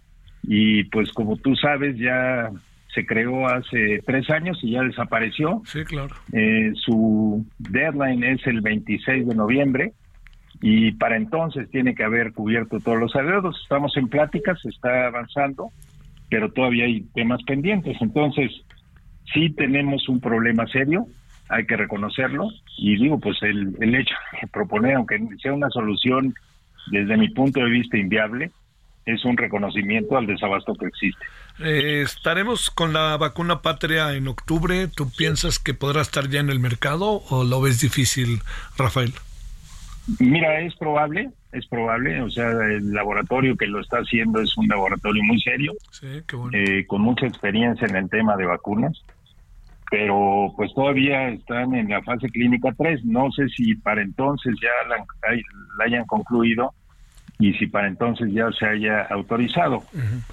Y 0.44 0.84
pues 0.86 1.12
como 1.14 1.38
tú 1.38 1.56
sabes, 1.56 1.98
ya 1.98 2.52
se 2.94 3.06
creó 3.06 3.48
hace 3.48 4.02
tres 4.06 4.30
años 4.30 4.60
y 4.62 4.72
ya 4.72 4.84
desapareció. 4.84 5.62
Sí, 5.66 5.84
claro. 5.86 6.14
Eh, 6.34 6.72
su 6.76 7.46
deadline 7.58 8.24
es 8.24 8.46
el 8.48 8.62
26 8.62 9.28
de 9.28 9.36
noviembre 9.36 9.94
y 10.62 10.92
para 10.94 11.18
entonces 11.18 11.70
tiene 11.70 11.96
que 11.96 12.04
haber 12.04 12.34
cubierto 12.34 12.80
todos 12.80 13.00
los 13.00 13.16
adeudos. 13.16 13.60
Estamos 13.64 13.96
en 13.98 14.08
pláticas, 14.08 14.60
se 14.62 14.70
está 14.70 15.08
avanzando 15.08 15.72
pero 16.30 16.52
todavía 16.52 16.86
hay 16.86 17.02
temas 17.14 17.42
pendientes. 17.44 17.98
Entonces, 18.02 18.52
sí 19.34 19.50
tenemos 19.52 20.08
un 20.10 20.20
problema 20.20 20.68
serio, 20.68 21.08
hay 21.50 21.66
que 21.66 21.78
reconocerlo, 21.78 22.50
y 22.78 22.96
digo, 22.98 23.20
pues 23.20 23.38
el, 23.44 23.76
el 23.80 23.96
hecho 23.96 24.16
de 24.42 24.48
proponer, 24.48 24.96
aunque 24.96 25.20
sea 25.42 25.54
una 25.54 25.70
solución 25.70 26.34
desde 26.92 27.18
mi 27.18 27.30
punto 27.30 27.60
de 27.60 27.70
vista 27.70 27.98
inviable, 27.98 28.52
es 29.06 29.24
un 29.24 29.38
reconocimiento 29.38 30.18
al 30.18 30.26
desabasto 30.26 30.74
que 30.74 30.88
existe. 30.88 31.26
Eh, 31.60 32.02
¿Estaremos 32.02 32.70
con 32.70 32.92
la 32.92 33.16
vacuna 33.18 33.62
patria 33.62 34.14
en 34.14 34.28
octubre? 34.28 34.88
¿Tú 34.88 35.12
piensas 35.12 35.60
que 35.60 35.74
podrá 35.74 36.02
estar 36.02 36.28
ya 36.30 36.40
en 36.40 36.50
el 36.50 36.60
mercado 36.60 37.22
o 37.30 37.44
lo 37.44 37.62
ves 37.62 37.80
difícil, 37.80 38.40
Rafael? 38.78 39.14
Mira, 40.20 40.60
es 40.62 40.76
probable, 40.76 41.30
es 41.56 41.66
probable, 41.68 42.22
o 42.22 42.30
sea, 42.30 42.50
el 42.50 42.92
laboratorio 42.92 43.56
que 43.56 43.68
lo 43.68 43.80
está 43.80 43.98
haciendo 43.98 44.42
es 44.42 44.56
un 44.58 44.68
laboratorio 44.68 45.24
muy 45.24 45.40
serio, 45.42 45.74
eh, 46.52 46.86
con 46.88 47.02
mucha 47.02 47.26
experiencia 47.26 47.88
en 47.88 47.96
el 47.96 48.10
tema 48.10 48.36
de 48.36 48.46
vacunas, 48.46 49.04
pero 49.90 50.54
pues 50.58 50.74
todavía 50.74 51.30
están 51.30 51.76
en 51.76 51.90
la 51.90 52.02
fase 52.02 52.28
clínica 52.30 52.74
3, 52.78 53.06
no 53.06 53.32
sé 53.32 53.48
si 53.50 53.76
para 53.76 54.02
entonces 54.02 54.54
ya 54.62 54.90
la, 54.90 54.98
la 55.78 55.86
hayan 55.86 56.06
concluido 56.06 56.74
y 57.40 57.54
si 57.54 57.68
para 57.68 57.88
entonces 57.88 58.32
ya 58.32 58.50
se 58.58 58.66
haya 58.66 59.02
autorizado. 59.04 59.84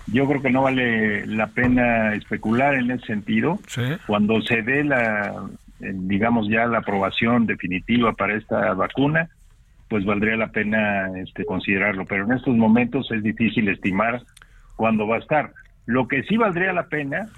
Yo 0.07 0.27
creo 0.29 0.43
que 0.43 0.51
no 0.51 0.63
vale 0.63 1.27
la 1.27 1.49
pena 1.49 2.15
especular 2.15 2.75
en 2.75 2.91
ese 2.91 3.07
sentido. 3.07 3.59
Cuando 4.07 4.41
se 4.43 4.63
dé 4.63 4.85
la, 4.85 5.49
digamos 5.81 6.49
ya 6.49 6.67
la 6.67 6.79
aprobación 6.79 7.47
definitiva 7.47 8.13
para 8.13 8.37
esta 8.37 8.75
vacuna, 8.75 9.29
pues 9.93 10.07
valdría 10.07 10.39
la 10.39 10.51
pena 10.51 11.11
este, 11.19 11.45
considerarlo. 11.45 12.07
Pero 12.07 12.25
en 12.25 12.33
estos 12.33 12.57
momentos 12.57 13.11
es 13.13 13.23
difícil 13.23 13.69
estimar 13.69 14.23
cuándo 14.75 15.07
va 15.07 15.17
a 15.17 15.19
estar. 15.19 15.53
Lo 15.85 16.09
que 16.09 16.23
sí 16.23 16.39
valdría 16.39 16.73
la 16.73 16.87
pena 16.87 17.29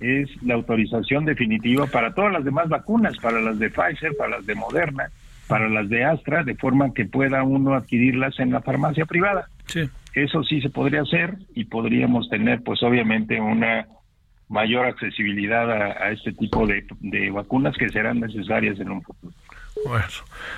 es 0.00 0.30
la 0.44 0.54
autorización 0.54 1.24
definitiva 1.24 1.88
para 1.88 2.14
todas 2.14 2.32
las 2.32 2.44
demás 2.44 2.68
vacunas, 2.68 3.18
para 3.18 3.40
las 3.40 3.58
de 3.58 3.68
Pfizer, 3.68 4.16
para 4.16 4.36
las 4.36 4.46
de 4.46 4.54
Moderna, 4.54 5.08
para 5.48 5.68
las 5.68 5.88
de 5.88 6.04
Astra, 6.04 6.44
de 6.44 6.54
forma 6.54 6.94
que 6.94 7.04
pueda 7.04 7.42
uno 7.42 7.74
adquirirlas 7.74 8.38
en 8.38 8.52
la 8.52 8.60
farmacia 8.60 9.06
privada. 9.06 9.48
Sí. 9.66 9.90
Eso 10.14 10.44
sí 10.44 10.60
se 10.60 10.70
podría 10.70 11.02
hacer 11.02 11.34
y 11.52 11.64
podríamos 11.64 12.28
tener, 12.30 12.62
pues 12.62 12.80
obviamente, 12.84 13.40
una 13.40 13.88
mayor 14.48 14.86
accesibilidad 14.86 15.68
a, 15.68 16.12
este 16.12 16.32
tipo 16.32 16.64
de, 16.64 16.86
vacunas 17.32 17.76
que 17.76 17.88
serán 17.88 18.20
necesarias 18.20 18.78
en 18.78 18.92
un 18.92 19.02
futuro. 19.02 19.34
Bueno, 19.84 20.06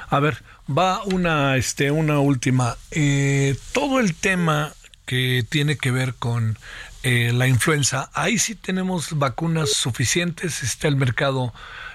a 0.08 0.20
ver, 0.20 0.42
va 0.68 1.02
una, 1.04 1.56
este, 1.56 1.90
una 1.90 2.20
última. 2.20 2.76
Eh, 2.90 3.56
todo 3.72 4.00
el 4.00 4.14
tema 4.14 4.72
que 5.04 5.44
tiene 5.48 5.76
que 5.76 5.90
ver 5.90 6.14
con 6.14 6.58
eh, 7.02 7.32
la 7.32 7.46
influenza, 7.46 8.10
ahí 8.14 8.38
sí 8.38 8.54
tenemos 8.54 9.16
vacunas 9.18 9.70
suficientes, 9.70 10.62
está 10.62 10.88
el 10.88 10.96
mercado 10.96 11.52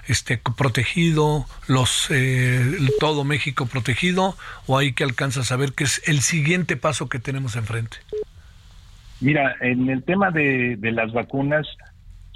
este 0.08 0.40
protegido, 0.56 1.46
los 1.68 2.08
eh, 2.10 2.78
todo 2.98 3.22
México 3.24 3.66
protegido, 3.66 4.34
o 4.66 4.78
hay 4.78 4.94
que 4.94 5.04
alcanza 5.04 5.40
a 5.40 5.44
saber 5.44 5.74
qué 5.74 5.84
es 5.84 6.02
el 6.08 6.20
siguiente 6.20 6.76
paso 6.76 7.08
que 7.08 7.18
tenemos 7.18 7.56
enfrente? 7.56 7.98
Mira, 9.20 9.54
en 9.60 9.88
el 9.88 10.02
tema 10.02 10.30
de, 10.30 10.76
de 10.76 10.92
las 10.92 11.12
vacunas, 11.12 11.66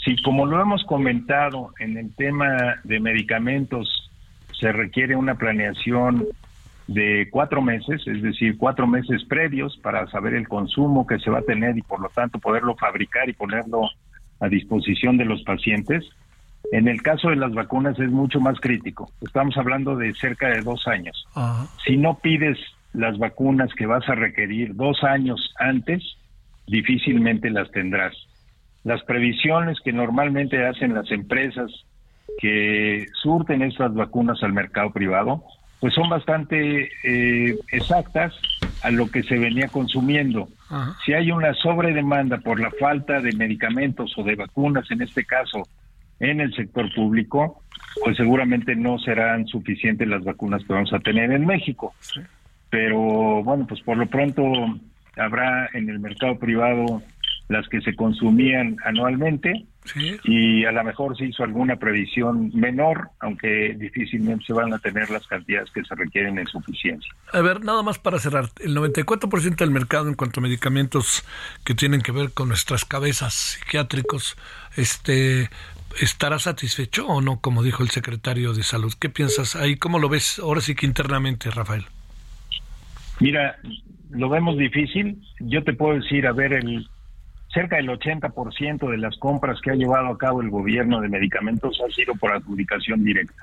si 0.05 0.21
como 0.23 0.47
lo 0.47 0.61
hemos 0.61 0.85
comentado 0.85 1.73
en 1.81 1.97
el 1.97 2.15
tema 2.15 2.77
de 2.85 3.01
medicamentos, 3.01 4.11
se 4.59 4.73
requiere 4.73 5.17
una 5.17 5.35
planeación 5.35 6.27
de 6.87 7.29
cuatro 7.31 7.63
meses, 7.63 8.03
es 8.07 8.23
decir, 8.23 8.57
cuatro 8.57 8.87
meses 8.87 9.25
previos 9.25 9.77
para 9.79 10.07
saber 10.09 10.35
el 10.35 10.47
consumo 10.47 11.07
que 11.07 11.19
se 11.19 11.31
va 11.31 11.41
a 11.41 11.43
tener 11.43 11.77
y 11.77 11.83
por 11.83 12.01
lo 12.01 12.09
tanto 12.11 12.39
poderlo 12.39 12.77
fabricar 12.77 13.29
y 13.29 13.33
ponerlo 13.33 13.89
a 14.41 14.49
disposición 14.49 15.17
de 15.17 15.25
los 15.25 15.43
pacientes. 15.43 16.05
En 16.73 16.89
el 16.89 17.03
caso 17.03 17.31
de 17.31 17.37
las 17.37 17.53
vacunas 17.53 17.99
es 17.99 18.11
mucho 18.11 18.41
más 18.41 18.59
crítico. 18.61 19.11
Estamos 19.21 19.57
hablando 19.57 19.97
de 19.97 20.15
cerca 20.15 20.49
de 20.49 20.63
dos 20.63 20.87
años. 20.87 21.27
Si 21.85 21.97
no 21.97 22.19
pides 22.19 22.59
las 22.93 23.19
vacunas 23.19 23.73
que 23.75 23.87
vas 23.87 24.09
a 24.09 24.15
requerir 24.15 24.75
dos 24.75 25.03
años 25.05 25.55
antes, 25.59 26.03
difícilmente 26.67 27.51
las 27.51 27.71
tendrás. 27.71 28.15
Las 28.85 29.03
previsiones 29.03 29.79
que 29.85 29.93
normalmente 29.93 30.65
hacen 30.65 30.95
las 30.95 31.11
empresas 31.11 31.71
que 32.39 33.07
surten 33.23 33.63
estas 33.63 33.95
vacunas 33.95 34.43
al 34.43 34.53
mercado 34.53 34.93
privado, 34.93 35.45
pues 35.81 35.95
son 35.95 36.09
bastante 36.09 36.91
eh, 37.05 37.59
exactas 37.71 38.35
a 38.83 38.91
lo 38.91 39.11
que 39.11 39.23
se 39.23 39.39
venía 39.39 39.69
consumiendo. 39.69 40.49
Si 41.05 41.13
hay 41.13 41.31
una 41.31 41.55
sobredemanda 41.55 42.39
por 42.39 42.61
la 42.61 42.71
falta 42.73 43.21
de 43.21 43.33
medicamentos 43.33 44.13
o 44.17 44.23
de 44.23 44.35
vacunas, 44.35 44.91
en 44.91 45.03
este 45.03 45.25
caso, 45.25 45.69
en 46.19 46.41
el 46.41 46.55
sector 46.55 46.93
público, 46.95 47.63
pues 48.03 48.17
seguramente 48.17 48.75
no 48.75 48.99
serán 48.99 49.47
suficientes 49.47 50.09
las 50.09 50.25
vacunas 50.25 50.65
que 50.65 50.73
vamos 50.73 50.93
a 50.93 50.99
tener 50.99 51.31
en 51.31 51.47
México. 51.47 51.95
Pero 52.71 53.43
bueno, 53.43 53.67
pues 53.67 53.81
por 53.83 53.97
lo 53.97 54.07
pronto 54.07 54.43
habrá 55.17 55.69
en 55.73 55.89
el 55.89 55.99
mercado 55.99 56.39
privado 56.39 57.03
las 57.49 57.69
que 57.69 57.81
se 57.81 57.95
consumían 57.95 58.77
anualmente 58.85 59.67
y 60.25 60.65
a 60.65 60.73
lo 60.73 60.85
mejor 60.85 61.17
se 61.17 61.27
hizo 61.27 61.45
alguna 61.45 61.77
previsión 61.77 62.51
menor, 62.55 63.11
aunque 63.21 63.75
difícilmente 63.79 64.47
se 64.47 64.53
van 64.53 64.73
a 64.73 64.79
tener 64.79 65.11
las 65.11 65.27
cantidades 65.27 65.71
que 65.71 65.85
se 65.85 65.95
requieren 65.95 66.39
en 66.39 66.47
suficiencia. 66.47 67.13
A 67.33 67.41
ver, 67.41 67.65
nada 67.65 67.83
más 67.83 67.99
para 67.99 68.19
cerrar, 68.19 68.51
el 68.61 68.77
94% 68.77 69.57
del 69.57 69.71
mercado 69.71 70.09
en 70.09 70.15
cuanto 70.15 70.41
a 70.41 70.43
medicamentos 70.43 71.25
que 71.65 71.75
tienen 71.75 72.03
que 72.03 72.13
ver 72.13 72.33
con 72.33 72.49
nuestras 72.49 72.85
cabezas 72.85 73.35
psiquiátricos, 73.35 74.37
este 74.77 75.51
¿Estará 76.01 76.39
satisfecho 76.39 77.07
o 77.07 77.23
no, 77.23 77.41
como 77.41 77.63
dijo 77.63 77.83
el 77.83 77.89
secretario 77.89 78.53
de 78.53 78.63
Salud? 78.63 78.93
¿Qué 79.01 79.09
piensas 79.09 79.57
ahí? 79.57 79.77
¿Cómo 79.77 79.99
lo 79.99 80.11
ves 80.11 80.39
ahora 80.39 80.61
sí 80.61 80.75
que 80.75 80.85
internamente, 80.85 81.51
Rafael? 81.51 81.87
Mira, 83.19 83.57
lo 84.11 84.29
vemos 84.29 84.59
difícil. 84.59 85.23
Yo 85.41 85.65
te 85.65 85.73
puedo 85.73 85.99
decir, 85.99 86.27
a 86.27 86.33
ver, 86.33 86.53
el 86.53 86.87
cerca 87.57 87.77
del 87.77 87.89
80% 87.89 88.91
de 88.91 88.99
las 88.99 89.17
compras 89.17 89.59
que 89.63 89.71
ha 89.71 89.75
llevado 89.75 90.09
a 90.09 90.19
cabo 90.19 90.43
el 90.43 90.51
gobierno 90.51 91.01
de 91.01 91.09
medicamentos 91.09 91.81
ha 91.81 91.91
sido 91.91 92.15
por 92.15 92.31
adjudicación 92.31 93.03
directa. 93.03 93.43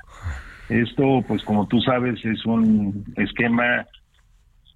Esto, 0.69 1.23
pues 1.27 1.43
como 1.43 1.67
tú 1.67 1.81
sabes, 1.81 2.23
es 2.23 2.45
un 2.45 3.03
esquema 3.17 3.87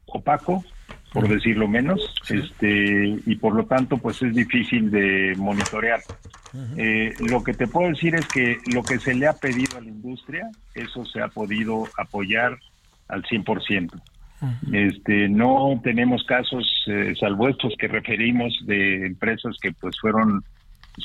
opaco, 0.08 0.66
por 1.14 1.28
decirlo 1.28 1.68
menos, 1.68 2.16
este 2.30 3.20
y 3.26 3.36
por 3.36 3.54
lo 3.54 3.66
tanto, 3.68 3.98
pues 4.00 4.22
es 4.24 4.34
difícil 4.34 4.90
de 4.90 5.36
monitorear. 5.38 6.02
Eh, 6.76 7.14
lo 7.20 7.44
que 7.44 7.54
te 7.54 7.68
puedo 7.68 7.90
decir 7.90 8.16
es 8.16 8.28
que 8.28 8.58
lo 8.74 8.82
que 8.82 8.98
se 8.98 9.14
le 9.14 9.28
ha 9.28 9.34
pedido 9.34 9.78
a 9.78 9.82
la 9.82 9.90
industria, 9.90 10.50
eso 10.74 11.06
se 11.06 11.22
ha 11.22 11.28
podido 11.28 11.88
apoyar 11.98 12.58
al 13.08 13.22
100%. 13.24 14.02
Este, 14.72 15.28
no 15.30 15.80
tenemos 15.84 16.24
casos, 16.26 16.66
eh, 16.88 17.14
salvo 17.20 17.50
estos 17.50 17.74
que 17.78 17.88
referimos 17.88 18.54
de 18.66 19.08
empresas 19.08 19.58
que 19.60 19.72
pues 19.72 20.00
fueron 20.00 20.44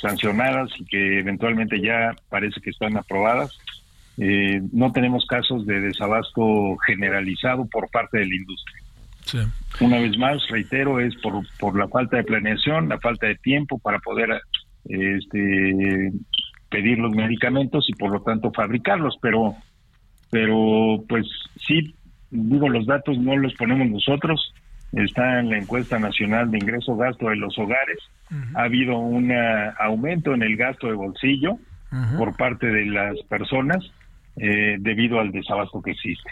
sancionadas 0.00 0.70
y 0.78 0.84
que 0.84 1.18
eventualmente 1.20 1.80
ya 1.80 2.14
parece 2.28 2.60
que 2.60 2.70
están 2.70 2.96
aprobadas. 2.96 3.58
Eh, 4.18 4.60
no 4.72 4.92
tenemos 4.92 5.24
casos 5.26 5.66
de 5.66 5.80
desabasto 5.80 6.76
generalizado 6.86 7.66
por 7.66 7.88
parte 7.90 8.18
de 8.18 8.26
la 8.26 8.34
industria. 8.34 8.82
Una 9.80 9.98
vez 9.98 10.18
más, 10.18 10.46
reitero, 10.48 11.00
es 11.00 11.14
por, 11.16 11.46
por 11.58 11.78
la 11.78 11.88
falta 11.88 12.18
de 12.18 12.24
planeación, 12.24 12.88
la 12.88 12.98
falta 12.98 13.28
de 13.28 13.36
tiempo 13.36 13.78
para 13.78 13.98
poder 14.00 14.42
este, 14.84 16.12
pedir 16.68 16.98
los 16.98 17.14
medicamentos 17.14 17.86
y 17.88 17.92
por 17.92 18.10
lo 18.10 18.20
tanto 18.22 18.50
fabricarlos, 18.52 19.16
pero, 19.22 19.54
pero 20.30 21.02
pues 21.08 21.26
sí, 21.56 21.94
digo, 22.32 22.68
los 22.68 22.86
datos 22.86 23.18
no 23.18 23.36
los 23.36 23.54
ponemos 23.54 23.88
nosotros, 23.88 24.52
está 24.92 25.40
en 25.40 25.50
la 25.50 25.58
encuesta 25.58 25.98
nacional 25.98 26.50
de 26.50 26.58
ingreso-gasto 26.58 27.28
de 27.28 27.36
los 27.36 27.56
hogares, 27.58 27.98
ha 28.54 28.62
habido 28.62 28.98
un 28.98 29.30
aumento 29.78 30.32
en 30.34 30.42
el 30.42 30.56
gasto 30.56 30.86
de 30.86 30.94
bolsillo 30.94 31.58
por 32.16 32.34
parte 32.36 32.66
de 32.66 32.86
las 32.86 33.18
personas 33.28 33.84
eh, 34.36 34.76
debido 34.80 35.20
al 35.20 35.30
desabasto 35.30 35.82
que 35.82 35.90
existe. 35.90 36.30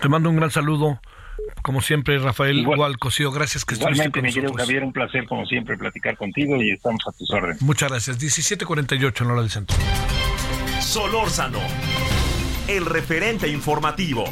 Te 0.00 0.08
mando 0.08 0.28
un 0.30 0.36
gran 0.36 0.50
saludo. 0.50 1.00
Como 1.62 1.80
siempre, 1.80 2.18
Rafael 2.18 2.58
Igual, 2.58 2.98
Cosío, 2.98 3.30
gracias 3.30 3.64
que 3.64 3.74
estuviste 3.74 4.10
con 4.10 4.22
mi 4.22 4.32
querido 4.32 4.52
Javier, 4.54 4.82
un 4.82 4.92
placer 4.92 5.24
como 5.26 5.46
siempre 5.46 5.78
platicar 5.78 6.16
contigo 6.16 6.60
y 6.60 6.70
estamos 6.70 7.00
a 7.06 7.12
tus 7.16 7.30
órdenes. 7.30 7.62
Muchas 7.62 7.90
gracias. 7.90 8.18
17:48 8.18 9.24
en 9.24 9.30
hora 9.30 9.40
del 9.42 9.50
centro. 9.50 9.76
Solórzano, 10.80 11.60
el 12.66 12.86
referente 12.86 13.48
informativo. 13.48 14.24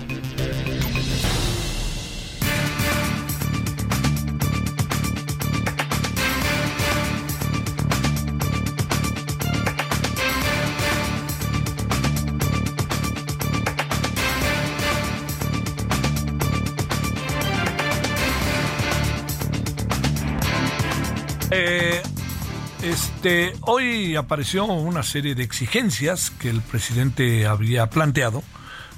Este, 23.06 23.52
hoy 23.60 24.16
apareció 24.16 24.64
una 24.64 25.04
serie 25.04 25.36
de 25.36 25.44
exigencias 25.44 26.30
que 26.30 26.50
el 26.50 26.60
presidente 26.60 27.46
había 27.46 27.88
planteado 27.88 28.42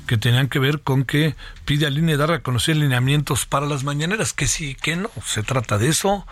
que 0.07 0.17
tenían 0.17 0.49
que 0.49 0.59
ver 0.59 0.81
con 0.81 1.05
que 1.05 1.35
pide 1.67 1.87
al 1.87 1.99
INE 1.99 2.17
dar 2.17 2.33
a 2.33 2.41
conocer 2.41 2.77
lineamientos 2.77 3.45
para 3.45 3.67
las 3.67 3.85
mañaneras, 3.85 4.33
que 4.33 4.47
sí, 4.47 4.75
que 4.75 4.97
no, 4.97 5.11
se 5.23 5.43
trata 5.43 5.77
de 5.77 5.89
eso, 5.89 6.27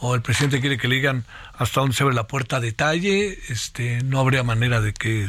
o 0.00 0.16
el 0.16 0.22
presidente 0.22 0.60
quiere 0.60 0.76
que 0.76 0.88
le 0.88 0.96
digan 0.96 1.24
hasta 1.56 1.80
dónde 1.80 1.94
se 1.94 2.02
abre 2.02 2.16
la 2.16 2.26
puerta 2.26 2.56
a 2.56 2.60
detalle, 2.60 3.38
este, 3.48 4.02
no 4.02 4.18
habría 4.18 4.42
manera 4.42 4.80
de 4.80 4.92
que 4.92 5.28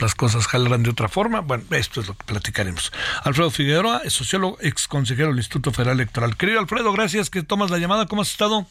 las 0.00 0.16
cosas 0.16 0.48
jalarán 0.48 0.82
de 0.82 0.90
otra 0.90 1.08
forma. 1.08 1.40
Bueno, 1.40 1.62
esto 1.70 2.00
es 2.00 2.08
lo 2.08 2.16
que 2.16 2.24
platicaremos. 2.24 2.92
Alfredo 3.22 3.50
Figueroa 3.50 4.02
es 4.04 4.12
sociólogo, 4.12 4.58
ex 4.60 4.88
consejero 4.88 5.28
del 5.28 5.38
Instituto 5.38 5.70
Federal 5.70 5.98
Electoral. 6.00 6.36
Querido 6.36 6.58
Alfredo, 6.58 6.92
gracias 6.92 7.30
que 7.30 7.44
tomas 7.44 7.70
la 7.70 7.78
llamada. 7.78 8.06
¿Cómo 8.06 8.22
has 8.22 8.32
estado? 8.32 8.66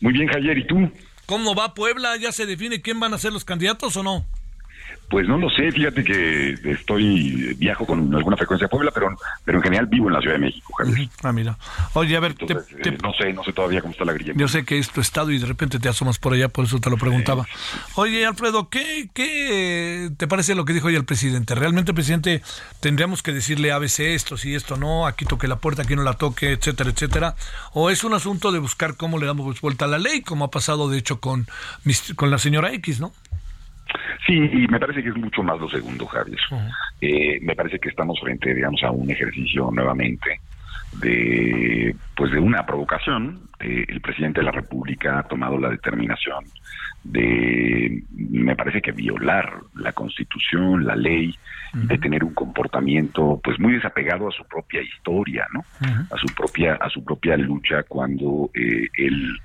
Muy 0.00 0.12
bien, 0.12 0.28
Javier, 0.28 0.58
¿y 0.58 0.66
tú? 0.66 0.92
¿Cómo 1.26 1.56
va 1.56 1.74
Puebla? 1.74 2.16
¿Ya 2.16 2.30
se 2.30 2.46
define 2.46 2.80
quién 2.80 3.00
van 3.00 3.12
a 3.12 3.18
ser 3.18 3.32
los 3.32 3.44
candidatos 3.44 3.96
o 3.96 4.02
no? 4.04 4.24
Pues 5.08 5.28
no 5.28 5.38
lo 5.38 5.48
sé, 5.50 5.70
fíjate 5.70 6.02
que 6.02 6.58
estoy, 6.64 7.54
viajo 7.58 7.86
con 7.86 8.12
alguna 8.12 8.36
frecuencia 8.36 8.66
a 8.66 8.70
Puebla, 8.70 8.90
pero, 8.92 9.16
pero 9.44 9.58
en 9.58 9.62
general 9.62 9.86
vivo 9.86 10.08
en 10.08 10.14
la 10.14 10.20
Ciudad 10.20 10.34
de 10.34 10.40
México, 10.40 10.72
Javier. 10.76 11.08
Ah, 11.22 11.32
mira. 11.32 11.56
Oye, 11.92 12.16
a 12.16 12.20
ver, 12.20 12.34
eh, 12.40 12.98
no 13.02 13.12
sé, 13.12 13.32
no 13.32 13.44
sé 13.44 13.52
todavía 13.52 13.80
cómo 13.82 13.92
está 13.92 14.04
la 14.04 14.12
grilla. 14.12 14.32
Yo 14.34 14.48
sé 14.48 14.64
que 14.64 14.78
es 14.78 14.90
tu 14.90 15.00
estado 15.00 15.30
y 15.30 15.38
de 15.38 15.46
repente 15.46 15.78
te 15.78 15.88
asomas 15.88 16.18
por 16.18 16.32
allá, 16.32 16.48
por 16.48 16.64
eso 16.64 16.80
te 16.80 16.90
lo 16.90 16.96
preguntaba. 16.96 17.46
Oye, 17.94 18.26
Alfredo, 18.26 18.68
¿qué, 18.68 19.08
¿qué 19.14 20.10
te 20.16 20.26
parece 20.26 20.56
lo 20.56 20.64
que 20.64 20.72
dijo 20.72 20.88
hoy 20.88 20.96
el 20.96 21.04
presidente? 21.04 21.54
¿Realmente 21.54 21.94
presidente 21.94 22.42
tendríamos 22.80 23.22
que 23.22 23.32
decirle 23.32 23.70
ABC 23.70 24.00
esto, 24.00 24.36
si 24.36 24.56
esto 24.56 24.76
no, 24.76 25.06
aquí 25.06 25.24
toque 25.24 25.46
la 25.46 25.56
puerta, 25.56 25.82
aquí 25.82 25.94
no 25.94 26.02
la 26.02 26.14
toque, 26.14 26.50
etcétera, 26.50 26.90
etcétera? 26.90 27.36
¿O 27.72 27.90
es 27.90 28.02
un 28.02 28.12
asunto 28.12 28.50
de 28.50 28.58
buscar 28.58 28.96
cómo 28.96 29.18
le 29.18 29.26
damos 29.26 29.60
vuelta 29.60 29.84
a 29.84 29.88
la 29.88 29.98
ley, 29.98 30.22
como 30.22 30.44
ha 30.44 30.50
pasado 30.50 30.88
de 30.88 30.98
hecho 30.98 31.20
con, 31.20 31.46
con 32.16 32.30
la 32.32 32.38
señora 32.38 32.72
X, 32.72 32.98
¿no? 32.98 33.12
Sí, 34.26 34.34
y 34.34 34.66
me 34.68 34.80
parece 34.80 35.02
que 35.02 35.10
es 35.10 35.16
mucho 35.16 35.42
más 35.42 35.58
lo 35.60 35.68
segundo, 35.68 36.06
Javier. 36.06 36.38
Eh, 37.00 37.38
me 37.42 37.54
parece 37.54 37.78
que 37.78 37.88
estamos 37.88 38.18
frente, 38.20 38.54
digamos, 38.54 38.82
a 38.82 38.90
un 38.90 39.10
ejercicio 39.10 39.70
nuevamente 39.72 40.40
de, 41.00 41.94
pues, 42.16 42.32
de 42.32 42.38
una 42.38 42.64
provocación. 42.64 43.40
Eh, 43.60 43.84
el 43.88 44.00
presidente 44.00 44.40
de 44.40 44.46
la 44.46 44.52
República 44.52 45.18
ha 45.18 45.22
tomado 45.22 45.58
la 45.58 45.70
determinación 45.70 46.44
de, 47.04 48.02
me 48.12 48.56
parece 48.56 48.82
que 48.82 48.92
violar 48.92 49.60
la 49.74 49.92
Constitución, 49.92 50.84
la 50.84 50.96
ley, 50.96 51.34
de 51.72 51.98
tener 51.98 52.24
un 52.24 52.32
comportamiento, 52.32 53.38
pues, 53.44 53.60
muy 53.60 53.74
desapegado 53.74 54.28
a 54.28 54.32
su 54.32 54.44
propia 54.44 54.80
historia, 54.80 55.46
¿no? 55.52 55.62
A 56.10 56.16
su 56.16 56.26
propia, 56.34 56.74
a 56.76 56.88
su 56.88 57.04
propia 57.04 57.36
lucha 57.36 57.82
cuando 57.82 58.50
eh, 58.54 58.88
él 58.94 59.38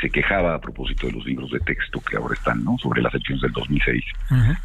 se 0.00 0.10
quejaba 0.10 0.54
a 0.54 0.60
propósito 0.60 1.06
de 1.06 1.12
los 1.14 1.26
libros 1.26 1.50
de 1.50 1.60
texto 1.60 2.00
que 2.00 2.16
ahora 2.16 2.34
están, 2.34 2.62
¿no? 2.64 2.76
Sobre 2.78 3.02
las 3.02 3.12
elecciones 3.14 3.42
del 3.42 3.52
2006, 3.52 4.04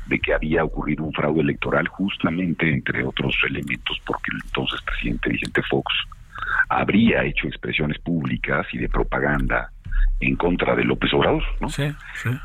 de 0.08 0.20
que 0.20 0.34
había 0.34 0.64
ocurrido 0.64 1.04
un 1.04 1.14
fraude 1.14 1.42
electoral 1.42 1.88
justamente, 1.88 2.70
entre 2.70 3.04
otros 3.04 3.36
elementos, 3.48 4.00
porque 4.06 4.32
el 4.32 4.40
entonces 4.46 4.82
presidente 4.82 5.30
Vicente 5.30 5.62
Fox 5.70 5.94
habría 6.70 7.24
hecho 7.24 7.48
expresiones 7.48 8.00
públicas 8.00 8.66
y 8.74 8.78
de 8.78 8.90
propaganda 8.90 9.72
en 10.20 10.36
contra 10.36 10.76
de 10.76 10.84
López 10.84 11.12
Obrador, 11.14 11.44
¿no? 11.60 11.70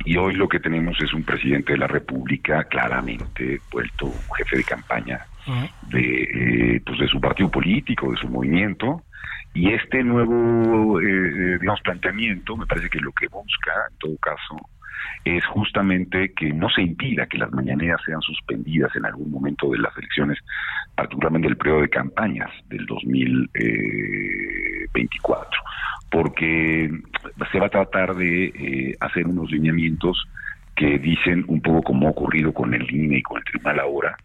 Y 0.05 0.17
hoy 0.17 0.35
lo 0.35 0.49
que 0.49 0.61
tenemos 0.61 1.01
es 1.01 1.13
un 1.13 1.23
presidente 1.23 1.73
de 1.73 1.79
la 1.79 1.87
República 1.87 2.65
claramente 2.65 3.61
vuelto 3.71 4.13
jefe 4.37 4.57
de 4.57 4.65
campaña 4.65 5.27
de, 5.89 6.23
eh, 6.75 6.83
pues 6.85 6.99
de 6.99 7.07
su 7.07 7.21
partido 7.21 7.51
político, 7.51 8.11
de 8.11 8.19
su 8.19 8.29
movimiento, 8.29 9.03
y 9.57 9.73
este 9.73 10.05
nuevo, 10.05 11.01
eh, 11.01 11.05
eh, 11.07 11.57
digamos, 11.59 11.81
planteamiento 11.81 12.59
me 12.59 12.67
parece 12.67 12.91
que 12.91 13.01
lo 13.01 13.11
que 13.13 13.27
busca, 13.29 13.73
en 13.91 13.97
todo 13.99 14.15
caso, 14.19 14.69
es 15.25 15.43
justamente 15.47 16.35
que 16.35 16.53
no 16.53 16.69
se 16.69 16.83
impida 16.83 17.25
que 17.27 17.39
las 17.39 17.51
mañaneras 17.53 18.03
sean 18.05 18.21
suspendidas 18.21 18.95
en 18.95 19.07
algún 19.07 19.31
momento 19.31 19.71
de 19.71 19.79
las 19.79 19.97
elecciones, 19.97 20.39
particularmente 20.95 21.49
el 21.49 21.57
periodo 21.57 21.81
de 21.81 21.89
campañas 21.89 22.51
del 22.69 22.85
2024, 22.85 25.59
porque 26.11 26.91
se 27.51 27.59
va 27.59 27.65
a 27.67 27.71
tratar 27.71 28.15
de 28.15 28.45
eh, 28.45 28.95
hacer 29.01 29.27
unos 29.27 29.51
lineamientos 29.51 30.29
que 30.75 30.99
dicen 30.99 31.47
un 31.49 31.63
poco 31.63 31.83
como 31.83 32.09
ha 32.09 32.11
ocurrido 32.11 32.53
con 32.53 32.75
el 32.75 32.95
INE 32.95 33.17
y 33.19 33.23
con 33.23 33.39
el 33.39 33.45
tribunal 33.45 33.81
ahora, 33.81 34.19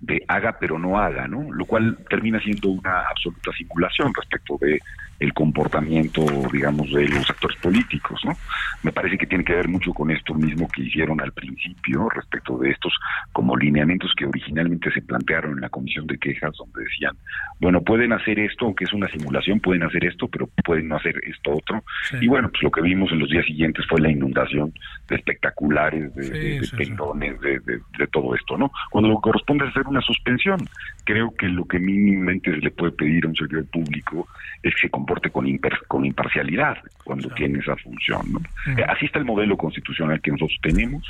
de 0.00 0.24
haga 0.28 0.56
pero 0.58 0.78
no 0.78 0.98
haga, 0.98 1.28
¿no? 1.28 1.52
Lo 1.52 1.66
cual 1.66 1.98
termina 2.08 2.40
siendo 2.40 2.70
una 2.70 3.02
absoluta 3.02 3.52
simulación 3.52 4.12
respecto 4.14 4.56
de 4.60 4.80
el 5.20 5.34
comportamiento, 5.34 6.24
digamos, 6.50 6.90
de 6.92 7.06
los 7.08 7.28
actores 7.28 7.58
políticos, 7.58 8.20
¿no? 8.24 8.36
Me 8.82 8.90
parece 8.90 9.18
que 9.18 9.26
tiene 9.26 9.44
que 9.44 9.54
ver 9.54 9.68
mucho 9.68 9.92
con 9.92 10.10
esto 10.10 10.34
mismo 10.34 10.66
que 10.68 10.82
hicieron 10.82 11.20
al 11.20 11.32
principio 11.32 12.08
respecto 12.08 12.56
de 12.56 12.70
estos 12.70 12.94
como 13.32 13.54
lineamientos 13.54 14.12
que 14.16 14.24
originalmente 14.24 14.90
se 14.90 15.02
plantearon 15.02 15.52
en 15.52 15.60
la 15.60 15.68
comisión 15.68 16.06
de 16.06 16.16
quejas, 16.18 16.52
donde 16.56 16.84
decían, 16.84 17.14
bueno, 17.60 17.82
pueden 17.82 18.14
hacer 18.14 18.38
esto, 18.38 18.64
aunque 18.64 18.84
es 18.84 18.92
una 18.94 19.08
simulación, 19.08 19.60
pueden 19.60 19.82
hacer 19.82 20.06
esto, 20.06 20.26
pero 20.26 20.48
pueden 20.64 20.88
no 20.88 20.96
hacer 20.96 21.14
esto 21.26 21.52
otro. 21.52 21.84
Y 22.18 22.26
bueno, 22.26 22.48
pues 22.48 22.62
lo 22.62 22.70
que 22.70 22.80
vimos 22.80 23.12
en 23.12 23.18
los 23.18 23.28
días 23.28 23.44
siguientes 23.44 23.84
fue 23.86 24.00
la 24.00 24.10
inundación 24.10 24.72
de 25.08 25.16
espectaculares, 25.16 26.14
de, 26.14 26.30
de, 26.30 27.80
de, 27.98 28.06
todo 28.06 28.34
esto, 28.34 28.56
¿no? 28.56 28.72
Cuando 28.90 29.10
lo 29.10 29.20
corresponde 29.20 29.68
hacer 29.68 29.86
una 29.86 30.00
suspensión, 30.00 30.58
creo 31.04 31.34
que 31.36 31.48
lo 31.48 31.66
que 31.66 31.78
mínimamente 31.78 32.50
se 32.50 32.58
le 32.58 32.70
puede 32.70 32.92
pedir 32.92 33.26
a 33.26 33.28
un 33.28 33.36
servidor 33.36 33.66
público 33.66 34.26
es 34.62 34.74
que 34.74 34.80
se 34.82 34.90
con, 35.30 35.46
con 35.88 36.04
imparcialidad 36.04 36.78
cuando 37.04 37.28
tiene 37.30 37.58
esa 37.58 37.76
función. 37.76 38.46
Eh, 38.66 38.84
así 38.88 39.06
está 39.06 39.18
el 39.18 39.24
modelo 39.24 39.56
constitucional 39.56 40.20
que 40.20 40.30
nosotros 40.30 40.58
tenemos. 40.62 41.04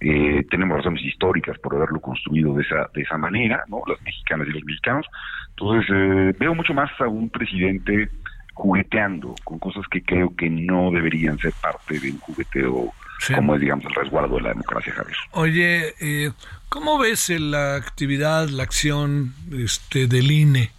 Eh, 0.00 0.44
tenemos 0.50 0.78
razones 0.78 1.04
históricas 1.04 1.58
por 1.58 1.74
haberlo 1.76 2.00
construido 2.00 2.54
de 2.54 2.62
esa, 2.62 2.88
de 2.94 3.02
esa 3.02 3.18
manera, 3.18 3.64
¿no? 3.68 3.82
las 3.86 4.00
mexicanas 4.02 4.48
y 4.48 4.52
los 4.52 4.64
mexicanos. 4.64 5.06
Entonces, 5.50 5.90
eh, 5.94 6.34
veo 6.38 6.54
mucho 6.54 6.74
más 6.74 6.90
a 7.00 7.08
un 7.08 7.28
presidente 7.30 8.08
jugueteando 8.54 9.34
con 9.44 9.58
cosas 9.58 9.84
que 9.90 10.02
creo 10.02 10.34
que 10.36 10.50
no 10.50 10.90
deberían 10.90 11.38
ser 11.38 11.52
parte 11.60 11.98
de 11.98 12.10
un 12.10 12.18
jugueteo 12.18 12.92
como 13.34 13.54
es, 13.54 13.60
digamos, 13.60 13.84
el 13.84 13.94
resguardo 13.94 14.36
de 14.36 14.42
la 14.42 14.48
democracia, 14.50 14.94
Javier. 14.94 15.16
Oye, 15.32 16.32
¿cómo 16.70 16.98
ves 16.98 17.28
la 17.28 17.76
actividad, 17.76 18.48
la 18.48 18.62
acción 18.62 19.34
este, 19.52 20.06
del 20.06 20.30
INE? 20.30 20.70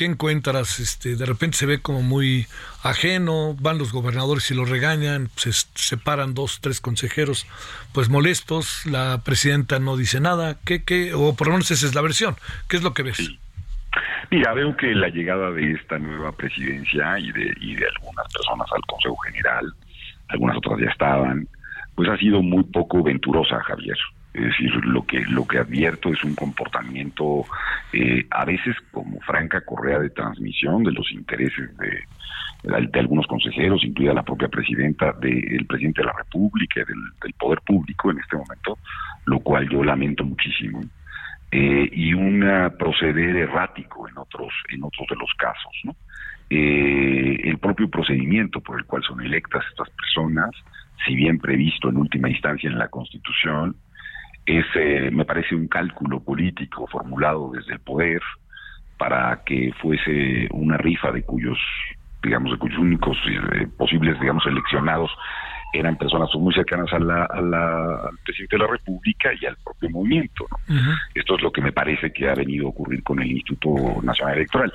¿Qué 0.00 0.06
encuentras? 0.06 0.80
Este, 0.80 1.14
de 1.14 1.26
repente 1.26 1.58
se 1.58 1.66
ve 1.66 1.82
como 1.82 2.00
muy 2.00 2.46
ajeno, 2.82 3.54
van 3.60 3.76
los 3.76 3.92
gobernadores 3.92 4.50
y 4.50 4.54
lo 4.54 4.64
regañan, 4.64 5.28
se 5.36 5.52
separan 5.52 6.32
dos, 6.32 6.62
tres 6.62 6.80
consejeros 6.80 7.46
pues 7.92 8.08
molestos, 8.08 8.86
la 8.86 9.20
presidenta 9.22 9.78
no 9.78 9.98
dice 9.98 10.18
nada, 10.18 10.56
¿qué, 10.64 10.84
qué? 10.84 11.12
o 11.12 11.36
por 11.36 11.48
lo 11.48 11.52
menos 11.52 11.70
esa 11.70 11.86
es 11.86 11.94
la 11.94 12.00
versión, 12.00 12.36
¿qué 12.66 12.78
es 12.78 12.82
lo 12.82 12.94
que 12.94 13.02
ves? 13.02 13.30
Mira, 14.30 14.54
veo 14.54 14.74
que 14.74 14.94
la 14.94 15.10
llegada 15.10 15.50
de 15.50 15.72
esta 15.72 15.98
nueva 15.98 16.32
presidencia 16.32 17.18
y 17.18 17.30
de, 17.32 17.54
y 17.60 17.74
de 17.74 17.86
algunas 17.86 18.26
personas 18.32 18.68
al 18.74 18.82
Consejo 18.86 19.18
General, 19.18 19.70
algunas 20.28 20.56
otras 20.56 20.80
ya 20.80 20.88
estaban, 20.88 21.46
pues 21.94 22.08
ha 22.08 22.16
sido 22.16 22.40
muy 22.40 22.62
poco 22.62 23.02
venturosa, 23.02 23.62
Javier. 23.64 23.98
Es 24.32 24.44
decir, 24.44 24.70
lo 24.84 25.04
que, 25.04 25.20
lo 25.26 25.46
que 25.46 25.58
advierto 25.58 26.12
es 26.12 26.22
un 26.22 26.34
comportamiento 26.34 27.44
eh, 27.92 28.26
a 28.30 28.44
veces 28.44 28.76
como 28.92 29.18
franca 29.20 29.60
correa 29.62 29.98
de 29.98 30.10
transmisión 30.10 30.84
de 30.84 30.92
los 30.92 31.10
intereses 31.10 31.76
de, 31.78 32.04
de, 32.62 33.00
algunos 33.00 33.26
consejeros, 33.26 33.84
incluida 33.84 34.14
la 34.14 34.22
propia 34.22 34.48
presidenta 34.48 35.12
del 35.12 35.66
presidente 35.66 36.02
de 36.02 36.06
la 36.06 36.12
República, 36.12 36.84
del, 36.84 36.96
del, 37.22 37.32
poder 37.34 37.60
público 37.62 38.10
en 38.12 38.20
este 38.20 38.36
momento, 38.36 38.78
lo 39.26 39.40
cual 39.40 39.68
yo 39.68 39.82
lamento 39.82 40.24
muchísimo. 40.24 40.80
Eh, 41.50 41.88
y 41.92 42.14
un 42.14 42.44
proceder 42.78 43.34
errático 43.34 44.08
en 44.08 44.16
otros, 44.16 44.52
en 44.68 44.84
otros 44.84 45.08
de 45.08 45.16
los 45.16 45.34
casos, 45.36 45.72
¿no? 45.82 45.96
Eh, 46.52 47.40
el 47.44 47.58
propio 47.58 47.88
procedimiento 47.88 48.60
por 48.60 48.78
el 48.78 48.84
cual 48.84 49.04
son 49.04 49.20
electas 49.20 49.64
estas 49.70 49.88
personas, 49.90 50.50
si 51.06 51.14
bien 51.14 51.38
previsto 51.38 51.88
en 51.88 51.96
última 51.96 52.28
instancia 52.28 52.68
en 52.68 52.76
la 52.76 52.88
Constitución, 52.88 53.76
es, 54.58 54.66
eh, 54.74 55.10
me 55.12 55.24
parece, 55.24 55.54
un 55.54 55.68
cálculo 55.68 56.20
político 56.20 56.86
formulado 56.86 57.52
desde 57.52 57.74
el 57.74 57.80
poder 57.80 58.20
para 58.98 59.42
que 59.44 59.72
fuese 59.80 60.48
una 60.52 60.76
rifa 60.76 61.10
de 61.10 61.22
cuyos, 61.22 61.58
digamos, 62.22 62.52
de 62.52 62.58
cuyos 62.58 62.78
únicos 62.78 63.16
eh, 63.28 63.66
posibles, 63.76 64.18
digamos, 64.20 64.44
seleccionados 64.44 65.10
eran 65.72 65.96
personas 65.96 66.28
muy 66.34 66.52
cercanas 66.52 66.92
a 66.92 66.98
la, 66.98 67.24
al 67.26 68.18
presidente 68.24 68.56
de 68.56 68.62
la 68.62 68.70
República 68.70 69.30
y 69.40 69.46
al 69.46 69.56
propio 69.62 69.88
movimiento. 69.90 70.46
Esto 71.14 71.36
es 71.36 71.42
lo 71.42 71.52
que 71.52 71.60
me 71.60 71.72
parece 71.72 72.12
que 72.12 72.28
ha 72.28 72.34
venido 72.34 72.66
a 72.66 72.70
ocurrir 72.70 73.02
con 73.04 73.20
el 73.20 73.30
Instituto 73.30 74.02
Nacional 74.02 74.36
Electoral. 74.36 74.72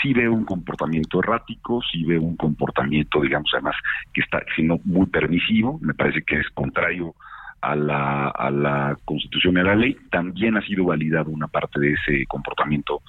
Sí 0.00 0.14
veo 0.14 0.32
un 0.32 0.44
comportamiento 0.44 1.18
errático, 1.18 1.82
sí 1.82 2.04
veo 2.04 2.22
un 2.22 2.36
comportamiento, 2.36 3.20
digamos, 3.20 3.50
además, 3.52 3.76
que 4.12 4.22
está 4.22 4.42
siendo 4.54 4.80
muy 4.84 5.06
permisivo, 5.06 5.78
me 5.82 5.92
parece 5.92 6.22
que 6.22 6.36
es 6.36 6.48
contrario 6.54 7.14
a 7.62 7.76
la, 7.76 8.28
a 8.28 8.50
la 8.50 8.96
Constitución 9.04 9.56
y 9.56 9.60
a 9.60 9.64
la 9.64 9.76
ley, 9.76 9.96
también 10.10 10.56
ha 10.56 10.66
sido 10.66 10.84
validado 10.84 11.30
una 11.30 11.46
parte 11.46 11.80
de 11.80 11.92
ese 11.92 12.26
comportamiento 12.26 13.00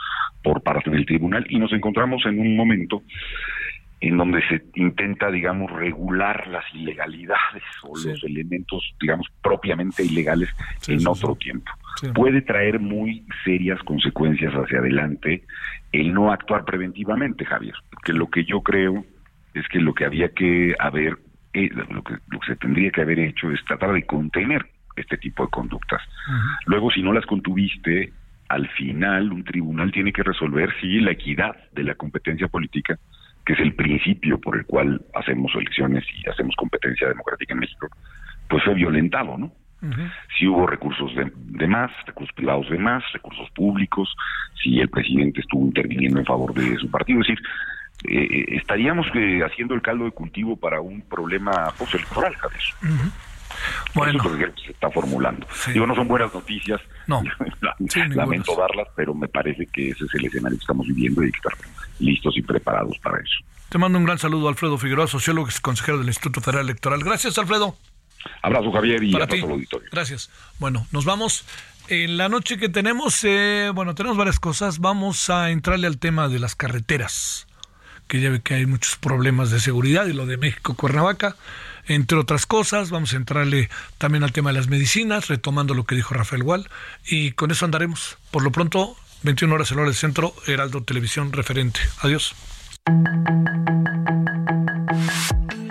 por 0.43 0.61
parte 0.61 0.89
del 0.89 1.05
tribunal. 1.05 1.45
Y 1.49 1.59
nos 1.59 1.73
encontramos 1.73 2.25
en 2.25 2.39
un 2.39 2.55
momento 2.55 3.01
en 3.99 4.17
donde 4.17 4.41
se 4.49 4.61
intenta, 4.75 5.31
digamos, 5.31 5.71
regular 5.71 6.47
las 6.47 6.65
ilegalidades 6.73 7.63
o 7.83 7.97
los 7.97 8.21
elementos, 8.23 8.93
digamos, 8.99 9.27
propiamente 9.41 10.03
ilegales 10.03 10.49
en 10.89 11.07
otro 11.07 11.35
tiempo. 11.35 11.71
Puede 12.13 12.41
traer 12.41 12.79
muy 12.79 13.25
serias 13.45 13.81
consecuencias 13.83 14.53
hacia 14.53 14.79
adelante 14.79 15.43
el 15.93 16.13
no 16.13 16.33
actuar 16.33 16.65
preventivamente, 16.65 17.45
Javier, 17.45 17.75
porque 17.91 18.11
lo 18.11 18.29
que 18.29 18.43
yo 18.43 18.61
creo 18.61 19.05
es 19.53 19.65
que 19.69 19.79
lo 19.79 19.93
que 19.93 20.03
había 20.03 20.33
que 20.33 20.75
haber 20.79 21.17
eh, 21.53 21.69
lo, 21.71 22.03
que, 22.03 22.15
lo 22.27 22.39
que 22.39 22.47
se 22.47 22.55
tendría 22.55 22.91
que 22.91 23.01
haber 23.01 23.19
hecho 23.19 23.51
es 23.51 23.63
tratar 23.65 23.93
de 23.93 24.05
contener 24.05 24.65
este 24.95 25.17
tipo 25.17 25.43
de 25.43 25.49
conductas. 25.49 26.01
Luego, 26.65 26.91
si 26.91 27.01
no 27.01 27.13
las 27.13 27.25
contuviste, 27.25 28.13
al 28.49 28.67
final 28.69 29.31
un 29.31 29.43
tribunal 29.43 29.91
tiene 29.91 30.13
que 30.13 30.23
resolver 30.23 30.73
si 30.79 30.99
la 30.99 31.11
equidad 31.11 31.55
de 31.71 31.83
la 31.83 31.95
competencia 31.95 32.47
política, 32.47 32.99
que 33.45 33.53
es 33.53 33.59
el 33.59 33.73
principio 33.73 34.39
por 34.39 34.55
el 34.57 34.65
cual 34.65 35.01
hacemos 35.15 35.51
elecciones 35.55 36.05
y 36.15 36.29
hacemos 36.29 36.55
competencia 36.55 37.07
democrática 37.07 37.53
en 37.53 37.59
México, 37.59 37.87
pues 38.47 38.63
fue 38.63 38.73
violentado, 38.75 39.37
¿no? 39.37 39.51
Si 40.37 40.47
hubo 40.47 40.65
recursos 40.65 41.13
de, 41.13 41.29
de, 41.35 41.67
más, 41.67 41.91
recursos 42.05 42.33
privados 42.33 42.69
de 42.69 42.77
más, 42.77 43.03
recursos 43.11 43.49
públicos, 43.49 44.15
si 44.61 44.79
el 44.79 44.87
presidente 44.87 45.41
estuvo 45.41 45.65
interviniendo 45.65 46.19
en 46.19 46.25
favor 46.25 46.53
de 46.53 46.77
su 46.77 46.89
partido. 46.89 47.19
Es 47.19 47.27
decir, 47.27 47.43
eh, 48.03 48.57
estaríamos 48.57 49.07
eh, 49.15 49.41
haciendo 49.43 49.73
el 49.73 49.81
caldo 49.81 50.05
de 50.05 50.11
cultivo 50.11 50.57
para 50.57 50.81
un 50.81 51.01
problema 51.01 51.71
postelectoral, 51.77 52.35
Javier. 52.35 52.61
Bueno, 53.93 54.19
Eso 54.19 54.33
es 54.33 54.39
lo 54.39 54.53
que 54.53 54.61
se 54.61 54.71
está 54.71 54.89
formulando. 54.89 55.47
Digo, 55.71 55.85
no 55.85 55.95
son 55.95 56.07
buenas 56.07 56.33
noticias, 56.33 56.81
no. 57.07 57.21
lamento 58.15 58.55
darlas, 58.57 58.87
pero 58.95 59.13
me 59.13 59.27
parece 59.27 59.67
que 59.67 59.89
ese 59.89 60.05
es 60.05 60.13
el 60.15 60.25
escenario 60.25 60.57
que 60.57 60.63
estamos 60.63 60.87
viviendo 60.87 61.21
y 61.21 61.25
hay 61.27 61.31
que 61.31 61.37
estar 61.37 61.53
listos 61.99 62.37
y 62.37 62.41
preparados 62.41 62.97
para 62.99 63.19
eso. 63.19 63.45
Te 63.69 63.77
mando 63.77 63.97
un 63.97 64.05
gran 64.05 64.17
saludo, 64.17 64.49
Alfredo 64.49 64.77
Figueroa, 64.77 65.07
sociólogo 65.07 65.47
y 65.47 65.61
consejero 65.61 65.99
del 65.99 66.07
Instituto 66.07 66.41
Federal 66.41 66.65
Electoral. 66.65 67.03
Gracias, 67.03 67.37
Alfredo. 67.37 67.75
Abrazo, 68.41 68.71
Javier, 68.71 69.03
y 69.03 69.11
para 69.11 69.25
abrazo 69.25 69.49
auditorio. 69.49 69.89
Gracias. 69.91 70.29
Bueno, 70.59 70.85
nos 70.91 71.05
vamos. 71.05 71.45
En 71.89 72.17
la 72.17 72.29
noche 72.29 72.57
que 72.57 72.69
tenemos, 72.69 73.23
eh, 73.23 73.71
bueno, 73.73 73.93
tenemos 73.93 74.17
varias 74.17 74.39
cosas. 74.39 74.79
Vamos 74.79 75.29
a 75.29 75.51
entrarle 75.51 75.87
al 75.87 75.99
tema 75.99 76.29
de 76.29 76.39
las 76.39 76.55
carreteras 76.55 77.47
que 78.07 78.21
ya 78.21 78.29
ve 78.29 78.41
que 78.41 78.55
hay 78.55 78.65
muchos 78.65 78.95
problemas 78.95 79.49
de 79.51 79.59
seguridad 79.59 80.05
y 80.07 80.13
lo 80.13 80.25
de 80.25 80.37
México 80.37 80.75
Cuernavaca, 80.75 81.35
entre 81.87 82.17
otras 82.17 82.45
cosas. 82.45 82.89
Vamos 82.89 83.13
a 83.13 83.17
entrarle 83.17 83.69
también 83.97 84.23
al 84.23 84.31
tema 84.31 84.51
de 84.51 84.59
las 84.59 84.67
medicinas, 84.67 85.27
retomando 85.27 85.73
lo 85.73 85.85
que 85.85 85.95
dijo 85.95 86.13
Rafael 86.13 86.43
Gual, 86.43 86.69
y 87.05 87.31
con 87.31 87.51
eso 87.51 87.65
andaremos. 87.65 88.17
Por 88.31 88.43
lo 88.43 88.51
pronto, 88.51 88.95
21 89.23 89.55
horas 89.55 89.71
en 89.71 89.77
hora 89.79 89.87
del 89.87 89.95
centro, 89.95 90.33
Heraldo 90.47 90.83
Televisión 90.83 91.31
referente. 91.31 91.79
Adiós. 92.01 92.35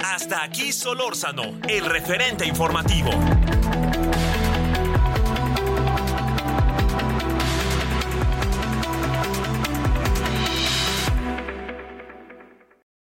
Hasta 0.02 0.42
aquí 0.42 0.72
Solórzano, 0.72 1.58
el 1.68 1.84
referente 1.86 2.46
informativo. 2.46 3.10